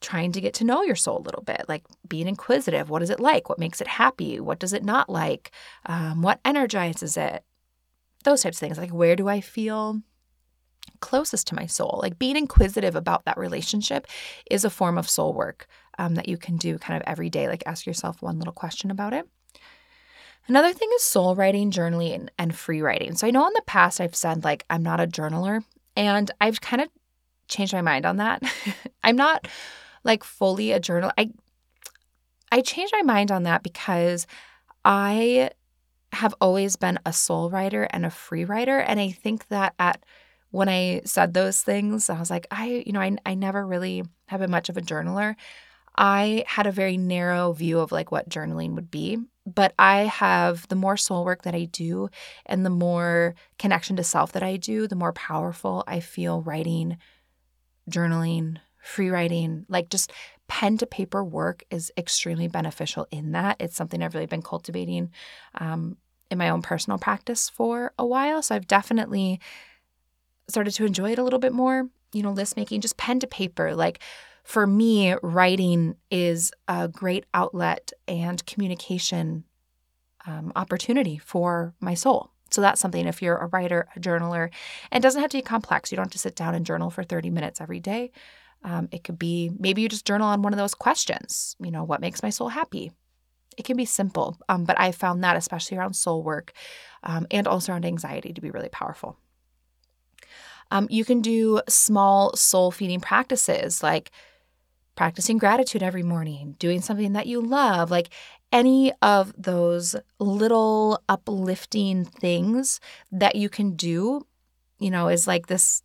trying 0.03 0.33
to 0.33 0.41
get 0.41 0.53
to 0.55 0.63
know 0.63 0.83
your 0.83 0.95
soul 0.95 1.17
a 1.17 1.23
little 1.23 1.41
bit, 1.41 1.65
like 1.67 1.83
being 2.07 2.27
inquisitive. 2.27 2.89
What 2.89 3.01
is 3.01 3.09
it 3.09 3.19
like? 3.19 3.49
What 3.49 3.57
makes 3.57 3.81
it 3.81 3.87
happy? 3.87 4.39
What 4.39 4.59
does 4.59 4.73
it 4.73 4.83
not 4.83 5.09
like? 5.09 5.51
Um, 5.87 6.21
what 6.21 6.39
energizes 6.45 7.17
it? 7.17 7.43
Those 8.23 8.43
types 8.43 8.57
of 8.57 8.59
things. 8.59 8.77
Like, 8.77 8.91
where 8.91 9.15
do 9.15 9.27
I 9.27 9.41
feel 9.41 10.01
closest 10.99 11.47
to 11.47 11.55
my 11.55 11.65
soul? 11.65 11.99
Like, 12.03 12.19
being 12.19 12.35
inquisitive 12.35 12.95
about 12.95 13.25
that 13.25 13.37
relationship 13.37 14.05
is 14.51 14.63
a 14.63 14.69
form 14.69 14.97
of 14.97 15.09
soul 15.09 15.33
work 15.33 15.67
um, 15.97 16.15
that 16.15 16.29
you 16.29 16.37
can 16.37 16.57
do 16.57 16.77
kind 16.77 17.01
of 17.01 17.07
every 17.07 17.29
day. 17.29 17.47
Like, 17.47 17.63
ask 17.65 17.85
yourself 17.85 18.21
one 18.21 18.37
little 18.37 18.53
question 18.53 18.91
about 18.91 19.13
it. 19.13 19.27
Another 20.47 20.73
thing 20.73 20.89
is 20.95 21.03
soul 21.03 21.35
writing, 21.35 21.71
journaling, 21.71 22.27
and 22.37 22.53
free 22.53 22.81
writing. 22.81 23.15
So 23.15 23.25
I 23.25 23.31
know 23.31 23.47
in 23.47 23.53
the 23.53 23.63
past 23.65 24.01
I've 24.01 24.15
said, 24.15 24.43
like, 24.43 24.65
I'm 24.69 24.83
not 24.83 24.99
a 24.99 25.07
journaler, 25.07 25.63
and 25.95 26.29
I've 26.41 26.59
kind 26.59 26.81
of 26.81 26.89
changed 27.47 27.73
my 27.73 27.81
mind 27.81 28.05
on 28.05 28.17
that. 28.17 28.43
I'm 29.03 29.15
not 29.15 29.47
like 30.03 30.23
fully 30.23 30.71
a 30.71 30.79
journal. 30.79 31.11
I 31.17 31.31
I 32.51 32.61
changed 32.61 32.93
my 32.93 33.01
mind 33.01 33.31
on 33.31 33.43
that 33.43 33.63
because 33.63 34.27
I 34.85 35.51
have 36.11 36.35
always 36.39 36.75
been 36.75 36.99
a 37.05 37.13
soul 37.13 37.49
writer 37.49 37.87
and 37.89 38.05
a 38.05 38.11
free 38.11 38.45
writer 38.45 38.79
and 38.79 38.99
I 38.99 39.09
think 39.09 39.47
that 39.47 39.73
at 39.79 40.03
when 40.51 40.69
I 40.69 41.01
said 41.03 41.33
those 41.33 41.63
things, 41.63 42.11
I 42.11 42.19
was 42.19 42.29
like, 42.29 42.45
I, 42.51 42.83
you 42.85 42.91
know, 42.93 43.01
I, 43.01 43.15
I 43.25 43.33
never 43.33 43.65
really 43.65 44.03
have 44.27 44.39
been 44.39 44.51
much 44.51 44.69
of 44.69 44.77
a 44.77 44.81
journaler. 44.81 45.35
I 45.95 46.43
had 46.45 46.67
a 46.67 46.71
very 46.71 46.95
narrow 46.95 47.53
view 47.53 47.79
of 47.79 47.91
like 47.91 48.11
what 48.11 48.29
journaling 48.29 48.75
would 48.75 48.91
be, 48.91 49.17
but 49.47 49.73
I 49.79 50.01
have 50.01 50.67
the 50.67 50.75
more 50.75 50.95
soul 50.95 51.25
work 51.25 51.41
that 51.41 51.55
I 51.55 51.65
do 51.65 52.09
and 52.45 52.63
the 52.63 52.69
more 52.69 53.33
connection 53.57 53.95
to 53.95 54.03
self 54.03 54.31
that 54.33 54.43
I 54.43 54.57
do, 54.57 54.87
the 54.87 54.95
more 54.95 55.13
powerful 55.13 55.83
I 55.87 55.99
feel 56.01 56.43
writing, 56.43 56.97
journaling, 57.89 58.57
free 58.83 59.09
writing, 59.09 59.65
like 59.69 59.89
just 59.89 60.11
pen 60.47 60.77
to 60.77 60.85
paper 60.85 61.23
work 61.23 61.63
is 61.71 61.91
extremely 61.97 62.47
beneficial 62.47 63.07
in 63.11 63.31
that. 63.31 63.55
It's 63.59 63.75
something 63.75 64.03
I've 64.03 64.13
really 64.13 64.27
been 64.27 64.41
cultivating 64.41 65.11
um, 65.55 65.97
in 66.29 66.37
my 66.37 66.49
own 66.49 66.61
personal 66.61 66.99
practice 66.99 67.49
for 67.49 67.93
a 67.97 68.05
while. 68.05 68.41
So 68.41 68.55
I've 68.55 68.67
definitely 68.67 69.39
started 70.49 70.71
to 70.71 70.85
enjoy 70.85 71.11
it 71.13 71.19
a 71.19 71.23
little 71.23 71.39
bit 71.39 71.53
more. 71.53 71.89
You 72.11 72.21
know, 72.21 72.31
list 72.31 72.57
making, 72.57 72.81
just 72.81 72.97
pen 72.97 73.19
to 73.21 73.27
paper. 73.27 73.73
Like 73.73 73.99
for 74.43 74.67
me, 74.67 75.15
writing 75.23 75.95
is 76.11 76.51
a 76.67 76.87
great 76.87 77.25
outlet 77.33 77.91
and 78.07 78.45
communication 78.45 79.45
um, 80.27 80.51
opportunity 80.55 81.17
for 81.17 81.73
my 81.79 81.93
soul. 81.93 82.29
So 82.51 82.61
that's 82.61 82.79
something 82.79 83.07
if 83.07 83.21
you're 83.21 83.37
a 83.37 83.47
writer, 83.47 83.87
a 83.95 83.99
journaler, 83.99 84.51
and 84.91 85.01
it 85.01 85.07
doesn't 85.07 85.21
have 85.21 85.31
to 85.31 85.37
be 85.37 85.41
complex. 85.41 85.91
You 85.91 85.95
don't 85.95 86.05
have 86.05 86.11
to 86.11 86.19
sit 86.19 86.35
down 86.35 86.53
and 86.53 86.65
journal 86.65 86.91
for 86.91 87.03
30 87.03 87.31
minutes 87.31 87.59
every 87.59 87.79
day. 87.79 88.11
Um, 88.63 88.87
it 88.91 89.03
could 89.03 89.19
be 89.19 89.51
maybe 89.59 89.81
you 89.81 89.89
just 89.89 90.05
journal 90.05 90.27
on 90.27 90.41
one 90.41 90.53
of 90.53 90.59
those 90.59 90.75
questions. 90.75 91.55
You 91.59 91.71
know, 91.71 91.83
what 91.83 92.01
makes 92.01 92.23
my 92.23 92.29
soul 92.29 92.49
happy? 92.49 92.91
It 93.57 93.65
can 93.65 93.77
be 93.77 93.85
simple, 93.85 94.37
um, 94.49 94.63
but 94.63 94.79
I 94.79 94.91
found 94.91 95.23
that, 95.23 95.35
especially 95.35 95.77
around 95.77 95.93
soul 95.93 96.23
work 96.23 96.53
um, 97.03 97.27
and 97.29 97.47
also 97.47 97.71
around 97.71 97.85
anxiety, 97.85 98.33
to 98.33 98.41
be 98.41 98.49
really 98.49 98.69
powerful. 98.69 99.17
Um, 100.71 100.87
you 100.89 101.05
can 101.05 101.21
do 101.21 101.61
small 101.69 102.35
soul 102.35 102.71
feeding 102.71 102.99
practices 102.99 103.83
like 103.83 104.11
practicing 104.95 105.37
gratitude 105.37 105.83
every 105.83 106.03
morning, 106.03 106.55
doing 106.59 106.81
something 106.81 107.13
that 107.13 107.27
you 107.27 107.41
love, 107.41 107.91
like 107.91 108.09
any 108.51 108.93
of 109.01 109.33
those 109.37 109.95
little 110.19 111.01
uplifting 111.09 112.05
things 112.05 112.79
that 113.11 113.35
you 113.35 113.49
can 113.49 113.75
do, 113.75 114.25
you 114.79 114.91
know, 114.91 115.07
is 115.07 115.27
like 115.27 115.47
this 115.47 115.81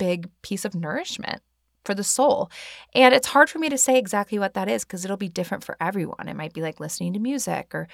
big 0.00 0.30
piece 0.40 0.64
of 0.64 0.74
nourishment 0.74 1.42
for 1.84 1.94
the 1.94 2.02
soul. 2.02 2.50
And 2.94 3.14
it's 3.14 3.28
hard 3.28 3.50
for 3.50 3.58
me 3.58 3.68
to 3.68 3.76
say 3.76 3.98
exactly 3.98 4.38
what 4.38 4.54
that 4.54 4.68
is 4.68 4.84
because 4.84 5.04
it'll 5.04 5.18
be 5.18 5.28
different 5.28 5.62
for 5.62 5.76
everyone. 5.78 6.26
It 6.26 6.36
might 6.36 6.54
be 6.54 6.62
like 6.62 6.80
listening 6.80 7.12
to 7.12 7.18
music 7.18 7.74
or 7.74 7.86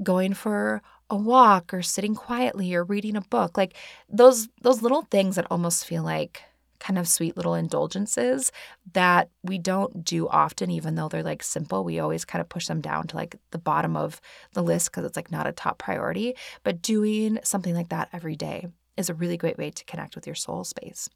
going 0.00 0.32
for 0.32 0.80
a 1.10 1.16
walk 1.16 1.74
or 1.74 1.82
sitting 1.82 2.14
quietly 2.14 2.72
or 2.72 2.84
reading 2.84 3.16
a 3.16 3.20
book. 3.22 3.56
Like 3.56 3.74
those 4.08 4.48
those 4.62 4.80
little 4.80 5.02
things 5.02 5.34
that 5.36 5.46
almost 5.50 5.84
feel 5.84 6.04
like 6.04 6.42
kind 6.78 6.98
of 6.98 7.06
sweet 7.06 7.36
little 7.36 7.54
indulgences 7.54 8.50
that 8.94 9.28
we 9.42 9.58
don't 9.58 10.02
do 10.02 10.26
often 10.28 10.70
even 10.70 10.94
though 10.94 11.08
they're 11.08 11.22
like 11.22 11.42
simple 11.42 11.84
we 11.84 12.00
always 12.00 12.24
kind 12.24 12.40
of 12.40 12.48
push 12.48 12.66
them 12.68 12.80
down 12.80 13.06
to 13.06 13.16
like 13.16 13.36
the 13.50 13.58
bottom 13.58 13.96
of 13.96 14.18
the 14.54 14.62
list 14.62 14.90
because 14.90 15.04
it's 15.04 15.14
like 15.16 15.30
not 15.30 15.46
a 15.46 15.52
top 15.52 15.76
priority 15.76 16.34
but 16.64 16.80
doing 16.80 17.38
something 17.44 17.74
like 17.74 17.90
that 17.90 18.08
every 18.14 18.34
day 18.34 18.66
is 19.00 19.10
a 19.10 19.14
really 19.14 19.36
great 19.36 19.58
way 19.58 19.70
to 19.70 19.84
connect 19.84 20.14
with 20.14 20.26
your 20.26 20.36
soul 20.36 20.62
space. 20.62 21.08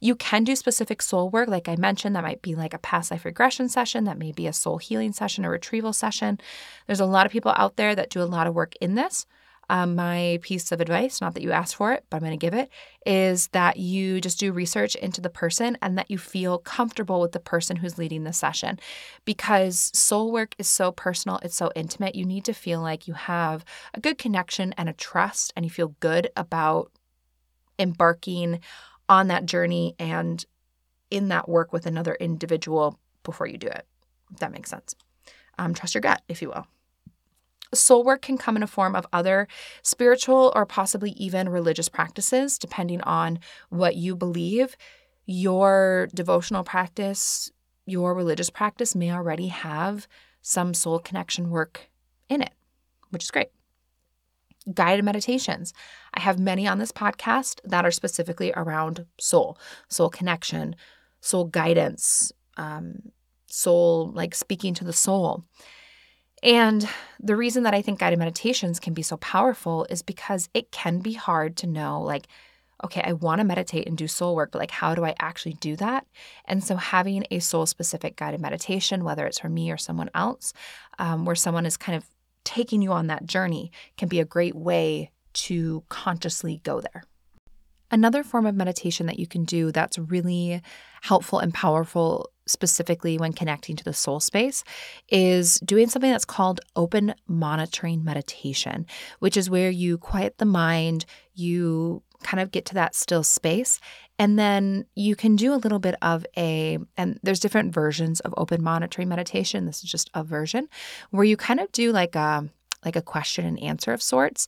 You 0.00 0.14
can 0.14 0.44
do 0.44 0.56
specific 0.56 1.00
soul 1.02 1.30
work, 1.30 1.48
like 1.48 1.68
I 1.68 1.76
mentioned, 1.76 2.16
that 2.16 2.22
might 2.22 2.42
be 2.42 2.54
like 2.54 2.74
a 2.74 2.78
past 2.78 3.10
life 3.10 3.24
regression 3.24 3.68
session, 3.68 4.04
that 4.04 4.18
may 4.18 4.32
be 4.32 4.46
a 4.46 4.52
soul 4.52 4.78
healing 4.78 5.12
session, 5.12 5.44
a 5.44 5.50
retrieval 5.50 5.92
session. 5.92 6.38
There's 6.86 7.00
a 7.00 7.06
lot 7.06 7.26
of 7.26 7.32
people 7.32 7.54
out 7.56 7.76
there 7.76 7.94
that 7.94 8.10
do 8.10 8.22
a 8.22 8.24
lot 8.24 8.46
of 8.46 8.54
work 8.54 8.74
in 8.80 8.94
this. 8.94 9.26
Um, 9.68 9.96
my 9.96 10.38
piece 10.42 10.70
of 10.70 10.80
advice, 10.80 11.20
not 11.20 11.34
that 11.34 11.42
you 11.42 11.50
asked 11.50 11.74
for 11.74 11.92
it, 11.92 12.04
but 12.08 12.18
I'm 12.18 12.22
going 12.22 12.38
to 12.38 12.46
give 12.46 12.54
it, 12.54 12.70
is 13.04 13.48
that 13.48 13.78
you 13.78 14.20
just 14.20 14.38
do 14.38 14.52
research 14.52 14.94
into 14.94 15.20
the 15.20 15.28
person 15.28 15.76
and 15.82 15.98
that 15.98 16.08
you 16.08 16.18
feel 16.18 16.58
comfortable 16.58 17.20
with 17.20 17.32
the 17.32 17.40
person 17.40 17.74
who's 17.74 17.98
leading 17.98 18.22
the 18.22 18.32
session. 18.32 18.78
Because 19.24 19.90
soul 19.92 20.30
work 20.30 20.54
is 20.58 20.68
so 20.68 20.92
personal, 20.92 21.40
it's 21.42 21.56
so 21.56 21.72
intimate. 21.74 22.14
You 22.14 22.24
need 22.24 22.44
to 22.44 22.52
feel 22.52 22.80
like 22.80 23.08
you 23.08 23.14
have 23.14 23.64
a 23.92 23.98
good 23.98 24.18
connection 24.18 24.72
and 24.78 24.88
a 24.88 24.92
trust, 24.92 25.52
and 25.56 25.64
you 25.64 25.70
feel 25.70 25.96
good 25.98 26.30
about 26.36 26.92
embarking 27.78 28.60
on 29.08 29.28
that 29.28 29.46
journey 29.46 29.94
and 29.98 30.44
in 31.10 31.28
that 31.28 31.48
work 31.48 31.72
with 31.72 31.86
another 31.86 32.14
individual 32.14 32.98
before 33.22 33.46
you 33.46 33.58
do 33.58 33.68
it. 33.68 33.86
If 34.32 34.38
that 34.38 34.52
makes 34.52 34.70
sense. 34.70 34.94
Um, 35.58 35.74
trust 35.74 35.94
your 35.94 36.00
gut, 36.00 36.22
if 36.28 36.42
you 36.42 36.48
will. 36.48 36.66
Soul 37.74 38.04
work 38.04 38.22
can 38.22 38.38
come 38.38 38.56
in 38.56 38.62
a 38.62 38.68
form 38.68 38.94
of 38.94 39.06
other 39.12 39.48
spiritual 39.82 40.52
or 40.54 40.66
possibly 40.66 41.10
even 41.12 41.48
religious 41.48 41.88
practices, 41.88 42.58
depending 42.58 43.00
on 43.02 43.38
what 43.70 43.96
you 43.96 44.14
believe. 44.14 44.76
Your 45.26 46.08
devotional 46.14 46.62
practice, 46.62 47.50
your 47.84 48.14
religious 48.14 48.50
practice 48.50 48.94
may 48.94 49.12
already 49.12 49.48
have 49.48 50.06
some 50.42 50.74
soul 50.74 51.00
connection 51.00 51.50
work 51.50 51.90
in 52.28 52.40
it, 52.40 52.52
which 53.10 53.24
is 53.24 53.30
great. 53.30 53.48
Guided 54.72 55.04
meditations. 55.04 55.72
I 56.14 56.20
have 56.20 56.38
many 56.38 56.66
on 56.66 56.78
this 56.78 56.92
podcast 56.92 57.60
that 57.64 57.84
are 57.84 57.90
specifically 57.90 58.52
around 58.56 59.06
soul, 59.18 59.58
soul 59.88 60.10
connection, 60.10 60.76
soul 61.20 61.44
guidance, 61.44 62.32
um, 62.56 63.12
soul, 63.46 64.10
like 64.12 64.34
speaking 64.34 64.74
to 64.74 64.84
the 64.84 64.92
soul. 64.92 65.44
And 66.42 66.88
the 67.18 67.36
reason 67.36 67.62
that 67.62 67.74
I 67.74 67.82
think 67.82 67.98
guided 67.98 68.18
meditations 68.18 68.78
can 68.78 68.94
be 68.94 69.02
so 69.02 69.16
powerful 69.16 69.86
is 69.88 70.02
because 70.02 70.48
it 70.54 70.70
can 70.70 71.00
be 71.00 71.14
hard 71.14 71.56
to 71.58 71.66
know, 71.66 72.02
like, 72.02 72.26
okay, 72.84 73.00
I 73.02 73.14
want 73.14 73.38
to 73.40 73.44
meditate 73.44 73.88
and 73.88 73.96
do 73.96 74.06
soul 74.06 74.36
work, 74.36 74.52
but 74.52 74.58
like, 74.58 74.70
how 74.70 74.94
do 74.94 75.04
I 75.04 75.14
actually 75.18 75.54
do 75.54 75.76
that? 75.76 76.06
And 76.44 76.62
so, 76.62 76.76
having 76.76 77.24
a 77.30 77.38
soul 77.38 77.64
specific 77.64 78.16
guided 78.16 78.40
meditation, 78.40 79.02
whether 79.02 79.26
it's 79.26 79.38
for 79.38 79.48
me 79.48 79.70
or 79.70 79.78
someone 79.78 80.10
else, 80.14 80.52
um, 80.98 81.24
where 81.24 81.34
someone 81.34 81.64
is 81.64 81.78
kind 81.78 81.96
of 81.96 82.04
taking 82.46 82.80
you 82.80 82.92
on 82.92 83.08
that 83.08 83.26
journey, 83.26 83.70
can 83.98 84.08
be 84.08 84.20
a 84.20 84.24
great 84.24 84.54
way 84.54 85.10
to 85.34 85.84
consciously 85.90 86.62
go 86.64 86.80
there. 86.80 87.04
Another 87.90 88.24
form 88.24 88.46
of 88.46 88.54
meditation 88.54 89.06
that 89.06 89.18
you 89.18 89.26
can 89.26 89.44
do 89.44 89.70
that's 89.70 89.98
really 89.98 90.62
helpful 91.02 91.38
and 91.38 91.52
powerful, 91.54 92.30
specifically 92.46 93.18
when 93.18 93.32
connecting 93.32 93.76
to 93.76 93.84
the 93.84 93.92
soul 93.92 94.18
space, 94.18 94.64
is 95.08 95.60
doing 95.64 95.88
something 95.88 96.10
that's 96.10 96.24
called 96.24 96.60
open 96.74 97.14
monitoring 97.28 98.02
meditation, 98.02 98.86
which 99.18 99.36
is 99.36 99.50
where 99.50 99.70
you 99.70 99.98
quiet 99.98 100.38
the 100.38 100.44
mind, 100.44 101.04
you 101.34 102.02
kind 102.22 102.40
of 102.40 102.50
get 102.50 102.64
to 102.64 102.74
that 102.74 102.94
still 102.94 103.22
space. 103.22 103.78
And 104.18 104.38
then 104.38 104.86
you 104.94 105.14
can 105.14 105.36
do 105.36 105.52
a 105.52 105.56
little 105.56 105.78
bit 105.78 105.94
of 106.00 106.24
a, 106.36 106.78
and 106.96 107.20
there's 107.22 107.40
different 107.40 107.74
versions 107.74 108.20
of 108.20 108.32
open 108.36 108.62
monitoring 108.62 109.08
meditation. 109.08 109.66
This 109.66 109.84
is 109.84 109.90
just 109.90 110.10
a 110.14 110.24
version 110.24 110.68
where 111.10 111.24
you 111.24 111.36
kind 111.36 111.60
of 111.60 111.70
do 111.72 111.92
like 111.92 112.14
a, 112.14 112.48
like 112.84 112.96
a 112.96 113.02
question 113.02 113.44
and 113.44 113.62
answer 113.62 113.92
of 113.92 114.02
sorts, 114.02 114.46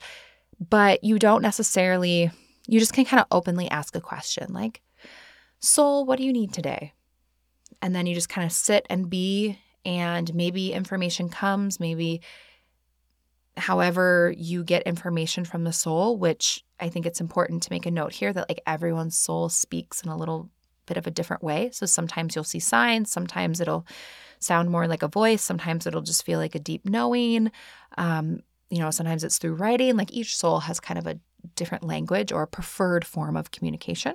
but 0.71 1.05
you 1.05 1.19
don't 1.19 1.43
necessarily 1.43 2.31
you 2.69 2.79
just 2.79 2.93
can 2.93 3.07
kind 3.07 3.21
of 3.21 3.27
openly 3.33 3.69
ask 3.71 3.97
a 3.97 4.01
question 4.01 4.53
like, 4.53 4.83
Soul, 5.59 6.05
what 6.05 6.19
do 6.19 6.25
you 6.25 6.33
need 6.33 6.53
today? 6.53 6.93
And 7.83 7.97
then 7.97 8.07
you 8.07 8.15
just 8.15 8.29
kind 8.29 8.45
of 8.45 8.53
sit 8.53 8.87
and 8.91 9.11
be, 9.11 9.59
and 9.85 10.33
maybe 10.35 10.73
information 10.73 11.31
comes, 11.31 11.81
maybe 11.81 12.21
however 13.57 14.33
you 14.37 14.63
get 14.63 14.83
information 14.83 15.45
from 15.45 15.65
the 15.65 15.73
soul, 15.73 16.17
which 16.17 16.63
I 16.81 16.89
think 16.89 17.07
it's 17.07 17.21
important 17.21 17.63
to 17.65 17.73
make 17.73 17.87
a 17.87 17.91
note 17.91 18.13
here 18.13 18.33
that 18.33 18.49
like 18.49 18.61
everyone's 18.67 19.17
soul 19.17 19.49
speaks 19.49 20.03
in 20.03 20.11
a 20.11 20.17
little 20.17 20.51
bit 20.87 20.97
of 20.97 21.07
a 21.07 21.11
different 21.11 21.43
way. 21.43 21.71
So 21.73 21.87
sometimes 21.87 22.35
you'll 22.35 22.45
see 22.45 22.61
signs, 22.61 23.11
sometimes 23.11 23.61
it'll 23.61 23.87
sound 24.41 24.71
more 24.71 24.87
like 24.87 25.03
a 25.03 25.09
voice, 25.09 25.43
sometimes 25.43 25.87
it'll 25.87 26.03
just 26.03 26.25
feel 26.25 26.39
like 26.39 26.55
a 26.55 26.61
deep 26.61 26.85
knowing. 26.85 27.51
Um, 27.97 28.41
you 28.71 28.79
know, 28.79 28.91
sometimes 28.91 29.25
it's 29.25 29.39
through 29.39 29.55
writing. 29.55 29.97
Like 29.97 30.13
each 30.13 30.37
soul 30.37 30.61
has 30.61 30.81
kind 30.81 30.99
of 30.99 31.07
a 31.07 31.19
different 31.55 31.85
language 31.85 32.33
or 32.33 32.47
preferred 32.47 33.05
form 33.05 33.37
of 33.37 33.51
communication. 33.51 34.15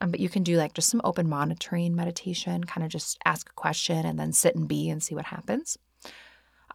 Um, 0.00 0.10
but 0.10 0.20
you 0.20 0.28
can 0.28 0.42
do 0.42 0.56
like 0.56 0.74
just 0.74 0.90
some 0.90 1.00
open 1.04 1.28
monitoring 1.28 1.94
meditation, 1.94 2.64
kind 2.64 2.84
of 2.84 2.90
just 2.90 3.18
ask 3.24 3.48
a 3.48 3.54
question 3.54 4.04
and 4.04 4.18
then 4.18 4.32
sit 4.32 4.56
and 4.56 4.68
be 4.68 4.90
and 4.90 5.02
see 5.02 5.14
what 5.14 5.26
happens. 5.26 5.78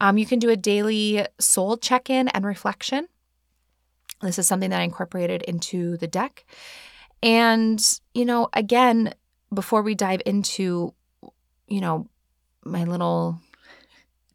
Um, 0.02 0.18
you 0.18 0.26
can 0.26 0.40
do 0.40 0.50
a 0.50 0.56
daily 0.56 1.26
soul 1.40 1.78
check 1.78 2.10
in 2.10 2.30
and 2.30 2.46
reflection. 2.46 3.08
This 4.22 4.40
is 4.40 4.48
something 4.48 4.70
that 4.70 4.80
I 4.80 4.84
incorporated 4.84 5.44
into 5.44 5.98
the 5.98 6.08
deck. 6.08 6.46
And, 7.24 7.82
you 8.14 8.26
know, 8.26 8.50
again, 8.54 9.14
before 9.54 9.82
we 9.82 9.96
dive 9.96 10.22
into, 10.26 10.94
you 11.68 11.82
know, 11.82 12.08
my 12.64 12.84
little 12.84 13.40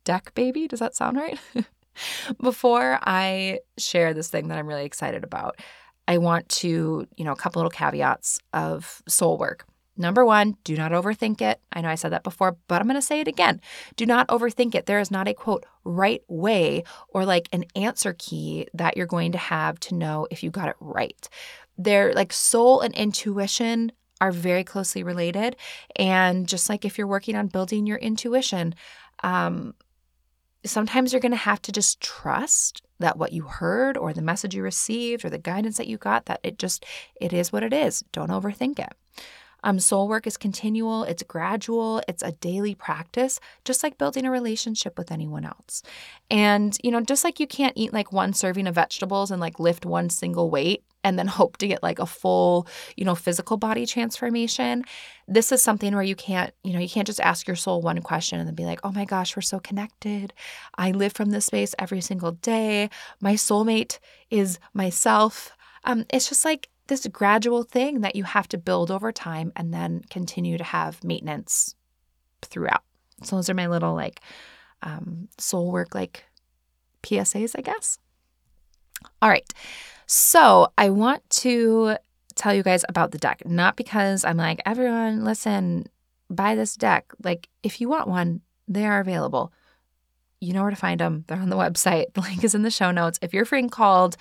deck 0.05 0.35
baby, 0.35 0.69
does 0.69 0.81
that 0.81 0.95
sound 0.95 1.17
right? 1.17 1.39
Before 2.43 2.99
I 3.03 3.61
share 3.79 4.15
this 4.15 4.29
thing 4.29 4.49
that 4.49 4.59
I'm 4.59 4.67
really 4.67 4.85
excited 4.85 5.23
about, 5.23 5.61
I 6.09 6.19
want 6.19 6.49
to, 6.51 7.07
you 7.17 7.25
know, 7.25 7.33
a 7.33 7.37
couple 7.37 7.61
little 7.61 7.71
caveats 7.71 8.41
of 8.53 9.03
soul 9.07 9.39
work. 9.39 9.67
Number 9.97 10.25
one, 10.25 10.57
do 10.65 10.77
not 10.77 10.93
overthink 10.93 11.41
it. 11.41 11.61
I 11.73 11.81
know 11.81 11.89
I 11.89 11.95
said 11.95 12.13
that 12.13 12.25
before, 12.25 12.57
but 12.67 12.81
I'm 12.81 12.89
going 12.89 12.97
to 12.97 13.03
say 13.03 13.21
it 13.21 13.29
again. 13.29 13.61
Do 13.97 14.07
not 14.07 14.27
overthink 14.29 14.75
it. 14.75 14.87
There 14.87 14.99
is 14.99 15.11
not 15.11 15.29
a 15.29 15.35
quote 15.35 15.65
right 15.85 16.23
way 16.27 16.83
or 17.09 17.25
like 17.25 17.49
an 17.53 17.65
answer 17.77 18.15
key 18.19 18.67
that 18.75 18.97
you're 18.97 19.07
going 19.07 19.33
to 19.33 19.39
have 19.39 19.79
to 19.81 19.95
know 19.95 20.27
if 20.31 20.43
you 20.43 20.51
got 20.51 20.69
it 20.69 20.77
right. 20.81 21.29
They're 21.79 22.13
like 22.13 22.33
soul 22.33 22.81
and 22.81 22.95
intuition 22.95 23.93
are 24.21 24.33
very 24.33 24.65
closely 24.65 25.03
related. 25.03 25.57
And 25.97 26.49
just 26.49 26.69
like 26.69 26.85
if 26.85 26.99
you're 26.99 27.07
working 27.07 27.37
on 27.37 27.49
building 27.49 27.87
your 27.87 27.99
intuition, 27.99 28.75
um, 29.23 29.75
sometimes 30.65 31.13
you're 31.13 31.21
going 31.21 31.33
to 31.33 31.37
have 31.37 31.63
to 31.63 31.73
just 31.73 32.01
trust 32.01 32.83
that 33.01 33.19
what 33.19 33.33
you 33.33 33.43
heard 33.43 33.97
or 33.97 34.13
the 34.13 34.23
message 34.23 34.55
you 34.55 34.63
received 34.63 35.25
or 35.25 35.31
the 35.31 35.39
guidance 35.39 35.77
that 35.77 35.89
you 35.89 35.99
got 35.99 36.27
that 36.27 36.41
it 36.43 36.59
just 36.59 36.87
it 37.21 37.33
is 37.33 37.53
what 37.53 37.63
it 37.63 37.73
is 37.73 38.03
don't 38.13 38.31
overthink 38.31 38.79
it 38.79 38.93
um, 39.65 39.81
soul 39.81 40.07
work 40.07 40.27
is 40.27 40.37
continual, 40.37 41.05
it's 41.05 41.23
gradual, 41.23 42.03
it's 42.07 42.23
a 42.23 42.33
daily 42.33 42.75
practice, 42.75 43.41
just 43.65 43.83
like 43.83 43.99
building 43.99 44.27
a 44.27 44.31
relationship 44.31 44.99
with 44.99 45.11
anyone 45.11 45.45
else. 45.45 45.83
And, 46.31 46.77
you 46.85 46.91
know, 46.91 47.01
just 47.01 47.25
like 47.25 47.41
you 47.41 47.47
can't 47.47 47.73
eat 47.75 47.93
like 47.93 48.13
one 48.13 48.35
serving 48.35 48.67
of 48.67 48.75
vegetables 48.75 49.31
and 49.31 49.41
like 49.41 49.59
lift 49.59 49.87
one 49.87 50.11
single 50.11 50.51
weight 50.51 50.85
and 51.03 51.19
then 51.19 51.27
hope 51.41 51.57
to 51.57 51.67
get 51.67 51.83
like 51.83 51.99
a 51.99 52.05
full, 52.05 52.69
you 52.95 53.07
know, 53.07 53.15
physical 53.15 53.57
body 53.57 53.87
transformation. 53.87 54.85
This 55.27 55.51
is 55.51 55.63
something 55.63 55.95
where 55.95 56.03
you 56.03 56.15
can't, 56.15 56.53
you 56.63 56.75
know, 56.75 56.79
you 56.79 56.89
can't 56.89 57.07
just 57.07 57.21
ask 57.21 57.47
your 57.47 57.57
soul 57.57 57.81
one 57.81 58.03
question 58.03 58.39
and 58.39 58.47
then 58.47 58.55
be 58.55 58.67
like, 58.67 58.81
oh 58.85 58.93
my 58.93 59.07
gosh, 59.07 59.35
we're 59.35 59.43
so 59.43 59.61
connected. 59.61 60.35
I 60.77 60.91
live 60.91 61.15
from 61.15 61.31
this 61.31 61.47
space 61.47 61.75
every 61.79 62.03
single 62.03 62.33
day. 62.33 62.91
My 63.23 63.33
soulmate 63.33 63.99
is 64.31 64.59
myself. 64.75 65.53
Um, 65.85 66.05
it's 66.11 66.29
just 66.29 66.45
like 66.45 66.69
this 66.87 67.07
gradual 67.07 67.63
thing 67.63 68.03
that 68.03 68.17
you 68.17 68.25
have 68.25 68.49
to 68.49 68.59
build 68.59 68.91
over 68.91 69.11
time 69.13 69.53
and 69.57 69.73
then 69.73 70.03
continue 70.11 70.59
to 70.59 70.65
have 70.65 71.03
maintenance 71.03 71.75
throughout. 72.43 72.83
So 73.23 73.37
those 73.37 73.49
are 73.49 73.55
my 73.55 73.69
little 73.69 73.95
like 73.95 74.21
um, 74.83 75.29
soul 75.39 75.71
work 75.71 75.95
like 75.95 76.25
PSAs, 77.03 77.55
I 77.57 77.63
guess. 77.63 77.99
All 79.23 79.29
right. 79.29 79.51
So 80.07 80.69
I 80.77 80.91
want 80.91 81.29
to 81.31 81.97
tell 82.35 82.53
you 82.53 82.63
guys 82.63 82.85
about 82.89 83.13
the 83.13 83.19
deck, 83.19 83.43
not 83.47 83.77
because 83.77 84.25
I'm 84.25 84.37
like, 84.37 84.61
everyone, 84.67 85.25
listen, 85.25 85.87
buy 86.29 86.55
this 86.55 86.75
deck. 86.75 87.13
Like, 87.23 87.49
if 87.63 87.81
you 87.81 87.89
want 87.89 88.09
one, 88.09 88.41
they 88.69 88.85
are 88.85 89.01
available. 89.01 89.53
You 90.41 90.53
know 90.53 90.63
where 90.63 90.71
to 90.71 90.77
find 90.77 91.01
them. 91.01 91.25
They're 91.27 91.39
on 91.39 91.49
the 91.49 91.57
website. 91.57 92.07
The 92.15 92.21
link 92.21 92.45
is 92.45 92.55
in 92.55 92.63
the 92.63 92.71
show 92.71 92.91
notes. 92.91 93.19
If 93.23 93.33
you're 93.33 93.47
freaking 93.47 93.71
called, 93.71 94.17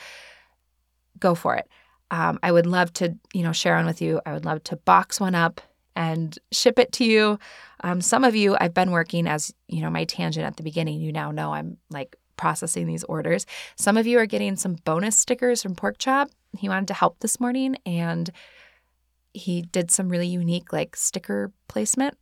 go 1.20 1.36
for 1.36 1.56
it. 1.56 1.68
Um, 2.14 2.38
I 2.44 2.52
would 2.52 2.68
love 2.68 2.94
to, 2.94 3.18
you 3.34 3.42
know, 3.42 3.52
share 3.52 3.76
one 3.76 3.88
with 3.88 4.00
you. 4.00 4.22
I 4.24 4.34
would 4.34 4.46
love 4.46 4.64
to 4.66 4.76
box 4.76 5.20
one 5.20 5.34
up 5.34 5.60
and 5.96 6.38
ship 6.52 6.78
it 6.78 6.92
to 6.94 7.04
you. 7.04 7.40
Um, 7.84 8.02
some 8.02 8.24
of 8.24 8.36
you, 8.36 8.56
I've 8.62 8.76
been 8.76 8.92
working 8.92 9.26
as, 9.26 9.52
you 9.68 9.82
know, 9.82 9.90
my 9.90 10.04
tangent 10.06 10.46
at 10.46 10.56
the 10.56 10.62
beginning. 10.62 11.02
You 11.02 11.12
now 11.12 11.32
know 11.32 11.56
I'm 11.56 11.78
like 11.90 12.16
processing 12.38 12.86
these 12.86 13.04
orders. 13.06 13.48
Some 13.78 13.98
of 13.98 14.06
you 14.06 14.20
are 14.20 14.28
getting 14.28 14.56
some 14.58 14.76
bonus 14.86 15.18
stickers 15.18 15.64
from 15.64 15.74
Pork 15.74 15.98
Chop. 15.98 16.30
He 16.56 16.70
wanted 16.70 16.90
to 16.90 16.94
help 16.94 17.18
this 17.20 17.40
morning 17.40 17.78
and 17.84 18.30
he 19.34 19.64
did 19.64 19.90
some 19.90 20.08
really 20.08 20.28
unique 20.28 20.72
like 20.72 20.96
sticker 20.96 21.52
placement. 21.68 22.16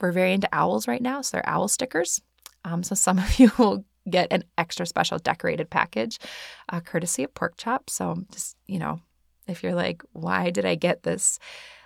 We're 0.00 0.10
very 0.10 0.32
into 0.32 0.48
owls 0.52 0.88
right 0.88 1.00
now, 1.00 1.22
so 1.22 1.36
they're 1.36 1.48
owl 1.48 1.68
stickers. 1.68 2.20
Um, 2.64 2.82
so 2.82 2.96
some 2.96 3.18
of 3.20 3.38
you 3.38 3.52
will 3.58 3.84
get 4.10 4.26
an 4.32 4.42
extra 4.58 4.86
special 4.86 5.18
decorated 5.18 5.70
package, 5.70 6.18
uh, 6.68 6.80
courtesy 6.80 7.22
of 7.22 7.32
Pork 7.34 7.56
Chop. 7.56 7.88
So 7.88 8.24
just 8.32 8.56
you 8.66 8.80
know, 8.80 9.00
if 9.46 9.62
you're 9.62 9.74
like, 9.74 10.02
why 10.12 10.50
did 10.50 10.64
I 10.64 10.74
get 10.74 11.02
this 11.02 11.38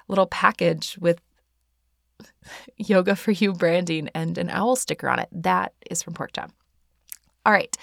little 0.09 0.27
package 0.27 0.97
with 1.01 1.21
yoga 2.77 3.17
for 3.17 3.31
you 3.33 3.53
branding 3.53 4.09
and 4.15 4.37
an 4.39 4.51
owl 4.51 4.77
sticker 4.77 5.09
on 5.09 5.19
it? 5.19 5.29
That 5.33 5.73
is 5.91 6.03
from 6.03 6.15
Pork 6.15 6.33
Chop. 6.33 6.53
All 7.47 7.53
right. 7.53 7.77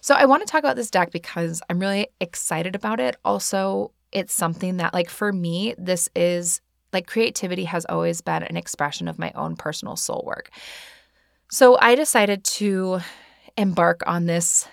So 0.00 0.14
I 0.14 0.26
want 0.26 0.46
to 0.46 0.50
talk 0.50 0.60
about 0.60 0.76
this 0.76 0.90
deck 0.90 1.10
because 1.10 1.62
I'm 1.68 1.78
really 1.78 2.08
excited 2.20 2.76
about 2.76 3.00
it. 3.00 3.16
Also, 3.24 3.92
it's 4.12 4.32
something 4.32 4.76
that, 4.76 4.94
like, 4.94 5.10
for 5.10 5.32
me, 5.32 5.74
this 5.78 6.08
is 6.14 6.60
like 6.92 7.06
creativity 7.06 7.64
has 7.64 7.84
always 7.86 8.20
been 8.20 8.42
an 8.42 8.56
expression 8.56 9.08
of 9.08 9.18
my 9.18 9.32
own 9.34 9.56
personal 9.56 9.96
soul 9.96 10.22
work. 10.26 10.50
So 11.50 11.76
I 11.80 11.94
decided 11.94 12.44
to 12.44 13.00
embark 13.56 14.02
on 14.06 14.26
this 14.26 14.66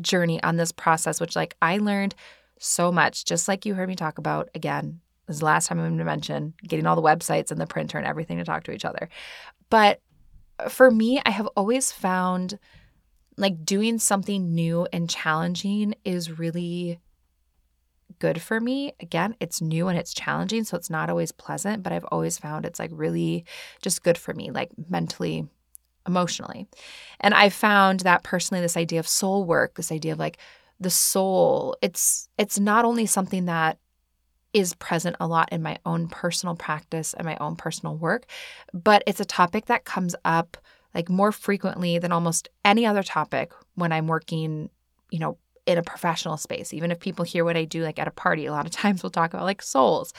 journey, 0.00 0.42
on 0.42 0.56
this 0.56 0.72
process, 0.72 1.20
which, 1.20 1.36
like, 1.36 1.54
I 1.62 1.78
learned 1.78 2.14
so 2.62 2.92
much, 2.92 3.24
just 3.24 3.48
like 3.48 3.66
you 3.66 3.74
heard 3.74 3.88
me 3.88 3.96
talk 3.96 4.18
about 4.18 4.48
again. 4.54 5.00
This 5.26 5.36
is 5.36 5.40
the 5.40 5.46
last 5.46 5.68
time 5.68 5.78
I'm 5.78 5.86
going 5.86 5.98
to 5.98 6.04
mention 6.04 6.54
getting 6.66 6.86
all 6.86 6.96
the 6.96 7.02
websites 7.02 7.50
and 7.50 7.60
the 7.60 7.66
printer 7.66 7.98
and 7.98 8.06
everything 8.06 8.38
to 8.38 8.44
talk 8.44 8.64
to 8.64 8.72
each 8.72 8.84
other. 8.84 9.08
But 9.70 10.00
for 10.68 10.90
me, 10.90 11.20
I 11.24 11.30
have 11.30 11.46
always 11.56 11.92
found 11.92 12.58
like 13.36 13.64
doing 13.64 13.98
something 13.98 14.54
new 14.54 14.86
and 14.92 15.08
challenging 15.08 15.94
is 16.04 16.38
really 16.38 17.00
good 18.18 18.40
for 18.40 18.60
me. 18.60 18.92
Again, 19.00 19.34
it's 19.40 19.60
new 19.60 19.88
and 19.88 19.98
it's 19.98 20.14
challenging, 20.14 20.64
so 20.64 20.76
it's 20.76 20.90
not 20.90 21.10
always 21.10 21.32
pleasant, 21.32 21.82
but 21.82 21.92
I've 21.92 22.06
always 22.12 22.38
found 22.38 22.66
it's 22.66 22.78
like 22.78 22.90
really 22.92 23.44
just 23.80 24.02
good 24.02 24.18
for 24.18 24.34
me, 24.34 24.50
like 24.50 24.70
mentally, 24.88 25.48
emotionally. 26.06 26.68
And 27.20 27.34
I 27.34 27.48
found 27.48 28.00
that 28.00 28.22
personally, 28.22 28.60
this 28.60 28.76
idea 28.76 29.00
of 29.00 29.08
soul 29.08 29.44
work, 29.44 29.74
this 29.74 29.90
idea 29.90 30.12
of 30.12 30.18
like 30.18 30.38
the 30.82 30.90
soul, 30.90 31.76
it's 31.82 32.28
it's 32.38 32.58
not 32.58 32.84
only 32.84 33.06
something 33.06 33.46
that 33.46 33.78
is 34.52 34.74
present 34.74 35.16
a 35.18 35.26
lot 35.26 35.48
in 35.50 35.62
my 35.62 35.78
own 35.86 36.08
personal 36.08 36.54
practice 36.54 37.14
and 37.14 37.24
my 37.24 37.36
own 37.40 37.56
personal 37.56 37.96
work, 37.96 38.26
but 38.74 39.02
it's 39.06 39.20
a 39.20 39.24
topic 39.24 39.66
that 39.66 39.84
comes 39.84 40.14
up 40.24 40.56
like 40.94 41.08
more 41.08 41.32
frequently 41.32 41.98
than 41.98 42.12
almost 42.12 42.48
any 42.64 42.84
other 42.84 43.02
topic 43.02 43.52
when 43.76 43.92
I'm 43.92 44.06
working, 44.06 44.68
you 45.10 45.18
know, 45.18 45.38
in 45.64 45.78
a 45.78 45.82
professional 45.82 46.36
space. 46.36 46.74
Even 46.74 46.90
if 46.90 47.00
people 47.00 47.24
hear 47.24 47.44
what 47.44 47.56
I 47.56 47.64
do, 47.64 47.82
like 47.82 47.98
at 47.98 48.08
a 48.08 48.12
party, 48.12 48.46
a 48.46 48.52
lot 48.52 48.66
of 48.66 48.72
times 48.72 49.02
we'll 49.02 49.10
talk 49.10 49.32
about 49.32 49.46
like 49.46 49.62
souls 49.62 50.12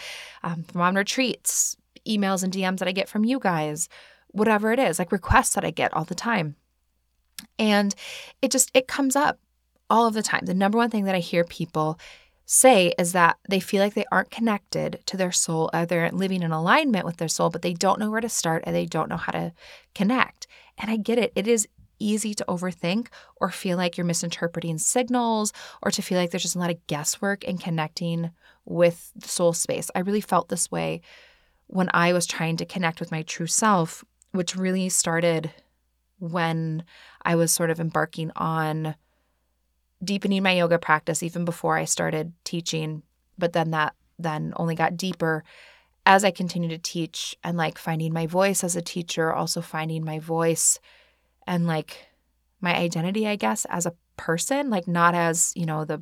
um, 0.44 0.64
from 0.64 0.82
on 0.82 0.96
retreats, 0.96 1.78
emails 2.08 2.44
and 2.44 2.52
DMs 2.52 2.80
that 2.80 2.88
I 2.88 2.92
get 2.92 3.10
from 3.10 3.26
you 3.26 3.40
guys, 3.40 3.88
whatever 4.30 4.72
it 4.72 4.80
is, 4.80 4.98
like 4.98 5.12
requests 5.12 5.54
that 5.54 5.66
I 5.66 5.72
get 5.72 5.94
all 5.94 6.06
the 6.06 6.16
time. 6.16 6.56
And 7.60 7.94
it 8.42 8.52
just, 8.52 8.72
it 8.74 8.88
comes 8.88 9.16
up 9.16 9.40
all 9.94 10.08
of 10.08 10.16
the 10.16 10.24
time. 10.24 10.46
The 10.46 10.56
number 10.56 10.80
one 10.80 10.90
thing 10.90 11.04
that 11.06 11.14
I 11.14 11.20
hear 11.20 11.44
people 11.44 12.00
say 12.48 12.94
is 12.98 13.12
that 13.12 13.38
they 13.48 13.60
feel 13.60 13.80
like 13.80 13.94
they 13.94 14.06
aren't 14.12 14.32
connected 14.32 15.00
to 15.06 15.16
their 15.16 15.32
soul, 15.32 15.70
or 15.72 15.86
they're 15.86 16.10
living 16.12 16.42
in 16.42 16.52
alignment 16.52 17.06
with 17.06 17.18
their 17.18 17.28
soul, 17.28 17.52
but 17.52 17.62
they 17.62 17.74
don't 17.74 18.00
know 18.00 18.10
where 18.10 18.20
to 18.20 18.28
start 18.28 18.64
and 18.66 18.76
they 18.76 18.88
don't 18.88 19.08
know 19.08 19.18
how 19.18 19.32
to 19.32 19.54
connect. 19.94 20.48
And 20.80 20.90
I 20.90 20.98
get 20.98 21.20
it. 21.20 21.32
It 21.36 21.48
is 21.48 21.68
easy 22.00 22.34
to 22.34 22.46
overthink 22.50 23.10
or 23.36 23.52
feel 23.52 23.78
like 23.78 23.96
you're 23.96 24.06
misinterpreting 24.06 24.80
signals 24.80 25.54
or 25.84 25.92
to 25.92 26.02
feel 26.02 26.18
like 26.18 26.32
there's 26.32 26.42
just 26.42 26.56
a 26.56 26.60
lot 26.60 26.72
of 26.72 26.88
guesswork 26.88 27.44
in 27.44 27.60
connecting 27.60 28.32
with 28.66 29.12
the 29.16 29.28
soul 29.28 29.54
space. 29.54 29.92
I 29.94 30.00
really 30.00 30.22
felt 30.22 30.50
this 30.50 30.72
way 30.72 31.02
when 31.68 31.90
I 31.94 32.14
was 32.14 32.26
trying 32.26 32.58
to 32.58 32.66
connect 32.66 33.00
with 33.00 33.12
my 33.12 33.22
true 33.22 33.48
self, 33.48 34.04
which 34.32 34.56
really 34.56 34.90
started 34.90 35.52
when 36.18 36.84
I 37.22 37.36
was 37.36 37.52
sort 37.52 37.70
of 37.70 37.80
embarking 37.80 38.32
on 38.36 38.96
deepening 40.04 40.44
my 40.44 40.52
yoga 40.52 40.80
practice 40.80 41.24
even 41.24 41.46
before 41.46 41.78
I 41.78 41.86
started 41.86 42.34
teaching, 42.44 43.04
but 43.38 43.54
then 43.54 43.72
that 43.72 43.96
then 44.20 44.54
only 44.58 44.76
got 44.76 44.98
deeper 44.98 45.44
as 46.06 46.24
I 46.24 46.32
continued 46.32 46.70
to 46.72 46.78
teach 46.78 47.36
and 47.44 47.58
like 47.58 47.78
finding 47.78 48.14
my 48.14 48.28
voice 48.28 48.64
as 48.64 48.76
a 48.76 48.82
teacher, 48.82 49.32
also 49.34 49.62
finding 49.62 50.04
my 50.04 50.20
voice 50.20 50.80
and 51.48 51.66
like 51.66 52.08
my 52.62 52.76
identity, 52.76 53.28
I 53.28 53.36
guess, 53.36 53.66
as 53.66 53.86
a 53.86 53.96
person, 54.18 54.70
like 54.70 54.88
not 54.88 55.16
as, 55.16 55.54
you 55.56 55.66
know, 55.66 55.86
the 55.86 56.02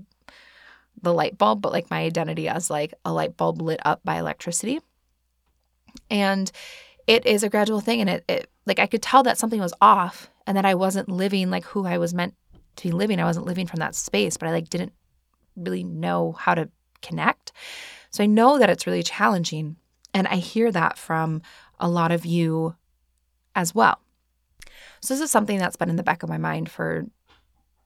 the 1.02 1.14
light 1.14 1.38
bulb, 1.38 1.62
but 1.62 1.72
like 1.72 1.90
my 1.90 2.02
identity 2.02 2.48
as 2.48 2.70
like 2.70 2.94
a 3.06 3.14
light 3.14 3.38
bulb 3.38 3.62
lit 3.62 3.80
up 3.86 4.02
by 4.04 4.18
electricity. 4.18 4.80
And 6.10 6.52
it 7.08 7.26
is 7.26 7.44
a 7.44 7.50
gradual 7.50 7.82
thing 7.82 8.02
and 8.02 8.10
it, 8.10 8.24
it 8.28 8.50
like 8.66 8.80
I 8.80 8.86
could 8.86 9.02
tell 9.02 9.24
that 9.24 9.38
something 9.38 9.60
was 9.60 9.74
off 9.82 10.30
and 10.46 10.58
that 10.58 10.66
I 10.66 10.76
wasn't 10.76 11.10
living 11.10 11.50
like 11.50 11.66
who 11.66 11.86
I 11.86 11.98
was 11.98 12.14
meant 12.14 12.36
to 12.78 12.84
be 12.88 12.92
living. 12.92 13.20
I 13.20 13.26
wasn't 13.26 13.46
living 13.46 13.68
from 13.68 13.80
that 13.80 13.96
space, 13.96 14.38
but 14.38 14.48
I 14.48 14.52
like 14.52 14.70
didn't 14.70 14.94
really 15.56 15.84
know 15.84 16.34
how 16.34 16.56
to 16.56 16.70
connect. 17.02 17.52
So 18.10 18.24
I 18.24 18.28
know 18.28 18.60
that 18.60 18.70
it's 18.70 18.88
really 18.88 19.04
challenging. 19.04 19.78
And 20.14 20.28
I 20.28 20.36
hear 20.36 20.72
that 20.72 20.98
from 20.98 21.42
a 21.80 21.90
lot 21.90 22.12
of 22.12 22.26
you 22.26 22.76
as 23.56 23.74
well. 23.74 24.00
So 25.02 25.14
this 25.14 25.22
is 25.22 25.32
something 25.32 25.58
that's 25.58 25.76
been 25.76 25.90
in 25.90 25.96
the 25.96 26.04
back 26.04 26.24
of 26.24 26.30
my 26.30 26.38
mind 26.38 26.70
for 26.70 27.06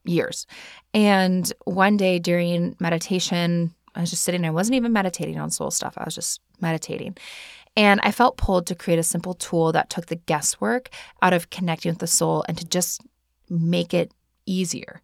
years. 0.04 0.46
And 0.94 1.52
one 1.66 1.98
day 1.98 2.20
during 2.20 2.76
meditation, 2.80 3.74
I 3.96 4.02
was 4.02 4.10
just 4.10 4.24
sitting, 4.24 4.46
I 4.46 4.52
wasn't 4.52 4.76
even 4.76 4.92
meditating 4.92 5.40
on 5.40 5.50
soul 5.50 5.72
stuff. 5.72 5.94
I 5.98 6.04
was 6.04 6.16
just 6.16 6.42
meditating. 6.60 7.16
And 7.78 8.00
I 8.04 8.12
felt 8.12 8.38
pulled 8.38 8.68
to 8.68 8.76
create 8.76 9.00
a 9.00 9.04
simple 9.04 9.34
tool 9.34 9.72
that 9.72 9.90
took 9.90 10.08
the 10.08 10.16
guesswork 10.16 10.90
out 11.22 11.34
of 11.34 11.50
connecting 11.50 11.92
with 11.92 12.00
the 12.00 12.08
soul 12.08 12.44
and 12.48 12.58
to 12.58 12.66
just 12.66 13.02
make 13.50 13.94
it 13.94 14.12
easier. 14.46 15.02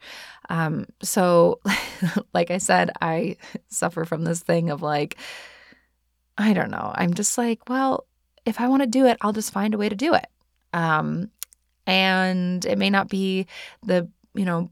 Um, 0.49 0.85
so, 1.01 1.59
like 2.33 2.51
I 2.51 2.57
said, 2.57 2.91
I 3.01 3.37
suffer 3.67 4.05
from 4.05 4.23
this 4.23 4.41
thing 4.41 4.69
of 4.69 4.81
like, 4.81 5.17
I 6.37 6.53
don't 6.53 6.71
know. 6.71 6.91
I'm 6.95 7.13
just 7.13 7.37
like, 7.37 7.69
well, 7.69 8.05
if 8.45 8.59
I 8.59 8.67
want 8.67 8.81
to 8.81 8.87
do 8.87 9.05
it, 9.05 9.17
I'll 9.21 9.33
just 9.33 9.53
find 9.53 9.73
a 9.73 9.77
way 9.77 9.89
to 9.89 9.95
do 9.95 10.13
it. 10.13 10.27
Um, 10.73 11.29
and 11.85 12.63
it 12.65 12.77
may 12.77 12.89
not 12.89 13.09
be 13.09 13.47
the, 13.83 14.09
you 14.33 14.45
know, 14.45 14.69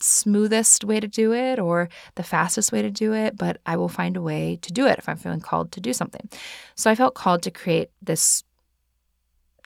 smoothest 0.00 0.84
way 0.84 1.00
to 1.00 1.08
do 1.08 1.32
it 1.32 1.58
or 1.58 1.88
the 2.16 2.22
fastest 2.22 2.72
way 2.72 2.82
to 2.82 2.90
do 2.90 3.12
it, 3.12 3.36
but 3.36 3.60
I 3.66 3.76
will 3.76 3.88
find 3.88 4.16
a 4.16 4.22
way 4.22 4.58
to 4.62 4.72
do 4.72 4.86
it 4.86 4.98
if 4.98 5.08
I'm 5.08 5.16
feeling 5.16 5.40
called 5.40 5.72
to 5.72 5.80
do 5.80 5.92
something. 5.92 6.28
So 6.74 6.90
I 6.90 6.94
felt 6.94 7.14
called 7.14 7.42
to 7.42 7.50
create 7.50 7.90
this 8.02 8.44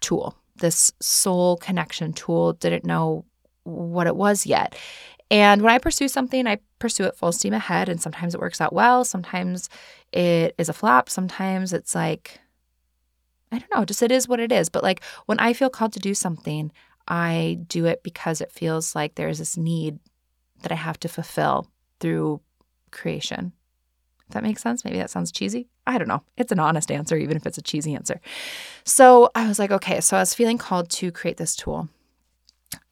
tool, 0.00 0.36
this 0.56 0.92
soul 1.00 1.56
connection 1.56 2.12
tool. 2.12 2.52
Didn't 2.54 2.84
know 2.84 3.24
what 3.64 4.06
it 4.06 4.16
was 4.16 4.46
yet. 4.46 4.76
And 5.30 5.62
when 5.62 5.72
I 5.72 5.78
pursue 5.78 6.08
something, 6.08 6.46
I 6.46 6.58
pursue 6.78 7.04
it 7.04 7.16
full 7.16 7.32
steam 7.32 7.52
ahead. 7.52 7.88
And 7.88 8.00
sometimes 8.00 8.34
it 8.34 8.40
works 8.40 8.60
out 8.60 8.72
well. 8.72 9.04
Sometimes 9.04 9.68
it 10.12 10.54
is 10.58 10.68
a 10.68 10.72
flop. 10.72 11.08
Sometimes 11.08 11.72
it's 11.72 11.94
like, 11.94 12.40
I 13.52 13.58
don't 13.58 13.74
know, 13.74 13.84
just 13.84 14.02
it 14.02 14.10
is 14.10 14.28
what 14.28 14.40
it 14.40 14.50
is. 14.50 14.68
But 14.68 14.82
like 14.82 15.02
when 15.26 15.38
I 15.38 15.52
feel 15.52 15.70
called 15.70 15.92
to 15.92 16.00
do 16.00 16.14
something, 16.14 16.72
I 17.06 17.58
do 17.68 17.86
it 17.86 18.02
because 18.02 18.40
it 18.40 18.52
feels 18.52 18.94
like 18.94 19.14
there's 19.14 19.38
this 19.38 19.56
need 19.56 19.98
that 20.62 20.72
I 20.72 20.76
have 20.76 20.98
to 21.00 21.08
fulfill 21.08 21.68
through 22.00 22.40
creation. 22.90 23.52
If 24.26 24.34
that 24.34 24.42
makes 24.42 24.62
sense. 24.62 24.84
Maybe 24.84 24.98
that 24.98 25.10
sounds 25.10 25.32
cheesy. 25.32 25.68
I 25.86 25.98
don't 25.98 26.08
know. 26.08 26.22
It's 26.36 26.52
an 26.52 26.60
honest 26.60 26.90
answer, 26.90 27.16
even 27.16 27.36
if 27.36 27.46
it's 27.46 27.58
a 27.58 27.62
cheesy 27.62 27.94
answer. 27.94 28.20
So 28.84 29.30
I 29.34 29.48
was 29.48 29.58
like, 29.58 29.72
okay, 29.72 30.00
so 30.00 30.16
I 30.16 30.20
was 30.20 30.34
feeling 30.34 30.58
called 30.58 30.88
to 30.90 31.10
create 31.10 31.36
this 31.36 31.56
tool. 31.56 31.88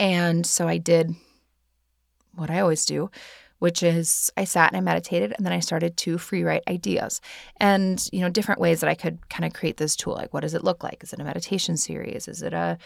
And 0.01 0.47
so 0.47 0.69
I 0.69 0.79
did 0.79 1.15
what 2.35 2.51
I 2.51 2.61
always 2.61 2.85
do, 2.85 3.11
which 3.59 3.83
is 3.83 4.31
I 4.37 4.45
sat 4.45 4.71
and 4.73 4.77
I 4.77 4.81
meditated 4.81 5.33
and 5.37 5.45
then 5.45 5.53
I 5.53 5.61
started 5.61 5.97
to 5.99 6.19
free 6.19 6.45
write 6.45 6.63
ideas 6.69 7.21
and, 7.57 8.07
you 8.13 8.21
know, 8.21 8.29
different 8.29 8.61
ways 8.61 8.81
that 8.81 8.91
I 8.91 8.95
could 8.95 9.29
kind 9.29 9.45
of 9.45 9.53
create 9.53 9.77
this 9.77 9.97
tool. 9.97 10.15
Like, 10.15 10.33
what 10.33 10.41
does 10.41 10.55
it 10.55 10.65
look 10.65 10.85
like? 10.85 11.03
Is 11.03 11.13
it 11.13 11.21
a 11.21 11.25
meditation 11.25 11.77
series? 11.77 12.29
Is 12.29 12.43
it 12.43 12.55
a, 12.55 12.79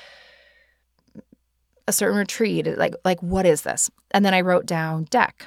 a 1.86 1.92
certain 1.92 2.18
retreat? 2.18 2.66
Like, 2.78 2.94
like 3.04 3.22
what 3.22 3.44
is 3.44 3.62
this? 3.62 3.90
And 4.12 4.24
then 4.24 4.34
I 4.34 4.40
wrote 4.40 4.66
down 4.66 5.04
deck. 5.04 5.46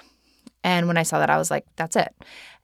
And 0.63 0.87
when 0.87 0.97
I 0.97 1.03
saw 1.03 1.19
that, 1.19 1.29
I 1.29 1.37
was 1.37 1.51
like, 1.51 1.65
that's 1.75 1.95
it. 1.95 2.13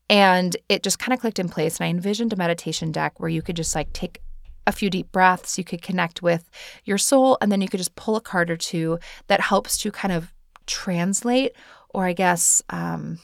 And 0.09 0.57
it 0.69 0.83
just 0.83 0.99
kind 0.99 1.13
of 1.13 1.19
clicked 1.19 1.39
in 1.39 1.49
place. 1.49 1.77
And 1.77 1.85
I 1.85 1.89
envisioned 1.89 2.33
a 2.33 2.35
meditation 2.35 2.91
deck 2.91 3.19
where 3.19 3.29
you 3.29 3.41
could 3.41 3.55
just 3.55 3.73
like 3.73 3.93
take 3.93 4.21
a 4.67 4.71
few 4.71 4.89
deep 4.89 5.11
breaths, 5.11 5.57
you 5.57 5.63
could 5.63 5.81
connect 5.81 6.21
with 6.21 6.49
your 6.85 6.97
soul, 6.97 7.37
and 7.41 7.51
then 7.51 7.61
you 7.61 7.67
could 7.67 7.79
just 7.79 7.95
pull 7.95 8.15
a 8.15 8.21
card 8.21 8.49
or 8.49 8.57
two 8.57 8.99
that 9.27 9.41
helps 9.41 9.77
to 9.79 9.91
kind 9.91 10.11
of 10.11 10.33
translate 10.67 11.53
or, 11.89 12.05
I 12.05 12.13
guess, 12.13 12.61
um, 12.69 13.19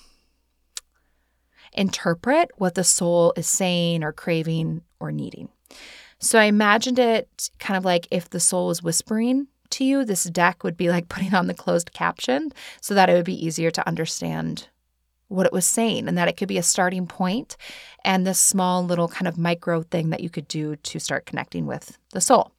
interpret 1.73 2.51
what 2.57 2.75
the 2.75 2.83
soul 2.83 3.33
is 3.37 3.47
saying 3.47 4.03
or 4.03 4.11
craving 4.11 4.81
or 4.99 5.11
needing. 5.11 5.49
So 6.19 6.39
I 6.39 6.45
imagined 6.45 6.99
it 6.99 7.49
kind 7.59 7.77
of 7.77 7.85
like 7.85 8.07
if 8.09 8.29
the 8.29 8.39
soul 8.39 8.67
was 8.67 8.81
whispering 8.81 9.47
to 9.71 9.83
you, 9.83 10.03
this 10.03 10.23
deck 10.23 10.63
would 10.63 10.75
be 10.75 10.89
like 10.89 11.09
putting 11.09 11.33
on 11.33 11.47
the 11.47 11.53
closed 11.53 11.93
caption 11.93 12.51
so 12.81 12.93
that 12.93 13.09
it 13.09 13.13
would 13.13 13.25
be 13.25 13.45
easier 13.45 13.71
to 13.71 13.87
understand 13.87 14.67
what 15.27 15.45
it 15.45 15.53
was 15.53 15.65
saying 15.65 16.07
and 16.07 16.17
that 16.17 16.27
it 16.27 16.37
could 16.37 16.47
be 16.47 16.57
a 16.57 16.63
starting 16.63 17.05
point 17.05 17.57
and 18.05 18.25
this 18.25 18.39
small 18.39 18.85
little 18.85 19.07
kind 19.07 19.27
of 19.27 19.37
micro 19.37 19.83
thing 19.83 20.09
that 20.09 20.21
you 20.21 20.29
could 20.29 20.47
do 20.47 20.75
to 20.77 20.99
start 20.99 21.25
connecting 21.25 21.65
with 21.65 21.97
the 22.13 22.21
soul. 22.21 22.51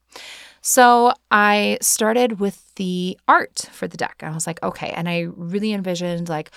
So 0.61 1.13
I 1.31 1.79
started 1.81 2.41
with 2.41 2.75
the 2.75 3.19
art 3.27 3.69
for 3.73 3.89
the 3.89 3.97
deck. 3.97 4.23
I 4.23 4.31
was 4.31 4.47
like, 4.47 4.63
okay. 4.63 4.91
And 4.91 5.09
I 5.09 5.29
really 5.35 5.73
envisioned 5.73 6.29
like 6.29 6.51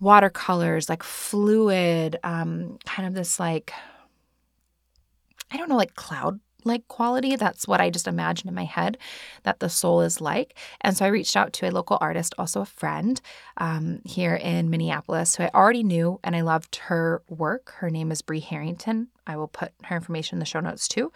watercolors, 0.00 0.88
like 0.88 1.02
fluid, 1.02 2.16
um, 2.22 2.78
kind 2.84 3.08
of 3.08 3.14
this 3.14 3.40
like, 3.40 3.72
I 5.50 5.56
don't 5.56 5.68
know, 5.68 5.76
like 5.76 5.94
cloud 5.94 6.40
like 6.66 6.88
quality. 6.88 7.36
That's 7.36 7.66
what 7.66 7.80
I 7.80 7.90
just 7.90 8.08
imagine 8.08 8.48
in 8.48 8.54
my 8.54 8.64
head 8.64 8.98
that 9.44 9.60
the 9.60 9.68
soul 9.68 10.00
is 10.00 10.20
like. 10.20 10.58
And 10.80 10.96
so 10.96 11.04
I 11.04 11.08
reached 11.08 11.36
out 11.36 11.52
to 11.54 11.68
a 11.68 11.70
local 11.70 11.98
artist, 12.00 12.34
also 12.38 12.60
a 12.60 12.66
friend 12.66 13.20
um, 13.56 14.00
here 14.04 14.34
in 14.34 14.70
Minneapolis, 14.70 15.36
who 15.36 15.44
I 15.44 15.50
already 15.54 15.82
knew 15.82 16.20
and 16.24 16.34
I 16.36 16.42
loved 16.42 16.76
her 16.76 17.22
work. 17.28 17.70
Her 17.76 17.90
name 17.90 18.10
is 18.12 18.22
Bree 18.22 18.40
Harrington. 18.40 19.08
I 19.26 19.36
will 19.36 19.48
put 19.48 19.72
her 19.84 19.96
information 19.96 20.36
in 20.36 20.40
the 20.40 20.46
show 20.46 20.60
notes 20.60 20.88
too. 20.88 21.12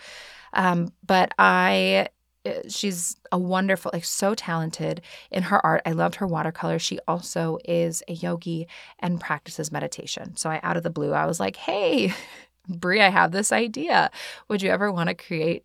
Um, 0.53 0.92
but 1.07 1.32
I 1.38 2.09
eh, 2.44 2.62
she's 2.68 3.16
a 3.30 3.38
wonderful 3.38 3.90
like 3.92 4.05
so 4.05 4.34
talented 4.34 5.01
in 5.30 5.44
her 5.44 5.64
art 5.64 5.82
i 5.84 5.92
loved 5.92 6.16
her 6.16 6.26
watercolor 6.26 6.78
she 6.78 6.98
also 7.07 7.59
is 7.64 8.03
a 8.09 8.14
yogi 8.14 8.66
and 8.98 9.20
practices 9.20 9.70
meditation 9.70 10.34
so 10.36 10.51
i 10.51 10.59
out 10.62 10.76
of 10.76 10.82
the 10.82 10.90
blue 10.90 11.12
i 11.12 11.26
was 11.26 11.38
like 11.38 11.55
hey 11.55 12.12
Brie, 12.71 13.01
I 13.01 13.09
have 13.09 13.33
this 13.33 13.53
idea. 13.53 14.11
Would 14.49 14.62
you 14.62 14.71
ever 14.71 14.93
want 14.93 15.09
to 15.09 15.14
create 15.14 15.64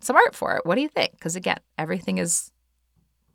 some 0.00 0.16
art 0.16 0.34
for 0.34 0.56
it? 0.56 0.66
What 0.66 0.74
do 0.74 0.80
you 0.80 0.88
think? 0.88 1.12
Because 1.12 1.36
again, 1.36 1.58
everything 1.78 2.18
is, 2.18 2.50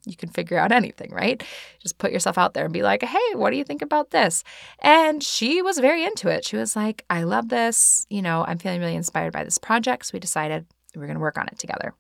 you 0.06 0.16
can 0.16 0.30
figure 0.30 0.58
out 0.58 0.72
anything, 0.72 1.12
right? 1.12 1.42
Just 1.80 1.98
put 1.98 2.12
yourself 2.12 2.38
out 2.38 2.54
there 2.54 2.66
and 2.66 2.74
be 2.74 2.84
like, 2.84 3.04
hey, 3.04 3.36
what 3.36 3.52
do 3.52 3.58
you 3.58 3.64
think 3.64 3.82
about 3.82 4.12
this? 4.12 4.44
And 4.80 5.24
she 5.24 5.62
was 5.62 5.80
very 5.80 6.04
into 6.04 6.30
it. 6.30 6.46
She 6.46 6.58
was 6.58 6.76
like, 6.76 7.06
I 7.10 7.24
love 7.24 7.50
this. 7.50 8.06
You 8.10 8.22
know, 8.22 8.44
I'm 8.48 8.58
feeling 8.58 8.80
really 8.80 8.96
inspired 8.96 9.34
by 9.34 9.44
this 9.44 9.58
project. 9.58 10.08
So 10.08 10.12
we 10.14 10.20
decided 10.20 10.66
we 10.96 11.00
were 11.00 11.08
going 11.08 11.18
to 11.18 11.22
work 11.22 11.38
on 11.38 11.48
it 11.48 11.60
together. 11.60 11.94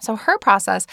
So 0.00 0.16
her 0.16 0.38
process 0.38 0.86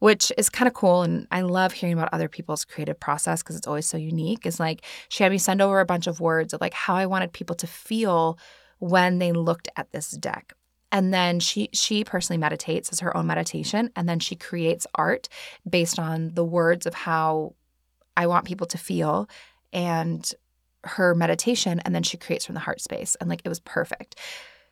which 0.00 0.32
is 0.36 0.50
kind 0.50 0.66
of 0.66 0.74
cool. 0.74 1.02
And 1.02 1.26
I 1.30 1.42
love 1.42 1.72
hearing 1.72 1.92
about 1.92 2.12
other 2.12 2.28
people's 2.28 2.64
creative 2.64 2.98
process 2.98 3.42
because 3.42 3.56
it's 3.56 3.66
always 3.66 3.86
so 3.86 3.96
unique. 3.96 4.44
Is 4.44 4.58
like 4.58 4.82
she 5.08 5.22
had 5.22 5.30
me 5.30 5.38
send 5.38 5.62
over 5.62 5.78
a 5.78 5.86
bunch 5.86 6.06
of 6.06 6.20
words 6.20 6.52
of 6.52 6.60
like 6.60 6.74
how 6.74 6.96
I 6.96 7.06
wanted 7.06 7.32
people 7.32 7.54
to 7.56 7.66
feel 7.66 8.38
when 8.78 9.18
they 9.18 9.32
looked 9.32 9.68
at 9.76 9.92
this 9.92 10.10
deck. 10.10 10.52
And 10.92 11.14
then 11.14 11.38
she 11.38 11.68
she 11.72 12.02
personally 12.02 12.38
meditates 12.38 12.90
as 12.90 13.00
her 13.00 13.16
own 13.16 13.26
meditation, 13.26 13.90
and 13.94 14.08
then 14.08 14.18
she 14.18 14.34
creates 14.34 14.86
art 14.96 15.28
based 15.68 15.98
on 15.98 16.34
the 16.34 16.44
words 16.44 16.84
of 16.86 16.94
how 16.94 17.54
I 18.16 18.26
want 18.26 18.44
people 18.44 18.66
to 18.66 18.78
feel 18.78 19.28
and 19.72 20.32
her 20.84 21.14
meditation, 21.14 21.80
and 21.80 21.94
then 21.94 22.02
she 22.02 22.16
creates 22.16 22.46
from 22.46 22.54
the 22.54 22.60
heart 22.60 22.80
space. 22.80 23.16
And 23.20 23.30
like 23.30 23.42
it 23.44 23.48
was 23.48 23.60
perfect. 23.60 24.16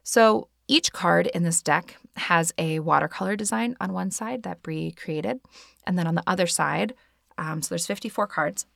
So 0.02 0.48
each 0.68 0.92
card 0.92 1.26
in 1.28 1.42
this 1.42 1.62
deck 1.62 1.96
has 2.16 2.52
a 2.58 2.80
watercolor 2.80 3.36
design 3.36 3.76
on 3.80 3.92
one 3.92 4.10
side 4.10 4.42
that 4.42 4.62
Brie 4.62 4.92
created, 4.92 5.40
and 5.86 5.98
then 5.98 6.06
on 6.06 6.14
the 6.14 6.22
other 6.26 6.46
side, 6.46 6.94
um, 7.38 7.62
so 7.62 7.70
there's 7.70 7.86
54 7.86 8.26
cards, 8.26 8.66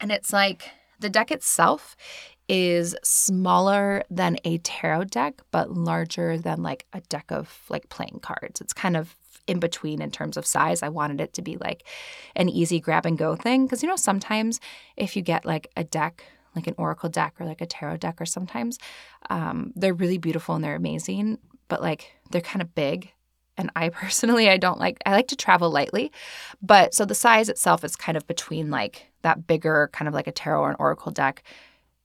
and 0.00 0.10
it's 0.12 0.32
like 0.32 0.70
the 1.00 1.10
deck 1.10 1.30
itself 1.30 1.96
is 2.48 2.94
smaller 3.02 4.04
than 4.10 4.36
a 4.44 4.58
tarot 4.58 5.04
deck, 5.04 5.40
but 5.50 5.70
larger 5.70 6.38
than 6.38 6.62
like 6.62 6.86
a 6.92 7.00
deck 7.02 7.30
of 7.30 7.62
like 7.68 7.88
playing 7.88 8.20
cards. 8.22 8.60
It's 8.60 8.72
kind 8.72 8.96
of 8.96 9.16
in 9.46 9.58
between 9.58 10.00
in 10.00 10.10
terms 10.10 10.36
of 10.36 10.46
size. 10.46 10.82
I 10.82 10.88
wanted 10.88 11.20
it 11.20 11.34
to 11.34 11.42
be 11.42 11.56
like 11.56 11.84
an 12.36 12.48
easy 12.48 12.80
grab 12.80 13.06
and 13.06 13.18
go 13.18 13.36
thing 13.36 13.66
because 13.66 13.82
you 13.82 13.88
know 13.88 13.96
sometimes 13.96 14.60
if 14.96 15.16
you 15.16 15.22
get 15.22 15.44
like 15.44 15.68
a 15.76 15.84
deck 15.84 16.24
like 16.54 16.66
an 16.66 16.74
oracle 16.78 17.08
deck 17.08 17.34
or 17.38 17.46
like 17.46 17.60
a 17.60 17.66
tarot 17.66 17.98
deck 17.98 18.20
or 18.20 18.26
sometimes 18.26 18.78
um, 19.30 19.72
they're 19.74 19.94
really 19.94 20.18
beautiful 20.18 20.54
and 20.54 20.64
they're 20.64 20.74
amazing 20.74 21.38
but 21.68 21.80
like 21.80 22.12
they're 22.30 22.40
kind 22.40 22.62
of 22.62 22.74
big. 22.74 23.12
And 23.58 23.70
i 23.76 23.88
personally 24.02 24.48
i 24.48 24.56
don't 24.56 24.80
like 24.80 24.98
i 25.04 25.12
like 25.12 25.28
to 25.28 25.36
travel 25.36 25.70
lightly 25.70 26.10
but 26.62 26.94
so 26.94 27.04
the 27.04 27.14
size 27.14 27.48
itself 27.48 27.84
is 27.84 27.96
kind 27.96 28.16
of 28.16 28.26
between 28.26 28.70
like 28.70 29.12
that 29.22 29.46
bigger 29.46 29.90
kind 29.92 30.08
of 30.08 30.14
like 30.14 30.26
a 30.26 30.32
tarot 30.32 30.60
or 30.60 30.70
an 30.70 30.76
oracle 30.78 31.12
deck. 31.12 31.42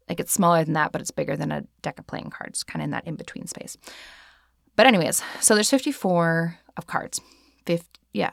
Like 0.07 0.19
it's 0.19 0.33
smaller 0.33 0.63
than 0.63 0.73
that 0.73 0.91
but 0.91 1.01
it's 1.01 1.11
bigger 1.11 1.35
than 1.35 1.51
a 1.51 1.63
deck 1.81 1.99
of 1.99 2.07
playing 2.07 2.29
cards 2.29 2.63
kind 2.63 2.81
of 2.81 2.85
in 2.85 2.91
that 2.91 3.07
in 3.07 3.15
between 3.15 3.47
space. 3.47 3.77
But 4.75 4.87
anyways 4.87 5.23
so 5.39 5.53
there's 5.55 5.69
54 5.69 6.59
of 6.75 6.85
cards. 6.85 7.21
50, 7.65 7.85
yeah 8.13 8.31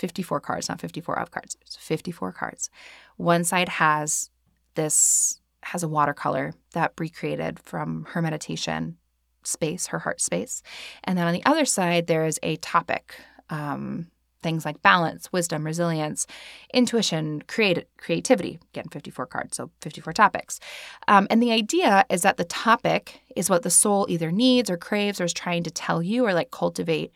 54 0.00 0.40
cards 0.40 0.68
not 0.68 0.80
54 0.80 1.18
of 1.18 1.30
cards. 1.30 1.56
It's 1.60 1.76
54 1.76 2.32
cards. 2.32 2.70
One 3.16 3.44
side 3.44 3.68
has 3.68 4.30
this 4.74 5.40
has 5.62 5.82
a 5.82 5.88
watercolor 5.88 6.54
that 6.72 6.96
Brie 6.96 7.08
created 7.08 7.58
from 7.58 8.06
her 8.10 8.22
meditation 8.22 8.96
space, 9.42 9.88
her 9.88 9.98
heart 9.98 10.20
space. 10.20 10.62
And 11.04 11.18
then 11.18 11.26
on 11.26 11.32
the 11.32 11.44
other 11.44 11.64
side, 11.64 12.06
there 12.06 12.26
is 12.26 12.38
a 12.42 12.56
topic. 12.56 13.14
Um, 13.48 14.08
things 14.42 14.64
like 14.64 14.80
balance, 14.82 15.30
wisdom, 15.32 15.64
resilience, 15.64 16.26
intuition, 16.72 17.42
creati- 17.46 17.84
creativity. 17.98 18.58
Again, 18.72 18.86
54 18.90 19.26
cards, 19.26 19.56
so 19.56 19.70
54 19.82 20.12
topics. 20.12 20.60
Um, 21.08 21.26
and 21.30 21.42
the 21.42 21.52
idea 21.52 22.06
is 22.08 22.22
that 22.22 22.36
the 22.36 22.44
topic 22.44 23.20
is 23.36 23.50
what 23.50 23.62
the 23.62 23.70
soul 23.70 24.06
either 24.08 24.32
needs 24.32 24.70
or 24.70 24.76
craves 24.76 25.20
or 25.20 25.24
is 25.24 25.32
trying 25.32 25.62
to 25.64 25.70
tell 25.70 26.02
you 26.02 26.24
or 26.24 26.32
like 26.32 26.50
cultivate 26.50 27.12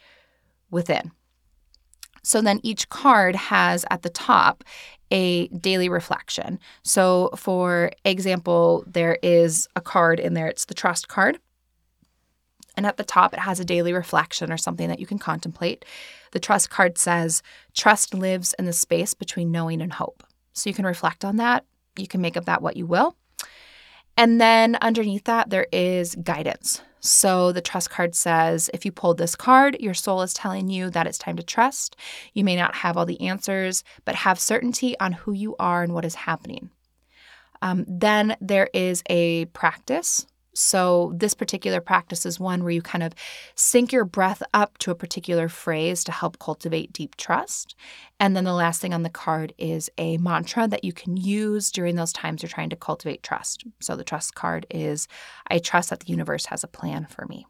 within. 0.71 1.13
So 2.25 2.41
then 2.41 2.59
each 2.63 2.89
card 2.89 3.37
has 3.37 3.85
at 3.91 4.03
the 4.03 4.11
top 4.11 4.65
a 5.11 5.47
daily 5.49 5.89
reflection. 5.89 6.59
So, 6.83 7.31
for 7.37 7.93
example, 8.05 8.83
there 8.87 9.19
is 9.23 9.69
a 9.77 9.81
card 9.81 10.19
in 10.19 10.35
there, 10.35 10.49
it's 10.49 10.65
the 10.65 10.75
trust 10.75 11.07
card. 11.07 11.39
And 12.77 12.87
at 12.87 12.97
the 12.97 13.05
top, 13.05 13.33
it 13.33 13.41
has 13.41 13.61
a 13.61 13.65
daily 13.65 13.93
reflection 13.93 14.51
or 14.51 14.57
something 14.57 14.89
that 14.89 14.99
you 14.99 15.07
can 15.07 15.19
contemplate. 15.19 15.85
The 16.33 16.41
trust 16.41 16.71
card 16.71 16.99
says, 16.99 17.43
Trust 17.73 18.13
lives 18.13 18.55
in 18.59 18.65
the 18.65 18.73
space 18.73 19.15
between 19.15 19.53
knowing 19.53 19.81
and 19.81 19.93
hope. 19.93 20.25
So 20.55 20.69
you 20.69 20.75
can 20.75 20.87
reflect 20.87 21.25
on 21.25 21.37
that. 21.37 21.65
You 21.97 22.09
can 22.09 22.21
make 22.21 22.35
of 22.35 22.47
that 22.47 22.63
what 22.63 22.77
you 22.77 22.87
will. 22.87 23.17
And 24.17 24.41
then 24.41 24.77
underneath 24.81 25.25
that, 25.25 25.51
there 25.51 25.67
is 25.73 26.17
guidance. 26.17 26.83
So 27.05 27.53
the 27.53 27.61
trust 27.61 27.91
card 27.91 28.15
says 28.15 28.71
if 28.73 28.87
you 28.87 28.91
pulled 28.91 29.19
this 29.19 29.37
card, 29.37 29.77
your 29.79 29.93
soul 29.93 30.23
is 30.23 30.33
telling 30.33 30.71
you 30.71 30.89
that 30.89 31.07
it's 31.07 31.19
time 31.19 31.37
to 31.37 31.43
trust. 31.43 31.97
You 32.33 32.45
may 32.45 32.57
not 32.57 32.77
have 32.77 32.97
all 32.97 33.05
the 33.05 33.21
answers, 33.21 33.85
but 34.07 34.15
have 34.15 34.41
certainty 34.41 34.99
on 34.99 35.13
who 35.13 35.33
you 35.33 35.55
are 35.59 35.83
and 35.83 35.93
what 35.93 36.07
is 36.07 36.15
happening. 36.15 36.71
Um, 37.61 37.85
then 37.87 38.37
there 38.41 38.71
is 38.73 39.03
a 39.11 39.45
practice 39.47 40.27
so, 40.55 41.13
this 41.17 41.35
particular 41.35 41.81
practice 41.81 42.25
is 42.25 42.39
one 42.39 42.63
where 42.63 42.71
you 42.73 42.81
kind 42.81 43.03
of 43.03 43.13
sync 43.57 43.93
your 43.93 44.05
breath 44.05 44.41
up 44.55 44.79
to 44.79 44.93
a 44.93 44.95
particular 44.95 45.49
phrase 45.49 46.05
to 46.05 46.13
help 46.13 46.39
cultivate 46.39 46.93
deep 46.93 47.17
trust. 47.17 47.75
And 48.21 48.37
then 48.37 48.45
the 48.45 48.53
last 48.53 48.81
thing 48.81 48.95
on 48.95 49.03
the 49.03 49.11
card 49.11 49.53
is 49.59 49.91
a 49.99 50.17
mantra 50.19 50.69
that 50.69 50.85
you 50.85 50.93
can 50.93 51.17
use 51.17 51.73
during 51.73 51.97
those 51.97 52.13
times 52.13 52.43
you're 52.43 52.49
trying 52.49 52.71
to 52.71 52.77
cultivate 52.77 53.25
trust. 53.25 53.65
So, 53.81 53.97
the 53.97 54.05
trust 54.05 54.37
card 54.37 54.65
is 54.71 55.09
I 55.49 55.59
trust 55.59 55.91
that 55.91 56.01
the 56.01 56.13
universe 56.13 56.47
has 56.47 56.63
a 56.63 56.69
plan 56.69 57.07
for 57.07 57.27
me. 57.27 57.47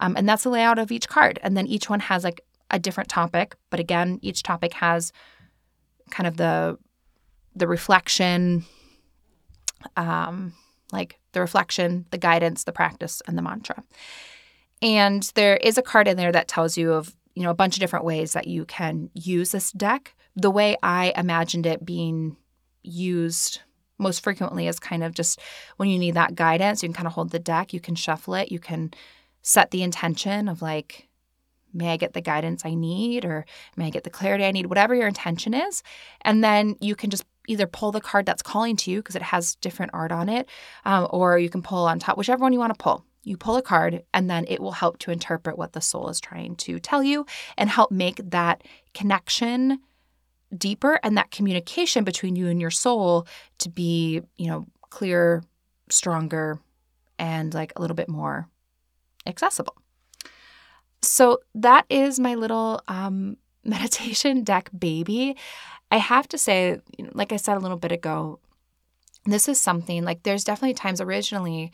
Um, 0.00 0.16
and 0.16 0.28
that's 0.28 0.42
the 0.42 0.50
layout 0.50 0.80
of 0.80 0.90
each 0.90 1.08
card. 1.08 1.38
And 1.42 1.56
then 1.56 1.66
each 1.66 1.88
one 1.88 2.00
has 2.00 2.24
like 2.24 2.40
a 2.72 2.78
different 2.80 3.08
topic. 3.08 3.54
But 3.70 3.78
again, 3.78 4.18
each 4.20 4.42
topic 4.42 4.74
has 4.74 5.12
kind 6.10 6.26
of 6.26 6.36
the 6.36 6.76
the 7.54 7.68
reflection 7.68 8.64
um, 9.96 10.52
like 10.92 11.18
the 11.36 11.40
reflection, 11.42 12.06
the 12.12 12.18
guidance, 12.18 12.64
the 12.64 12.72
practice, 12.72 13.20
and 13.28 13.36
the 13.36 13.42
mantra. 13.42 13.84
And 14.80 15.22
there 15.34 15.58
is 15.58 15.76
a 15.76 15.82
card 15.82 16.08
in 16.08 16.16
there 16.16 16.32
that 16.32 16.48
tells 16.48 16.78
you 16.78 16.94
of, 16.94 17.14
you 17.34 17.42
know, 17.42 17.50
a 17.50 17.54
bunch 17.54 17.76
of 17.76 17.80
different 17.80 18.06
ways 18.06 18.32
that 18.32 18.46
you 18.46 18.64
can 18.64 19.10
use 19.12 19.50
this 19.50 19.70
deck. 19.70 20.14
The 20.34 20.50
way 20.50 20.78
I 20.82 21.12
imagined 21.14 21.66
it 21.66 21.84
being 21.84 22.38
used 22.82 23.60
most 23.98 24.22
frequently 24.22 24.66
is 24.66 24.78
kind 24.78 25.04
of 25.04 25.12
just 25.12 25.38
when 25.76 25.90
you 25.90 25.98
need 25.98 26.14
that 26.14 26.34
guidance, 26.34 26.82
you 26.82 26.88
can 26.88 26.94
kind 26.94 27.06
of 27.06 27.12
hold 27.12 27.32
the 27.32 27.38
deck, 27.38 27.74
you 27.74 27.80
can 27.80 27.94
shuffle 27.94 28.32
it, 28.32 28.50
you 28.50 28.58
can 28.58 28.94
set 29.42 29.72
the 29.72 29.82
intention 29.82 30.48
of 30.48 30.62
like, 30.62 31.06
may 31.74 31.92
I 31.92 31.98
get 31.98 32.14
the 32.14 32.22
guidance 32.22 32.64
I 32.64 32.72
need 32.72 33.26
or 33.26 33.44
may 33.76 33.88
I 33.88 33.90
get 33.90 34.04
the 34.04 34.10
clarity 34.10 34.46
I 34.46 34.52
need, 34.52 34.66
whatever 34.66 34.94
your 34.94 35.08
intention 35.08 35.52
is. 35.52 35.82
And 36.22 36.42
then 36.42 36.76
you 36.80 36.96
can 36.96 37.10
just 37.10 37.24
either 37.48 37.66
pull 37.66 37.92
the 37.92 38.00
card 38.00 38.26
that's 38.26 38.42
calling 38.42 38.76
to 38.76 38.90
you 38.90 38.98
because 38.98 39.16
it 39.16 39.22
has 39.22 39.56
different 39.56 39.92
art 39.94 40.12
on 40.12 40.28
it, 40.28 40.48
um, 40.84 41.06
or 41.10 41.38
you 41.38 41.50
can 41.50 41.62
pull 41.62 41.86
on 41.86 41.98
top, 41.98 42.16
whichever 42.18 42.42
one 42.42 42.52
you 42.52 42.58
want 42.58 42.76
to 42.76 42.82
pull. 42.82 43.04
You 43.24 43.36
pull 43.36 43.56
a 43.56 43.62
card, 43.62 44.04
and 44.14 44.30
then 44.30 44.44
it 44.48 44.60
will 44.60 44.72
help 44.72 44.98
to 44.98 45.10
interpret 45.10 45.58
what 45.58 45.72
the 45.72 45.80
soul 45.80 46.08
is 46.08 46.20
trying 46.20 46.54
to 46.56 46.78
tell 46.78 47.02
you 47.02 47.26
and 47.56 47.68
help 47.68 47.90
make 47.90 48.20
that 48.30 48.62
connection 48.94 49.80
deeper 50.56 51.00
and 51.02 51.16
that 51.16 51.32
communication 51.32 52.04
between 52.04 52.36
you 52.36 52.46
and 52.48 52.60
your 52.60 52.70
soul 52.70 53.26
to 53.58 53.68
be, 53.68 54.20
you 54.36 54.46
know, 54.46 54.66
clearer, 54.90 55.42
stronger, 55.90 56.60
and 57.18 57.52
like 57.52 57.72
a 57.76 57.80
little 57.80 57.96
bit 57.96 58.08
more 58.08 58.48
accessible. 59.26 59.76
So 61.02 61.40
that 61.54 61.86
is 61.88 62.18
my 62.18 62.34
little 62.34 62.80
um, 62.88 63.36
meditation 63.64 64.44
deck 64.44 64.70
baby. 64.76 65.36
I 65.90 65.98
have 65.98 66.28
to 66.28 66.38
say, 66.38 66.80
like 67.12 67.32
I 67.32 67.36
said 67.36 67.56
a 67.56 67.60
little 67.60 67.76
bit 67.76 67.92
ago, 67.92 68.40
this 69.24 69.48
is 69.48 69.60
something 69.60 70.04
like 70.04 70.22
there's 70.22 70.44
definitely 70.44 70.74
times 70.74 71.00
originally 71.00 71.72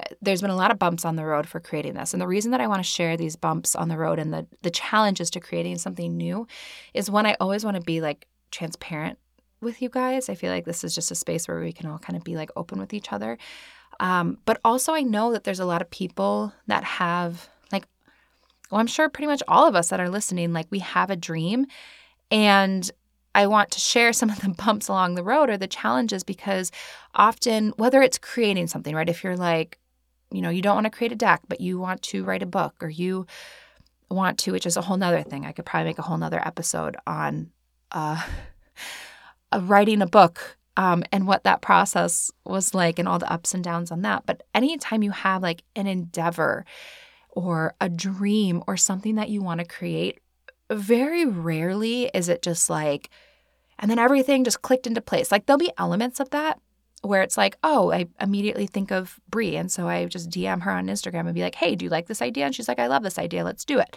uh, 0.00 0.04
there's 0.20 0.40
been 0.40 0.50
a 0.50 0.56
lot 0.56 0.70
of 0.70 0.78
bumps 0.78 1.04
on 1.04 1.16
the 1.16 1.24
road 1.24 1.46
for 1.46 1.60
creating 1.60 1.94
this. 1.94 2.12
And 2.12 2.20
the 2.20 2.26
reason 2.26 2.50
that 2.50 2.60
I 2.60 2.66
want 2.66 2.80
to 2.80 2.88
share 2.88 3.16
these 3.16 3.36
bumps 3.36 3.76
on 3.76 3.88
the 3.88 3.96
road 3.96 4.18
and 4.18 4.32
the 4.32 4.46
the 4.62 4.70
challenges 4.70 5.30
to 5.30 5.40
creating 5.40 5.78
something 5.78 6.16
new 6.16 6.46
is 6.94 7.10
one 7.10 7.26
I 7.26 7.36
always 7.40 7.64
want 7.64 7.76
to 7.76 7.82
be 7.82 8.00
like 8.00 8.26
transparent 8.50 9.18
with 9.60 9.80
you 9.80 9.88
guys. 9.88 10.28
I 10.28 10.34
feel 10.34 10.50
like 10.50 10.64
this 10.64 10.84
is 10.84 10.94
just 10.94 11.10
a 11.10 11.14
space 11.14 11.46
where 11.46 11.60
we 11.60 11.72
can 11.72 11.86
all 11.86 11.98
kind 11.98 12.16
of 12.16 12.24
be 12.24 12.36
like 12.36 12.50
open 12.56 12.78
with 12.78 12.92
each 12.92 13.12
other. 13.12 13.38
Um, 14.00 14.38
but 14.44 14.60
also 14.64 14.92
I 14.92 15.02
know 15.02 15.32
that 15.32 15.44
there's 15.44 15.60
a 15.60 15.64
lot 15.64 15.80
of 15.80 15.90
people 15.90 16.52
that 16.66 16.82
have 16.84 17.48
like 17.70 17.86
well, 18.70 18.80
I'm 18.80 18.88
sure 18.88 19.08
pretty 19.08 19.28
much 19.28 19.42
all 19.46 19.68
of 19.68 19.76
us 19.76 19.90
that 19.90 20.00
are 20.00 20.08
listening, 20.08 20.52
like 20.52 20.66
we 20.70 20.80
have 20.80 21.10
a 21.10 21.16
dream 21.16 21.66
and 22.30 22.90
I 23.34 23.46
want 23.46 23.70
to 23.72 23.80
share 23.80 24.12
some 24.12 24.30
of 24.30 24.40
the 24.40 24.48
bumps 24.64 24.88
along 24.88 25.14
the 25.14 25.24
road 25.24 25.50
or 25.50 25.56
the 25.56 25.66
challenges 25.66 26.24
because 26.24 26.70
often, 27.14 27.70
whether 27.76 28.02
it's 28.02 28.18
creating 28.18 28.68
something, 28.68 28.94
right? 28.94 29.08
If 29.08 29.24
you're 29.24 29.36
like, 29.36 29.78
you 30.30 30.42
know, 30.42 30.50
you 30.50 30.62
don't 30.62 30.74
want 30.74 30.86
to 30.86 30.90
create 30.90 31.12
a 31.12 31.16
deck, 31.16 31.42
but 31.48 31.60
you 31.60 31.78
want 31.78 32.02
to 32.02 32.24
write 32.24 32.42
a 32.42 32.46
book 32.46 32.74
or 32.80 32.88
you 32.88 33.26
want 34.10 34.38
to, 34.40 34.52
which 34.52 34.66
is 34.66 34.76
a 34.76 34.82
whole 34.82 34.96
nother 34.96 35.22
thing. 35.22 35.46
I 35.46 35.52
could 35.52 35.66
probably 35.66 35.90
make 35.90 35.98
a 35.98 36.02
whole 36.02 36.18
nother 36.18 36.40
episode 36.44 36.96
on 37.06 37.50
uh, 37.92 38.22
writing 39.60 40.02
a 40.02 40.06
book 40.06 40.56
um, 40.76 41.04
and 41.12 41.26
what 41.26 41.44
that 41.44 41.62
process 41.62 42.32
was 42.44 42.74
like 42.74 42.98
and 42.98 43.06
all 43.06 43.18
the 43.18 43.32
ups 43.32 43.54
and 43.54 43.62
downs 43.62 43.90
on 43.90 44.02
that. 44.02 44.26
But 44.26 44.42
anytime 44.54 45.02
you 45.02 45.12
have 45.12 45.42
like 45.42 45.62
an 45.76 45.86
endeavor 45.86 46.64
or 47.30 47.74
a 47.80 47.88
dream 47.88 48.62
or 48.66 48.76
something 48.76 49.14
that 49.16 49.28
you 49.28 49.42
want 49.42 49.60
to 49.60 49.66
create, 49.66 50.20
very 50.70 51.24
rarely 51.24 52.10
is 52.14 52.28
it 52.28 52.42
just 52.42 52.68
like, 52.68 53.10
and 53.78 53.90
then 53.90 53.98
everything 53.98 54.44
just 54.44 54.62
clicked 54.62 54.86
into 54.86 55.00
place. 55.00 55.32
Like 55.32 55.46
there'll 55.46 55.58
be 55.58 55.72
elements 55.78 56.20
of 56.20 56.30
that 56.30 56.58
where 57.04 57.22
it's 57.22 57.36
like, 57.36 57.56
oh, 57.62 57.92
I 57.92 58.06
immediately 58.20 58.66
think 58.66 58.90
of 58.90 59.20
Brie. 59.28 59.56
And 59.56 59.70
so 59.70 59.88
I 59.88 60.06
just 60.06 60.30
DM 60.30 60.62
her 60.62 60.70
on 60.70 60.86
Instagram 60.86 61.26
and 61.26 61.34
be 61.34 61.42
like, 61.42 61.54
hey, 61.54 61.74
do 61.74 61.84
you 61.84 61.90
like 61.90 62.06
this 62.06 62.22
idea? 62.22 62.46
And 62.46 62.54
she's 62.54 62.68
like, 62.68 62.78
I 62.78 62.86
love 62.86 63.02
this 63.02 63.18
idea. 63.18 63.44
Let's 63.44 63.64
do 63.64 63.78
it. 63.78 63.96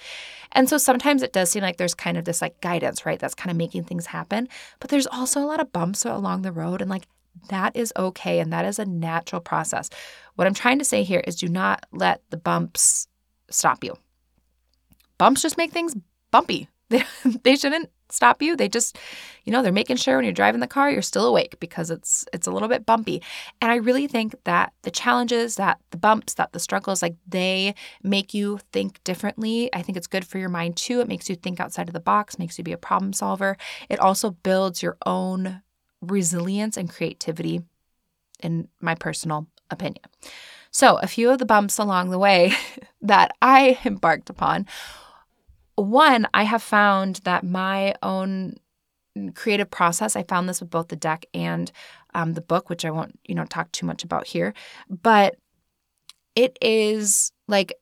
And 0.51 0.67
so 0.67 0.77
sometimes 0.77 1.23
it 1.23 1.33
does 1.33 1.49
seem 1.49 1.63
like 1.63 1.77
there's 1.77 1.93
kind 1.93 2.17
of 2.17 2.25
this 2.25 2.41
like 2.41 2.59
guidance, 2.61 3.05
right? 3.05 3.19
That's 3.19 3.35
kind 3.35 3.51
of 3.51 3.57
making 3.57 3.85
things 3.85 4.07
happen. 4.07 4.49
But 4.79 4.89
there's 4.89 5.07
also 5.07 5.41
a 5.41 5.47
lot 5.47 5.61
of 5.61 5.71
bumps 5.71 6.05
along 6.05 6.41
the 6.41 6.51
road. 6.51 6.81
And 6.81 6.89
like 6.89 7.07
that 7.49 7.75
is 7.75 7.93
okay. 7.97 8.39
And 8.39 8.51
that 8.51 8.65
is 8.65 8.79
a 8.79 8.85
natural 8.85 9.41
process. 9.41 9.89
What 10.35 10.47
I'm 10.47 10.53
trying 10.53 10.79
to 10.79 10.85
say 10.85 11.03
here 11.03 11.23
is 11.25 11.35
do 11.35 11.47
not 11.47 11.85
let 11.91 12.21
the 12.29 12.37
bumps 12.37 13.07
stop 13.49 13.83
you. 13.83 13.95
Bumps 15.17 15.41
just 15.41 15.57
make 15.57 15.71
things 15.71 15.95
bumpy. 16.31 16.67
They, 16.89 17.03
they 17.43 17.55
shouldn't 17.55 17.89
stop 18.09 18.41
you. 18.41 18.55
They 18.55 18.69
just, 18.69 18.97
you 19.43 19.51
know, 19.51 19.61
they're 19.61 19.71
making 19.71 19.97
sure 19.97 20.15
when 20.15 20.25
you're 20.25 20.33
driving 20.33 20.61
the 20.61 20.67
car, 20.67 20.89
you're 20.89 21.01
still 21.01 21.25
awake 21.25 21.59
because 21.59 21.89
it's 21.89 22.25
it's 22.33 22.47
a 22.47 22.51
little 22.51 22.67
bit 22.67 22.85
bumpy. 22.85 23.21
And 23.61 23.71
I 23.71 23.75
really 23.75 24.07
think 24.07 24.35
that 24.43 24.73
the 24.83 24.91
challenges, 24.91 25.55
that 25.55 25.79
the 25.91 25.97
bumps, 25.97 26.35
that 26.35 26.51
the 26.53 26.59
struggles, 26.59 27.01
like 27.01 27.15
they 27.27 27.75
make 28.03 28.33
you 28.33 28.59
think 28.71 29.03
differently. 29.03 29.73
I 29.73 29.81
think 29.81 29.97
it's 29.97 30.07
good 30.07 30.25
for 30.25 30.37
your 30.37 30.49
mind 30.49 30.77
too. 30.77 31.01
It 31.01 31.07
makes 31.07 31.29
you 31.29 31.35
think 31.35 31.59
outside 31.59 31.87
of 31.89 31.93
the 31.93 31.99
box, 31.99 32.39
makes 32.39 32.57
you 32.57 32.63
be 32.63 32.73
a 32.73 32.77
problem 32.77 33.13
solver. 33.13 33.57
It 33.89 33.99
also 33.99 34.31
builds 34.31 34.81
your 34.81 34.97
own 35.05 35.61
resilience 36.01 36.77
and 36.77 36.89
creativity 36.89 37.61
in 38.41 38.67
my 38.81 38.95
personal 38.95 39.47
opinion. 39.69 40.03
So, 40.71 40.97
a 40.97 41.07
few 41.07 41.29
of 41.29 41.39
the 41.39 41.45
bumps 41.45 41.79
along 41.79 42.09
the 42.09 42.19
way 42.19 42.53
that 43.01 43.35
I 43.41 43.79
embarked 43.85 44.29
upon 44.29 44.67
one, 45.77 46.27
I 46.33 46.43
have 46.43 46.63
found 46.63 47.17
that 47.23 47.43
my 47.43 47.93
own 48.01 48.55
creative 49.35 49.69
process, 49.69 50.15
I 50.15 50.23
found 50.23 50.49
this 50.49 50.59
with 50.59 50.69
both 50.69 50.89
the 50.89 50.95
deck 50.95 51.25
and 51.33 51.71
um, 52.13 52.33
the 52.33 52.41
book, 52.41 52.69
which 52.69 52.85
I 52.85 52.91
won't, 52.91 53.17
you 53.25 53.35
know, 53.35 53.45
talk 53.45 53.71
too 53.71 53.85
much 53.85 54.03
about 54.03 54.27
here, 54.27 54.53
but 54.89 55.35
it 56.35 56.57
is 56.61 57.31
like 57.47 57.73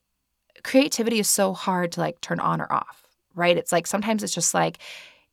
creativity 0.62 1.18
is 1.18 1.28
so 1.28 1.52
hard 1.52 1.92
to 1.92 2.00
like 2.00 2.20
turn 2.20 2.40
on 2.40 2.60
or 2.60 2.72
off, 2.72 3.06
right? 3.34 3.56
It's 3.56 3.72
like 3.72 3.86
sometimes 3.86 4.22
it's 4.22 4.34
just 4.34 4.54
like 4.54 4.78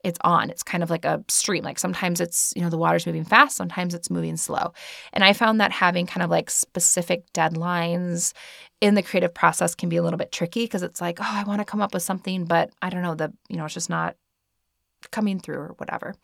it's 0.04 0.20
on. 0.24 0.49
It's 0.49 0.64
kind 0.64 0.84
of 0.84 0.89
like 0.89 1.06
a 1.06 1.24
stream. 1.30 1.64
Like 1.64 1.80
sometimes 1.80 2.20
it's, 2.20 2.54
you 2.56 2.62
know, 2.62 2.70
the 2.70 2.78
water's 2.78 3.06
moving 3.06 3.24
fast, 3.24 3.56
sometimes 3.56 3.93
it's 3.93 4.10
moving 4.10 4.38
slow. 4.38 4.74
And 5.14 5.24
I 5.24 5.34
found 5.34 5.62
that 5.62 5.72
having 5.72 6.06
kind 6.06 6.24
of 6.24 6.30
like 6.30 6.49
specific 6.49 7.32
deadlines 7.34 8.34
in 8.82 8.95
the 8.95 9.01
creative 9.01 9.34
process 9.34 9.76
can 9.76 9.88
be 9.88 9.95
a 9.95 10.04
little 10.04 10.18
bit 10.18 10.32
tricky 10.32 10.66
because 10.66 10.84
it's 10.84 10.99
like, 10.99 11.20
oh, 11.22 11.26
I 11.26 11.43
want 11.45 11.60
to 11.60 11.66
come 11.66 11.82
up 11.82 11.93
with 11.93 12.04
something, 12.04 12.45
but 12.45 12.72
I 12.82 12.89
don't 12.89 13.01
know, 13.01 13.16
the, 13.16 13.32
you 13.47 13.56
know, 13.56 13.66
it's 13.66 13.74
just 13.74 13.89
not 13.89 14.16
coming 15.12 15.39
through 15.39 15.58
or 15.58 15.74
whatever. 15.78 16.16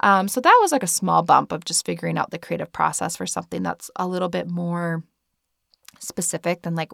Um, 0.00 0.28
so 0.28 0.40
that 0.40 0.58
was 0.60 0.72
like 0.72 0.82
a 0.82 0.88
small 0.88 1.22
bump 1.22 1.52
of 1.52 1.64
just 1.64 1.84
figuring 1.84 2.16
out 2.16 2.30
the 2.30 2.38
creative 2.38 2.72
process 2.72 3.16
for 3.16 3.26
something 3.26 3.62
that's 3.62 3.90
a 3.96 4.06
little 4.06 4.28
bit 4.28 4.48
more 4.48 5.02
specific 5.98 6.62
than 6.62 6.74
like 6.74 6.92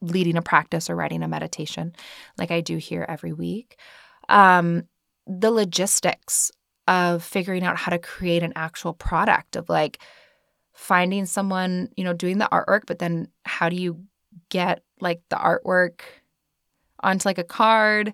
leading 0.00 0.36
a 0.36 0.42
practice 0.42 0.88
or 0.88 0.96
writing 0.96 1.22
a 1.22 1.28
meditation 1.28 1.94
like 2.38 2.50
I 2.50 2.60
do 2.60 2.78
here 2.78 3.04
every 3.08 3.32
week. 3.32 3.76
Um, 4.28 4.84
the 5.30 5.50
logistics 5.50 6.50
of 6.88 7.22
figuring 7.22 7.62
out 7.62 7.76
how 7.76 7.90
to 7.90 7.98
create 7.98 8.42
an 8.42 8.52
actual 8.56 8.92
product 8.92 9.54
of 9.54 9.68
like 9.68 10.02
finding 10.72 11.24
someone, 11.24 11.88
you 11.96 12.02
know, 12.02 12.12
doing 12.12 12.38
the 12.38 12.48
artwork, 12.50 12.82
but 12.86 12.98
then 12.98 13.28
how 13.44 13.68
do 13.68 13.76
you 13.76 14.00
get 14.48 14.82
like 15.00 15.20
the 15.28 15.36
artwork 15.36 16.00
onto 17.00 17.28
like 17.28 17.38
a 17.38 17.44
card? 17.44 18.12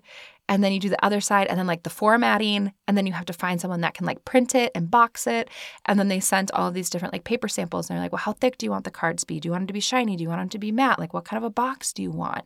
And 0.49 0.63
then 0.63 0.71
you 0.71 0.79
do 0.79 0.89
the 0.89 1.03
other 1.03 1.19
side 1.19 1.47
and 1.47 1.59
then 1.59 1.67
like 1.67 1.83
the 1.83 1.89
formatting 1.89 2.71
and 2.87 2.95
then 2.95 3.05
you 3.05 3.13
have 3.13 3.25
to 3.25 3.33
find 3.33 3.59
someone 3.59 3.81
that 3.81 3.95
can 3.95 4.05
like 4.05 4.23
print 4.23 4.55
it 4.55 4.71
and 4.75 4.89
box 4.89 5.27
it. 5.27 5.49
And 5.85 5.99
then 5.99 6.07
they 6.07 6.21
sent 6.21 6.51
all 6.51 6.67
of 6.67 6.73
these 6.73 6.89
different 6.89 7.13
like 7.13 7.25
paper 7.25 7.49
samples 7.49 7.89
and 7.89 7.97
they're 7.97 8.05
like 8.05 8.13
well 8.13 8.19
how 8.19 8.33
thick 8.33 8.57
do 8.57 8.65
you 8.65 8.71
want 8.71 8.85
the 8.85 8.91
cards 8.91 9.23
to 9.23 9.27
be? 9.27 9.39
Do 9.39 9.47
you 9.47 9.51
want 9.51 9.63
them 9.63 9.67
to 9.67 9.73
be 9.73 9.79
shiny? 9.81 10.15
Do 10.15 10.23
you 10.23 10.29
want 10.29 10.41
them 10.41 10.49
to 10.49 10.59
be 10.59 10.71
matte? 10.71 10.99
Like 10.99 11.13
what 11.13 11.25
kind 11.25 11.37
of 11.37 11.43
a 11.43 11.49
box 11.49 11.91
do 11.91 12.01
you 12.01 12.11
want 12.11 12.45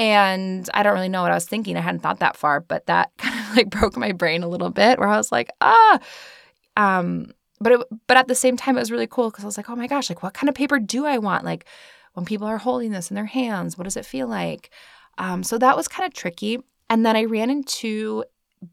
and 0.00 0.68
I 0.72 0.82
don't 0.82 0.94
really 0.94 1.10
know 1.10 1.20
what 1.20 1.30
I 1.30 1.34
was 1.34 1.46
thinking. 1.46 1.76
I 1.76 1.80
hadn't 1.80 2.00
thought 2.00 2.20
that 2.20 2.36
far, 2.36 2.60
but 2.60 2.86
that 2.86 3.12
kind 3.18 3.38
of 3.38 3.56
like 3.56 3.70
broke 3.70 3.96
my 3.96 4.12
brain 4.12 4.42
a 4.42 4.48
little 4.48 4.70
bit 4.70 4.98
where 4.98 5.08
I 5.08 5.18
was 5.18 5.30
like, 5.30 5.50
ah. 5.60 6.00
Um, 6.76 7.32
but 7.60 7.72
it, 7.72 7.80
but 8.06 8.16
at 8.16 8.26
the 8.26 8.34
same 8.34 8.56
time, 8.56 8.76
it 8.76 8.80
was 8.80 8.90
really 8.90 9.06
cool 9.06 9.30
because 9.30 9.44
I 9.44 9.46
was 9.46 9.58
like, 9.58 9.68
oh 9.68 9.76
my 9.76 9.86
gosh, 9.86 10.08
like 10.08 10.22
what 10.22 10.32
kind 10.32 10.48
of 10.48 10.54
paper 10.54 10.78
do 10.78 11.04
I 11.04 11.18
want? 11.18 11.44
Like 11.44 11.66
when 12.14 12.24
people 12.24 12.46
are 12.46 12.56
holding 12.56 12.92
this 12.92 13.10
in 13.10 13.14
their 13.14 13.26
hands, 13.26 13.76
what 13.76 13.84
does 13.84 13.98
it 13.98 14.06
feel 14.06 14.26
like? 14.26 14.70
Um, 15.18 15.42
so 15.42 15.58
that 15.58 15.76
was 15.76 15.86
kind 15.86 16.06
of 16.06 16.14
tricky. 16.14 16.58
And 16.88 17.04
then 17.04 17.14
I 17.14 17.24
ran 17.24 17.50
into 17.50 18.24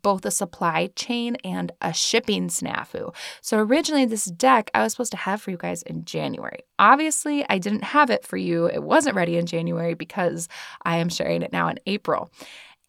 both 0.01 0.25
a 0.25 0.31
supply 0.31 0.89
chain 0.95 1.37
and 1.43 1.71
a 1.81 1.93
shipping 1.93 2.49
snafu. 2.49 3.13
So 3.41 3.57
originally 3.57 4.05
this 4.05 4.25
deck 4.25 4.69
I 4.73 4.83
was 4.83 4.93
supposed 4.93 5.11
to 5.11 5.17
have 5.17 5.41
for 5.41 5.51
you 5.51 5.57
guys 5.57 5.81
in 5.83 6.05
January. 6.05 6.59
Obviously, 6.77 7.45
I 7.49 7.57
didn't 7.57 7.83
have 7.83 8.09
it 8.09 8.25
for 8.25 8.37
you. 8.37 8.65
It 8.65 8.83
wasn't 8.83 9.15
ready 9.15 9.37
in 9.37 9.45
January 9.45 9.93
because 9.93 10.47
I 10.83 10.97
am 10.97 11.09
sharing 11.09 11.41
it 11.41 11.53
now 11.53 11.67
in 11.69 11.79
April. 11.85 12.31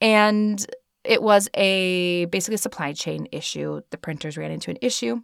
And 0.00 0.64
it 1.04 1.22
was 1.22 1.48
a 1.54 2.26
basically 2.26 2.56
a 2.56 2.58
supply 2.58 2.92
chain 2.92 3.28
issue. 3.32 3.80
The 3.90 3.98
printers 3.98 4.36
ran 4.36 4.50
into 4.50 4.70
an 4.70 4.78
issue. 4.82 5.22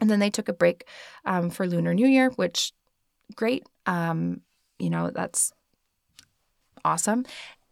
And 0.00 0.08
then 0.08 0.20
they 0.20 0.30
took 0.30 0.48
a 0.48 0.52
break 0.52 0.86
um, 1.24 1.50
for 1.50 1.66
Lunar 1.66 1.94
New 1.94 2.06
Year, 2.06 2.30
which 2.30 2.72
great. 3.34 3.66
Um, 3.86 4.42
you 4.78 4.90
know, 4.90 5.10
that's 5.10 5.52
awesome. 6.84 7.24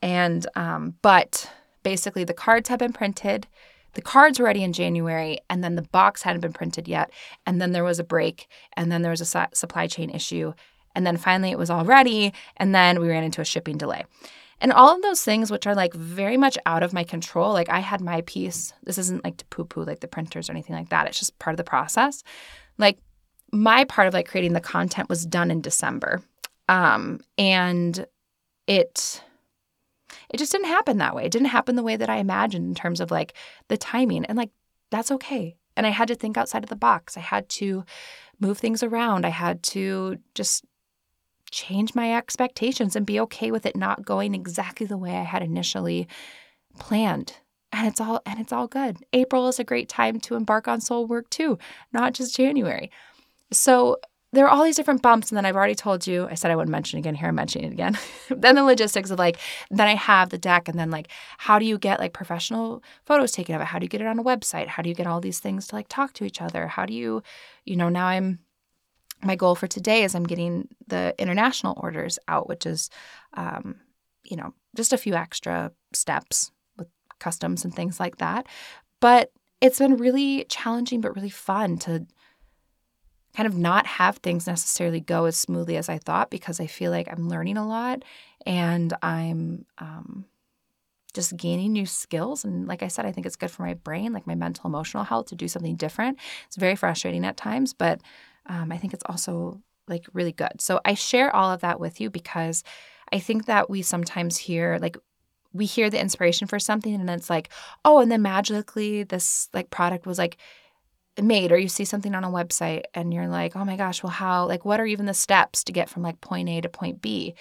And 0.03 0.47
um, 0.57 0.95
but 1.03 1.51
basically 1.87 2.24
the 2.24 2.34
cards 2.34 2.68
had 2.68 2.80
been 2.80 2.93
printed. 2.93 3.47
The 3.93 4.03
cards 4.03 4.41
were 4.41 4.47
ready 4.47 4.64
in 4.64 4.72
January, 4.72 5.39
and 5.49 5.62
then 5.62 5.76
the 5.76 5.82
box 5.82 6.22
hadn't 6.22 6.41
been 6.41 6.53
printed 6.53 6.89
yet. 6.89 7.12
And 7.47 7.61
then 7.61 7.70
there 7.70 7.84
was 7.84 8.01
a 8.01 8.05
break, 8.05 8.49
and 8.76 8.91
then 8.91 9.03
there 9.03 9.12
was 9.12 9.20
a 9.20 9.24
su- 9.24 9.55
supply 9.55 9.87
chain 9.87 10.11
issue. 10.11 10.53
And 10.97 11.07
then 11.07 11.16
finally 11.16 11.53
it 11.53 11.59
was 11.59 11.70
all 11.70 11.84
ready, 11.84 12.32
and 12.57 12.74
then 12.74 13.01
we 13.01 13.09
ran 13.09 13.22
into 13.22 13.41
a 13.41 13.45
shipping 13.45 13.78
delay. 13.78 14.05
And 14.61 14.72
all 14.72 14.97
of 14.97 15.03
those 15.03 15.22
things, 15.22 15.49
which 15.49 15.64
are 15.64 15.76
like 15.76 15.95
very 15.95 16.37
much 16.37 16.59
out 16.66 16.82
of 16.82 16.93
my 16.93 17.05
control, 17.05 17.53
like 17.53 17.68
I 17.68 17.78
had 17.78 18.01
my 18.01 18.22
piece. 18.22 18.72
This 18.82 18.99
isn't 18.99 19.22
like 19.22 19.37
to 19.37 19.45
poo 19.45 19.64
poo 19.64 19.84
like 19.84 20.01
the 20.01 20.09
printers 20.09 20.49
or 20.49 20.55
anything 20.55 20.74
like 20.74 20.89
that. 20.89 21.07
It's 21.07 21.20
just 21.20 21.39
part 21.39 21.55
of 21.55 21.59
the 21.59 21.70
process. 21.70 22.24
Like 22.78 22.99
my 23.53 23.84
part 23.84 24.09
of 24.09 24.14
like 24.14 24.28
creating 24.28 24.55
the 24.55 24.61
content 24.61 25.09
was 25.09 25.24
done 25.24 25.53
in 25.53 25.61
December. 25.61 26.20
Um, 26.68 27.20
and 27.39 28.05
it 28.66 29.22
it 30.29 30.39
just 30.39 30.53
didn't 30.53 30.68
happen 30.68 30.99
that 30.99 31.14
way. 31.14 31.24
It 31.24 31.33
didn't 31.33 31.49
happen 31.49 31.77
the 31.77 31.83
way 31.83 31.97
that 31.97 32.11
I 32.11 32.16
imagined 32.16 32.66
in 32.66 32.74
terms 32.74 33.01
of 33.01 33.11
like 33.11 33.35
the 33.68 33.77
timing. 33.77 34.24
And 34.24 34.37
like, 34.37 34.51
that's 34.91 35.11
okay. 35.11 35.57
And 35.77 35.87
I 35.87 35.91
had 35.91 36.09
to 36.09 36.14
think 36.14 36.37
outside 36.37 36.62
of 36.64 36.70
the 36.70 36.77
box. 36.77 37.16
I 37.16 37.20
had 37.20 37.49
to 37.51 37.85
move 38.41 38.59
things 38.59 38.83
around. 38.83 39.24
I 39.24 39.31
had 39.31 39.62
to 39.64 40.18
just 40.35 40.64
change 41.51 41.95
my 41.95 42.14
expectations 42.14 42.97
and 42.97 43.07
be 43.07 43.20
okay 43.20 43.51
with 43.51 43.66
it 43.66 43.77
not 43.77 44.05
going 44.05 44.35
exactly 44.35 44.87
the 44.87 44.99
way 44.99 45.16
I 45.16 45.22
had 45.22 45.43
initially 45.43 46.09
planned. 46.79 47.35
And 47.72 47.87
it's 47.87 48.01
all 48.01 48.22
and 48.24 48.41
it's 48.41 48.53
all 48.53 48.66
good. 48.66 48.99
April 49.12 49.49
is 49.49 49.59
a 49.59 49.64
great 49.64 49.89
time 49.89 50.18
to 50.20 50.35
embark 50.35 50.66
on 50.66 50.81
soul 50.81 51.07
work 51.07 51.29
too, 51.31 51.59
not 51.93 52.14
just 52.14 52.37
January. 52.37 52.91
So 53.53 53.99
there 54.37 54.47
are 54.47 54.51
all 54.51 54.64
these 54.64 54.76
different 54.76 55.01
bumps. 55.01 55.30
And 55.30 55.37
then 55.37 55.47
I've 55.47 55.57
already 55.57 55.74
told 55.74 56.07
you, 56.07 56.28
I 56.30 56.34
said 56.34 56.51
I 56.51 56.57
wouldn't 56.57 56.70
mention 56.70 56.99
it 56.99 57.01
again. 57.01 57.14
Here 57.14 57.28
I'm 57.28 57.34
mentioning 57.34 57.68
it 57.68 57.72
again. 57.72 57.99
then 58.28 58.55
the 58.55 58.62
logistics 58.62 59.11
of 59.11 59.18
like, 59.18 59.39
then 59.70 59.89
I 59.89 59.95
have 59.95 60.28
the 60.28 60.37
deck. 60.37 60.68
And 60.68 60.78
then 60.78 60.91
like, 60.91 61.09
how 61.39 61.59
do 61.59 61.64
you 61.64 61.78
get 61.78 61.99
like 61.99 62.12
professional 62.12 62.82
photos 63.07 63.32
taken 63.32 63.55
of 63.55 63.62
it? 63.62 63.66
How 63.66 63.78
do 63.78 63.84
you 63.84 63.89
get 63.89 64.03
it 64.03 64.07
on 64.07 64.18
a 64.18 64.24
website? 64.24 64.66
How 64.66 64.82
do 64.82 64.91
you 64.91 64.95
get 64.95 65.07
all 65.07 65.22
these 65.22 65.41
things 65.41 65.68
to 65.68 65.74
like 65.74 65.89
talk 65.89 66.12
to 66.14 66.24
each 66.24 66.43
other? 66.43 66.66
How 66.66 66.84
do 66.84 66.93
you, 66.93 67.22
you 67.64 67.76
know, 67.76 67.89
now 67.89 68.07
I'm, 68.07 68.41
my 69.22 69.37
goal 69.37 69.55
for 69.55 69.66
today 69.66 70.05
is 70.05 70.14
I'm 70.14 70.24
getting 70.24 70.68
the 70.87 71.14
international 71.18 71.80
orders 71.82 72.18
out, 72.28 72.47
which 72.47 72.66
is, 72.66 72.91
um, 73.34 73.76
you 74.22 74.37
know, 74.37 74.53
just 74.76 74.93
a 74.93 74.99
few 74.99 75.14
extra 75.14 75.72
steps 75.95 76.51
with 76.76 76.89
customs 77.18 77.64
and 77.64 77.74
things 77.74 77.99
like 77.99 78.18
that. 78.18 78.47
But 79.01 79.32
it's 79.62 79.78
been 79.78 79.97
really 79.97 80.45
challenging, 80.51 81.01
but 81.01 81.16
really 81.16 81.30
fun 81.30 81.78
to 81.78 82.07
kind 83.37 83.47
of 83.47 83.57
not 83.57 83.87
have 83.87 84.16
things 84.18 84.47
necessarily 84.47 84.99
go 84.99 85.26
as 85.26 85.37
smoothly 85.37 85.76
as 85.76 85.91
I 85.91 85.99
thought 85.99 86.30
because 86.30 86.59
I 86.59 86.66
feel 86.66 86.91
like 86.91 87.07
I'm 87.11 87.28
learning 87.28 87.59
a 87.59 87.68
lot 87.68 88.03
and 88.47 88.95
I'm 89.03 89.66
um, 89.76 90.24
just 91.12 91.37
gaining 91.37 91.72
new 91.72 91.84
skills. 91.84 92.45
And 92.45 92.66
like 92.66 92.82
I 92.82 92.89
said, 92.89 93.05
I 93.05 93.12
think 93.12 93.26
it's 93.26 93.37
good 93.37 93.51
for 93.51 93.62
my 93.62 93.74
brain, 93.74 94.14
like 94.14 94.26
my 94.26 94.34
mental, 94.34 94.66
emotional 94.66 95.05
health 95.05 95.26
to 95.26 95.34
do 95.34 95.49
something 95.49 95.76
different. 95.76 96.18
It's 96.47 96.57
very 96.57 96.76
frustrating 96.76 97.26
at 97.26 97.37
times, 97.37 97.74
but 97.74 98.01
um, 98.47 98.72
I 98.72 98.78
think 98.78 98.95
it's 98.95 99.05
also 99.07 99.61
like 99.87 100.07
really 100.14 100.32
good. 100.32 100.61
So 100.61 100.80
I 100.87 100.95
share 100.95 101.34
all 101.34 101.51
of 101.53 101.61
that 101.61 101.78
with 101.78 102.01
you 102.01 102.09
because 102.09 102.64
I 103.12 103.18
think 103.18 103.45
that 103.45 103.68
we 103.68 103.82
sometimes 103.82 104.39
hear 104.39 104.78
like 104.80 104.97
we 105.53 105.66
hear 105.66 105.91
the 105.91 106.01
inspiration 106.01 106.47
for 106.47 106.59
something 106.59 106.95
and 106.95 107.09
it's 107.11 107.30
like, 107.30 107.51
oh, 107.84 108.01
and 108.01 108.11
then 108.11 108.22
magically 108.22 109.03
this 109.03 109.49
like 109.53 109.70
product 109.70 110.07
was 110.07 110.18
like 110.18 110.39
made 111.22 111.52
or 111.52 111.58
you 111.58 111.68
see 111.68 111.84
something 111.84 112.14
on 112.14 112.24
a 112.24 112.30
website 112.30 112.82
and 112.94 113.12
you're 113.12 113.28
like, 113.28 113.56
oh 113.56 113.64
my 113.64 113.76
gosh, 113.76 114.02
well, 114.02 114.10
how, 114.10 114.46
like, 114.46 114.64
what 114.64 114.80
are 114.80 114.86
even 114.86 115.06
the 115.06 115.14
steps 115.14 115.64
to 115.64 115.72
get 115.72 115.88
from 115.88 116.02
like 116.02 116.20
point 116.20 116.48
A 116.48 116.60
to 116.60 116.68
point 116.68 117.00
B? 117.00 117.34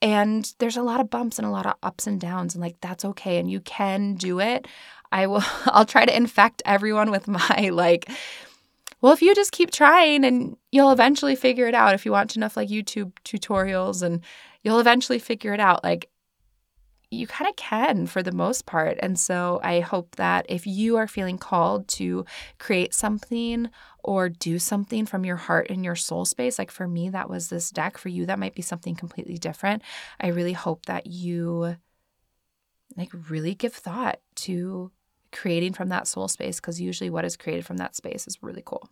And 0.00 0.52
there's 0.58 0.76
a 0.76 0.82
lot 0.82 1.00
of 1.00 1.10
bumps 1.10 1.38
and 1.38 1.46
a 1.46 1.50
lot 1.50 1.66
of 1.66 1.74
ups 1.82 2.06
and 2.06 2.20
downs, 2.20 2.54
and 2.54 2.62
like, 2.62 2.76
that's 2.80 3.04
okay. 3.04 3.38
And 3.38 3.50
you 3.50 3.60
can 3.60 4.14
do 4.14 4.40
it. 4.40 4.66
I 5.12 5.26
will, 5.26 5.44
I'll 5.66 5.86
try 5.86 6.04
to 6.04 6.16
infect 6.16 6.62
everyone 6.64 7.10
with 7.10 7.28
my 7.28 7.70
like, 7.72 8.10
well, 9.00 9.12
if 9.12 9.22
you 9.22 9.34
just 9.34 9.52
keep 9.52 9.70
trying 9.70 10.24
and 10.24 10.56
you'll 10.70 10.92
eventually 10.92 11.36
figure 11.36 11.66
it 11.66 11.74
out 11.74 11.94
if 11.94 12.06
you 12.06 12.12
watch 12.12 12.36
enough 12.36 12.56
like 12.56 12.68
YouTube 12.68 13.12
tutorials 13.24 14.02
and 14.02 14.20
you'll 14.62 14.78
eventually 14.78 15.18
figure 15.18 15.52
it 15.52 15.60
out. 15.60 15.82
Like 15.82 16.08
you 17.12 17.26
kind 17.26 17.48
of 17.48 17.56
can 17.56 18.06
for 18.06 18.22
the 18.22 18.32
most 18.32 18.64
part. 18.64 18.98
And 19.00 19.18
so 19.18 19.60
I 19.62 19.80
hope 19.80 20.16
that 20.16 20.46
if 20.48 20.66
you 20.66 20.96
are 20.96 21.06
feeling 21.06 21.36
called 21.36 21.86
to 21.88 22.24
create 22.58 22.94
something 22.94 23.68
or 24.02 24.30
do 24.30 24.58
something 24.58 25.04
from 25.04 25.24
your 25.24 25.36
heart 25.36 25.68
and 25.68 25.84
your 25.84 25.94
soul 25.94 26.24
space, 26.24 26.58
like 26.58 26.70
for 26.70 26.88
me, 26.88 27.10
that 27.10 27.28
was 27.28 27.48
this 27.48 27.70
deck. 27.70 27.98
For 27.98 28.08
you, 28.08 28.24
that 28.26 28.38
might 28.38 28.54
be 28.54 28.62
something 28.62 28.94
completely 28.94 29.36
different. 29.36 29.82
I 30.20 30.28
really 30.28 30.54
hope 30.54 30.86
that 30.86 31.06
you 31.06 31.76
like 32.96 33.10
really 33.28 33.54
give 33.54 33.74
thought 33.74 34.20
to 34.36 34.90
creating 35.32 35.74
from 35.74 35.88
that 35.90 36.06
soul 36.06 36.28
space 36.28 36.60
because 36.60 36.80
usually 36.80 37.10
what 37.10 37.24
is 37.24 37.36
created 37.36 37.66
from 37.66 37.76
that 37.78 37.94
space 37.94 38.26
is 38.26 38.42
really 38.42 38.62
cool. 38.64 38.88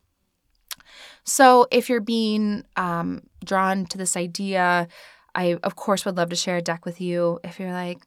So 1.25 1.67
if 1.71 1.89
you're 1.89 2.01
being 2.01 2.65
um, 2.77 3.23
drawn 3.45 3.87
to 3.87 3.99
this 3.99 4.17
idea, 4.17 4.89
I 5.35 5.59
of 5.63 5.77
course 5.77 6.05
would 6.05 6.17
love 6.17 6.31
to 6.31 6.37
share 6.37 6.57
a 6.57 6.63
deck 6.63 6.85
with 6.85 7.01
you. 7.01 7.41
If 7.45 7.61
you're 7.61 7.73
like, 7.73 8.07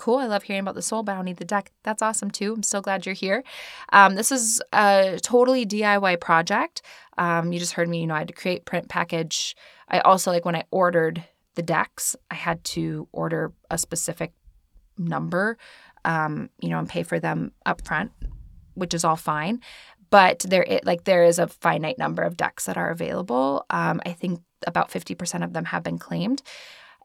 cool. 0.00 0.16
I 0.16 0.26
love 0.26 0.42
hearing 0.42 0.62
about 0.62 0.74
the 0.74 0.82
soul, 0.82 1.02
but 1.02 1.12
I 1.12 1.16
don't 1.16 1.26
need 1.26 1.36
the 1.36 1.44
deck. 1.44 1.70
That's 1.82 2.02
awesome 2.02 2.30
too. 2.30 2.54
I'm 2.54 2.62
still 2.62 2.80
glad 2.80 3.04
you're 3.04 3.14
here. 3.14 3.44
Um, 3.92 4.14
this 4.14 4.32
is 4.32 4.62
a 4.72 5.20
totally 5.22 5.66
DIY 5.66 6.20
project. 6.20 6.82
Um, 7.18 7.52
you 7.52 7.58
just 7.58 7.74
heard 7.74 7.88
me, 7.88 8.00
you 8.00 8.06
know, 8.06 8.14
I 8.14 8.20
had 8.20 8.28
to 8.28 8.34
create, 8.34 8.64
print, 8.64 8.88
package. 8.88 9.54
I 9.88 10.00
also, 10.00 10.30
like 10.30 10.46
when 10.46 10.56
I 10.56 10.64
ordered 10.70 11.22
the 11.54 11.62
decks, 11.62 12.16
I 12.30 12.34
had 12.34 12.64
to 12.64 13.08
order 13.12 13.52
a 13.70 13.76
specific 13.76 14.32
number, 14.96 15.58
um, 16.04 16.48
you 16.60 16.70
know, 16.70 16.78
and 16.78 16.88
pay 16.88 17.02
for 17.02 17.20
them 17.20 17.52
up 17.66 17.86
front, 17.86 18.10
which 18.74 18.94
is 18.94 19.04
all 19.04 19.16
fine. 19.16 19.60
But 20.08 20.40
there, 20.48 20.62
it, 20.62 20.86
like 20.86 21.04
there 21.04 21.24
is 21.24 21.38
a 21.38 21.46
finite 21.46 21.98
number 21.98 22.22
of 22.22 22.36
decks 22.36 22.64
that 22.64 22.78
are 22.78 22.90
available. 22.90 23.66
Um, 23.68 24.00
I 24.06 24.12
think 24.12 24.40
about 24.66 24.90
50% 24.90 25.44
of 25.44 25.52
them 25.52 25.66
have 25.66 25.82
been 25.82 25.98
claimed. 25.98 26.42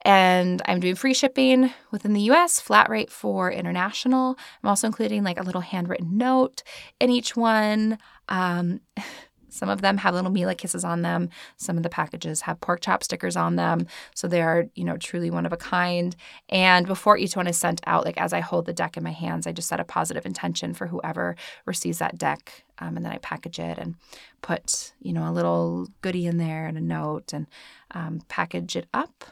And 0.05 0.61
I'm 0.67 0.79
doing 0.79 0.93
free 0.93 1.15
shipping 1.15 1.73
within 1.89 2.13
the 2.13 2.21
US, 2.31 2.59
flat 2.59 2.91
rate 2.91 3.11
for 3.11 3.51
international. 3.51 4.37
I'm 4.61 4.69
also 4.69 4.85
including 4.85 5.23
like 5.23 5.39
a 5.39 5.43
little 5.43 5.61
handwritten 5.61 6.15
note 6.15 6.61
in 6.99 7.09
each 7.09 7.35
one. 7.35 7.97
Um, 8.29 8.81
some 9.49 9.67
of 9.67 9.81
them 9.81 9.97
have 9.97 10.13
little 10.13 10.29
Mila 10.29 10.53
kisses 10.53 10.83
on 10.83 11.01
them. 11.01 11.29
Some 11.57 11.75
of 11.75 11.81
the 11.81 11.89
packages 11.89 12.41
have 12.41 12.61
pork 12.61 12.81
chop 12.81 13.03
stickers 13.03 13.35
on 13.35 13.55
them. 13.55 13.87
So 14.13 14.27
they 14.27 14.43
are, 14.43 14.65
you 14.75 14.83
know, 14.83 14.95
truly 14.97 15.31
one 15.31 15.45
of 15.45 15.53
a 15.53 15.57
kind. 15.57 16.15
And 16.49 16.85
before 16.85 17.17
each 17.17 17.35
one 17.35 17.47
is 17.47 17.57
sent 17.57 17.81
out, 17.87 18.05
like 18.05 18.19
as 18.19 18.31
I 18.31 18.41
hold 18.41 18.67
the 18.67 18.73
deck 18.73 18.97
in 18.97 19.03
my 19.03 19.11
hands, 19.11 19.47
I 19.47 19.53
just 19.53 19.69
set 19.69 19.79
a 19.79 19.85
positive 19.85 20.25
intention 20.25 20.75
for 20.75 20.85
whoever 20.85 21.35
receives 21.65 21.97
that 21.97 22.19
deck. 22.19 22.63
Um, 22.77 22.97
and 22.97 23.05
then 23.05 23.13
I 23.13 23.17
package 23.19 23.57
it 23.57 23.79
and 23.79 23.95
put, 24.43 24.93
you 24.99 25.13
know, 25.13 25.27
a 25.27 25.31
little 25.31 25.87
goodie 26.01 26.27
in 26.27 26.37
there 26.37 26.67
and 26.67 26.77
a 26.77 26.81
note 26.81 27.33
and 27.33 27.47
um, 27.91 28.21
package 28.27 28.75
it 28.75 28.87
up 28.93 29.23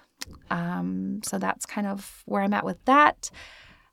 um, 0.50 1.22
so 1.24 1.38
that's 1.38 1.66
kind 1.66 1.88
of 1.88 2.24
where 2.26 2.42
I'm 2.42 2.54
at 2.54 2.66
with 2.66 2.84
that. 2.86 3.30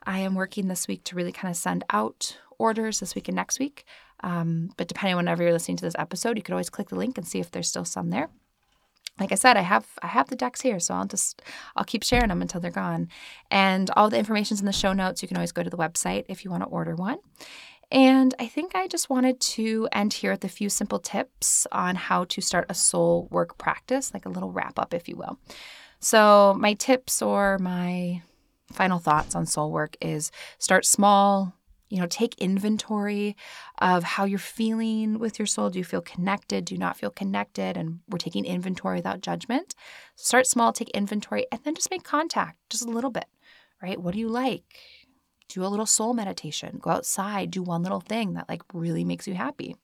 I 0.04 0.20
am 0.20 0.34
working 0.34 0.68
this 0.68 0.88
week 0.88 1.04
to 1.04 1.16
really 1.16 1.32
kind 1.32 1.50
of 1.50 1.56
send 1.56 1.84
out 1.90 2.38
orders 2.58 3.00
this 3.00 3.14
week 3.14 3.28
and 3.28 3.36
next 3.36 3.58
week. 3.58 3.84
Um, 4.22 4.70
but 4.76 4.88
depending 4.88 5.14
on 5.14 5.18
whenever 5.18 5.42
you're 5.42 5.52
listening 5.52 5.78
to 5.78 5.84
this 5.84 5.96
episode, 5.98 6.36
you 6.36 6.42
could 6.42 6.52
always 6.52 6.70
click 6.70 6.88
the 6.88 6.96
link 6.96 7.16
and 7.16 7.26
see 7.26 7.40
if 7.40 7.50
there's 7.50 7.68
still 7.68 7.84
some 7.84 8.10
there. 8.10 8.28
Like 9.18 9.32
I 9.32 9.34
said, 9.34 9.56
I 9.58 9.62
have 9.62 9.86
I 10.02 10.06
have 10.06 10.28
the 10.28 10.36
decks 10.36 10.62
here, 10.62 10.80
so 10.80 10.94
I'll 10.94 11.06
just 11.06 11.42
I'll 11.76 11.84
keep 11.84 12.02
sharing 12.02 12.28
them 12.28 12.40
until 12.40 12.60
they're 12.60 12.70
gone. 12.70 13.08
And 13.50 13.90
all 13.96 14.08
the 14.08 14.18
information's 14.18 14.60
in 14.60 14.66
the 14.66 14.72
show 14.72 14.94
notes. 14.94 15.20
You 15.20 15.28
can 15.28 15.36
always 15.36 15.52
go 15.52 15.62
to 15.62 15.68
the 15.68 15.76
website 15.76 16.24
if 16.28 16.44
you 16.44 16.50
want 16.50 16.62
to 16.62 16.68
order 16.68 16.94
one. 16.94 17.18
And 17.92 18.34
I 18.38 18.46
think 18.46 18.74
I 18.74 18.86
just 18.86 19.10
wanted 19.10 19.40
to 19.40 19.88
end 19.92 20.12
here 20.14 20.30
with 20.30 20.44
a 20.44 20.48
few 20.48 20.68
simple 20.70 21.00
tips 21.00 21.66
on 21.72 21.96
how 21.96 22.24
to 22.24 22.40
start 22.40 22.66
a 22.68 22.74
soul 22.74 23.26
work 23.30 23.58
practice, 23.58 24.14
like 24.14 24.26
a 24.26 24.30
little 24.30 24.52
wrap 24.52 24.78
up, 24.78 24.94
if 24.94 25.08
you 25.08 25.16
will. 25.16 25.38
So, 26.00 26.56
my 26.58 26.72
tips 26.74 27.20
or 27.20 27.58
my 27.58 28.22
final 28.72 28.98
thoughts 28.98 29.34
on 29.34 29.46
soul 29.46 29.70
work 29.70 29.96
is 30.00 30.30
start 30.58 30.86
small, 30.86 31.54
you 31.90 31.98
know, 32.00 32.06
take 32.06 32.34
inventory 32.38 33.36
of 33.78 34.04
how 34.04 34.24
you're 34.24 34.38
feeling 34.38 35.18
with 35.18 35.38
your 35.38 35.46
soul. 35.46 35.68
Do 35.68 35.78
you 35.78 35.84
feel 35.84 36.00
connected? 36.00 36.64
Do 36.64 36.74
you 36.74 36.78
not 36.78 36.96
feel 36.96 37.10
connected? 37.10 37.76
And 37.76 38.00
we're 38.08 38.18
taking 38.18 38.46
inventory 38.46 38.96
without 38.96 39.20
judgment. 39.20 39.74
Start 40.16 40.46
small, 40.46 40.72
take 40.72 40.88
inventory, 40.90 41.46
and 41.52 41.60
then 41.64 41.74
just 41.74 41.90
make 41.90 42.04
contact 42.04 42.56
just 42.70 42.86
a 42.86 42.90
little 42.90 43.10
bit, 43.10 43.26
right? 43.82 44.00
What 44.00 44.14
do 44.14 44.20
you 44.20 44.28
like? 44.28 44.62
Do 45.48 45.64
a 45.64 45.68
little 45.68 45.86
soul 45.86 46.14
meditation. 46.14 46.78
Go 46.80 46.90
outside, 46.90 47.50
do 47.50 47.62
one 47.62 47.82
little 47.82 48.00
thing 48.00 48.34
that 48.34 48.48
like 48.48 48.62
really 48.72 49.04
makes 49.04 49.26
you 49.26 49.34
happy. 49.34 49.76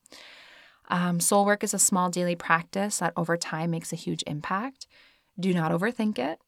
Um, 0.89 1.19
soul 1.19 1.45
work 1.45 1.65
is 1.65 1.75
a 1.75 1.79
small 1.79 2.09
daily 2.09 2.37
practice 2.37 2.99
that 2.99 3.13
over 3.17 3.37
time 3.37 3.73
makes 3.73 3.93
a 3.93 3.97
huge 3.97 4.23
impact. 4.27 4.87
Do 5.39 5.53
not 5.53 5.73
overthink 5.73 6.19
it. 6.19 6.41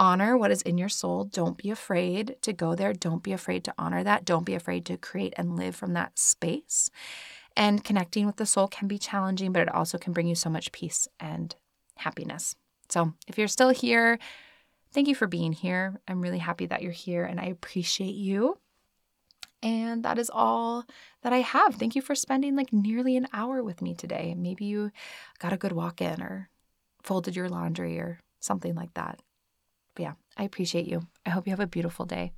Honor 0.00 0.36
what 0.36 0.50
is 0.50 0.62
in 0.62 0.76
your 0.76 0.88
soul. 0.88 1.24
Don't 1.24 1.56
be 1.56 1.70
afraid 1.70 2.36
to 2.42 2.52
go 2.52 2.74
there. 2.74 2.92
Don't 2.92 3.22
be 3.22 3.32
afraid 3.32 3.62
to 3.64 3.74
honor 3.78 4.02
that. 4.02 4.24
Don't 4.24 4.44
be 4.44 4.54
afraid 4.54 4.84
to 4.86 4.96
create 4.96 5.34
and 5.36 5.56
live 5.56 5.76
from 5.76 5.92
that 5.92 6.18
space. 6.18 6.90
And 7.56 7.84
connecting 7.84 8.26
with 8.26 8.36
the 8.36 8.46
soul 8.46 8.66
can 8.66 8.88
be 8.88 8.98
challenging, 8.98 9.52
but 9.52 9.62
it 9.62 9.74
also 9.74 9.96
can 9.96 10.12
bring 10.12 10.26
you 10.26 10.34
so 10.34 10.50
much 10.50 10.72
peace 10.72 11.06
and 11.20 11.54
happiness. 11.96 12.56
So 12.88 13.14
if 13.28 13.38
you're 13.38 13.46
still 13.46 13.70
here, 13.70 14.18
thank 14.92 15.06
you 15.06 15.14
for 15.14 15.28
being 15.28 15.52
here. 15.52 16.00
I'm 16.08 16.20
really 16.20 16.38
happy 16.38 16.66
that 16.66 16.82
you're 16.82 16.92
here 16.92 17.24
and 17.24 17.38
I 17.38 17.44
appreciate 17.44 18.14
you. 18.14 18.58
And 19.62 20.04
that 20.04 20.18
is 20.18 20.30
all 20.32 20.84
that 21.22 21.32
I 21.32 21.38
have. 21.38 21.76
Thank 21.76 21.94
you 21.94 22.02
for 22.02 22.14
spending 22.14 22.56
like 22.56 22.72
nearly 22.72 23.16
an 23.16 23.28
hour 23.32 23.62
with 23.62 23.80
me 23.80 23.94
today. 23.94 24.34
Maybe 24.36 24.64
you 24.66 24.90
got 25.38 25.52
a 25.52 25.56
good 25.56 25.72
walk 25.72 26.02
in 26.02 26.20
or 26.20 26.50
folded 27.04 27.36
your 27.36 27.48
laundry 27.48 27.98
or 27.98 28.18
something 28.40 28.74
like 28.74 28.92
that. 28.94 29.20
But 29.94 30.02
yeah, 30.02 30.12
I 30.36 30.44
appreciate 30.44 30.86
you. 30.86 31.02
I 31.24 31.30
hope 31.30 31.46
you 31.46 31.52
have 31.52 31.60
a 31.60 31.66
beautiful 31.66 32.06
day. 32.06 32.32